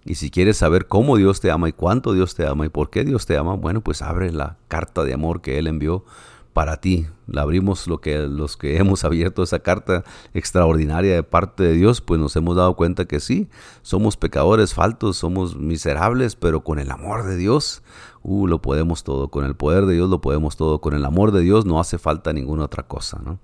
y 0.05 0.15
si 0.15 0.29
quieres 0.29 0.57
saber 0.57 0.87
cómo 0.87 1.17
Dios 1.17 1.41
te 1.41 1.49
ama 1.49 1.67
y 1.67 1.73
cuánto 1.73 2.13
Dios 2.13 2.35
te 2.35 2.45
ama 2.45 2.67
y 2.67 2.69
por 2.69 2.91
qué 2.91 3.03
Dios 3.03 3.25
te 3.25 3.37
ama, 3.37 3.55
bueno, 3.55 3.81
pues 3.81 4.03
abre 4.03 4.31
la 4.31 4.57
carta 4.67 5.03
de 5.03 5.13
amor 5.15 5.41
que 5.41 5.57
Él 5.57 5.65
envió 5.65 6.05
para 6.53 6.79
ti. 6.79 7.07
La 7.25 7.41
abrimos 7.41 7.87
lo 7.87 7.99
que, 7.99 8.19
los 8.27 8.55
que 8.55 8.77
hemos 8.77 9.03
abierto 9.03 9.41
esa 9.41 9.59
carta 9.59 10.03
extraordinaria 10.35 11.15
de 11.15 11.23
parte 11.23 11.63
de 11.63 11.73
Dios, 11.73 12.01
pues 12.01 12.19
nos 12.19 12.35
hemos 12.35 12.55
dado 12.55 12.75
cuenta 12.75 13.05
que 13.05 13.19
sí, 13.19 13.49
somos 13.81 14.15
pecadores 14.15 14.75
faltos, 14.75 15.17
somos 15.17 15.57
miserables, 15.57 16.35
pero 16.35 16.63
con 16.63 16.77
el 16.77 16.91
amor 16.91 17.25
de 17.25 17.35
Dios, 17.35 17.81
uh, 18.21 18.45
lo 18.45 18.61
podemos 18.61 19.03
todo. 19.03 19.29
Con 19.29 19.43
el 19.43 19.55
poder 19.55 19.87
de 19.87 19.95
Dios 19.95 20.07
lo 20.07 20.21
podemos 20.21 20.55
todo. 20.55 20.81
Con 20.81 20.93
el 20.93 21.03
amor 21.03 21.31
de 21.31 21.41
Dios 21.41 21.65
no 21.65 21.79
hace 21.79 21.97
falta 21.97 22.31
ninguna 22.31 22.65
otra 22.65 22.83
cosa, 22.83 23.19
¿no? 23.25 23.39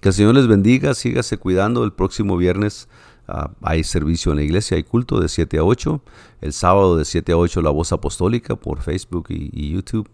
Que 0.00 0.10
el 0.10 0.14
Señor 0.14 0.36
les 0.36 0.46
bendiga, 0.46 0.94
sígase 0.94 1.38
cuidando 1.38 1.82
el 1.82 1.92
próximo 1.92 2.36
viernes 2.36 2.88
Ah, 3.28 3.50
hay 3.60 3.84
servicio 3.84 4.32
en 4.32 4.38
la 4.38 4.42
iglesia, 4.42 4.78
hay 4.78 4.84
culto 4.84 5.20
de 5.20 5.28
7 5.28 5.58
a 5.58 5.64
8. 5.64 6.00
El 6.40 6.52
sábado 6.54 6.96
de 6.96 7.04
7 7.04 7.32
a 7.32 7.36
8 7.36 7.60
la 7.60 7.70
voz 7.70 7.92
apostólica 7.92 8.56
por 8.56 8.80
Facebook 8.80 9.26
y, 9.28 9.70
YouTube. 9.70 10.08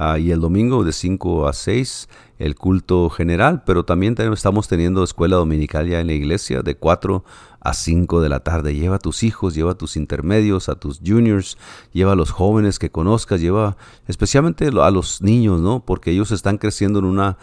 Ah, 0.00 0.16
y 0.16 0.30
el 0.30 0.40
domingo 0.40 0.84
de 0.84 0.92
5 0.92 1.48
a 1.48 1.52
6 1.52 2.08
el 2.38 2.54
culto 2.54 3.10
general. 3.10 3.64
Pero 3.66 3.84
también 3.84 4.14
estamos 4.32 4.68
teniendo 4.68 5.02
escuela 5.02 5.34
dominical 5.34 5.88
ya 5.88 5.98
en 5.98 6.06
la 6.06 6.12
iglesia 6.12 6.62
de 6.62 6.76
4 6.76 7.24
a 7.60 7.74
5 7.74 8.20
de 8.20 8.28
la 8.28 8.38
tarde. 8.38 8.76
Lleva 8.76 8.94
a 8.94 8.98
tus 9.00 9.24
hijos, 9.24 9.56
lleva 9.56 9.72
a 9.72 9.74
tus 9.74 9.96
intermedios, 9.96 10.68
a 10.68 10.76
tus 10.76 11.00
juniors, 11.04 11.58
lleva 11.92 12.12
a 12.12 12.14
los 12.14 12.30
jóvenes 12.30 12.78
que 12.78 12.90
conozcas, 12.90 13.40
lleva 13.40 13.76
especialmente 14.06 14.68
a 14.68 14.90
los 14.92 15.20
niños, 15.20 15.60
¿no? 15.60 15.84
Porque 15.84 16.12
ellos 16.12 16.30
están 16.30 16.58
creciendo 16.58 17.00
en 17.00 17.04
una, 17.04 17.36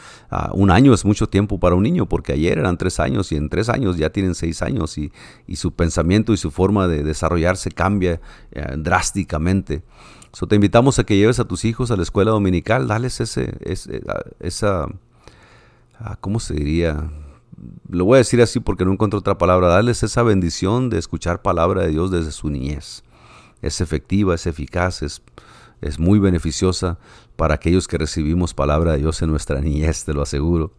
un 0.54 0.72
año 0.72 0.94
es 0.94 1.04
mucho 1.04 1.28
tiempo 1.28 1.60
para 1.60 1.76
un 1.76 1.84
niño, 1.84 2.06
porque 2.06 2.32
ayer 2.32 2.58
eran 2.58 2.78
tres 2.78 3.02
años 3.02 3.34
y 3.34 3.36
en 3.36 3.50
tres 3.50 3.68
años 3.68 3.98
ya 3.98 4.12
tienen 4.12 4.34
seis 4.34 4.62
años 4.62 4.98
y, 4.98 5.12
su 5.56 5.74
pensamiento 5.74 6.32
y 6.32 6.38
su 6.38 6.52
forma 6.52 6.88
de 6.88 7.04
desarrollarse 7.04 7.70
cambia 7.72 8.22
eh, 8.52 8.76
drásticamente. 8.78 9.84
So, 10.36 10.48
te 10.48 10.56
invitamos 10.56 11.00
a 11.00 11.06
que 11.06 11.16
lleves 11.16 11.40
a 11.40 11.46
tus 11.46 11.64
hijos 11.64 11.92
a 11.92 11.96
la 11.96 12.04
escuela 12.04 12.32
dominical, 12.32 12.90
dales 12.90 13.22
ese, 13.22 13.54
ese 13.62 14.02
esa, 14.42 14.86
¿cómo 16.20 16.42
se 16.42 16.56
diría? 16.56 17.10
lo 17.88 18.04
voy 18.04 18.16
a 18.16 18.18
decir 18.18 18.42
así 18.42 18.60
porque 18.60 18.84
no 18.84 18.92
encuentro 18.92 19.20
otra 19.20 19.38
palabra, 19.38 19.70
darles 19.70 20.04
esa 20.04 20.24
bendición 20.24 20.90
de 20.90 20.98
escuchar 20.98 21.42
palabra 21.42 21.84
de 21.84 21.92
Dios 21.92 22.12
desde 22.12 22.34
su 22.34 22.50
niñez. 22.50 23.06
Es 23.62 23.80
efectiva, 23.80 24.36
es 24.36 24.46
eficaz, 24.46 25.04
es, 25.04 25.22
es 25.80 26.00
muy 26.00 26.20
beneficiosa 26.20 26.98
para 27.38 27.56
aquellos 27.56 27.88
que 27.88 27.98
recibimos 27.98 28.54
palabra 28.54 28.92
de 28.92 28.98
Dios 28.98 29.22
en 29.22 29.32
nuestra 29.32 29.62
niñez, 29.62 30.04
te 30.04 30.14
lo 30.14 30.22
aseguro. 30.22 30.74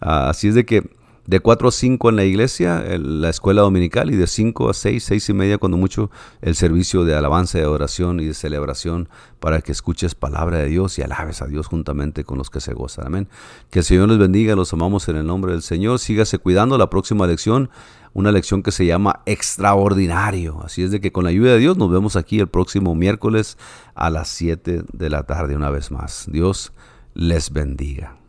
Ah, 0.00 0.30
así 0.30 0.48
es 0.48 0.54
de 0.54 0.64
que 0.64 0.90
de 1.26 1.40
4 1.40 1.68
a 1.68 1.72
5 1.72 2.08
en 2.10 2.16
la 2.16 2.24
iglesia, 2.24 2.84
la 2.98 3.30
escuela 3.30 3.62
dominical, 3.62 4.10
y 4.10 4.16
de 4.16 4.26
5 4.26 4.70
a 4.70 4.74
6, 4.74 5.02
6 5.02 5.28
y 5.30 5.32
media, 5.32 5.58
cuando 5.58 5.78
mucho, 5.78 6.10
el 6.42 6.54
servicio 6.54 7.04
de 7.04 7.14
alabanza, 7.14 7.58
de 7.58 7.66
oración 7.66 8.20
y 8.20 8.26
de 8.26 8.34
celebración 8.34 9.08
para 9.40 9.60
que 9.60 9.72
escuches 9.72 10.14
palabra 10.14 10.58
de 10.58 10.66
Dios 10.66 10.98
y 10.98 11.02
alabes 11.02 11.42
a 11.42 11.46
Dios 11.46 11.66
juntamente 11.66 12.24
con 12.24 12.38
los 12.38 12.50
que 12.50 12.60
se 12.60 12.74
gozan. 12.74 13.06
Amén. 13.06 13.28
Que 13.70 13.80
el 13.80 13.84
Señor 13.84 14.08
les 14.08 14.18
bendiga, 14.18 14.54
los 14.54 14.72
amamos 14.72 15.08
en 15.08 15.16
el 15.16 15.26
nombre 15.26 15.52
del 15.52 15.62
Señor. 15.62 15.98
Sígase 15.98 16.38
cuidando 16.38 16.78
la 16.78 16.90
próxima 16.90 17.26
lección, 17.26 17.70
una 18.12 18.30
lección 18.30 18.62
que 18.62 18.72
se 18.72 18.86
llama 18.86 19.20
extraordinario. 19.26 20.62
Así 20.64 20.82
es 20.82 20.90
de 20.90 21.00
que 21.00 21.12
con 21.12 21.24
la 21.24 21.30
ayuda 21.30 21.52
de 21.52 21.58
Dios 21.58 21.76
nos 21.76 21.90
vemos 21.90 22.16
aquí 22.16 22.38
el 22.38 22.48
próximo 22.48 22.94
miércoles 22.94 23.58
a 23.94 24.10
las 24.10 24.28
7 24.28 24.84
de 24.92 25.10
la 25.10 25.24
tarde 25.24 25.56
una 25.56 25.70
vez 25.70 25.90
más. 25.90 26.26
Dios 26.30 26.72
les 27.14 27.50
bendiga. 27.50 28.23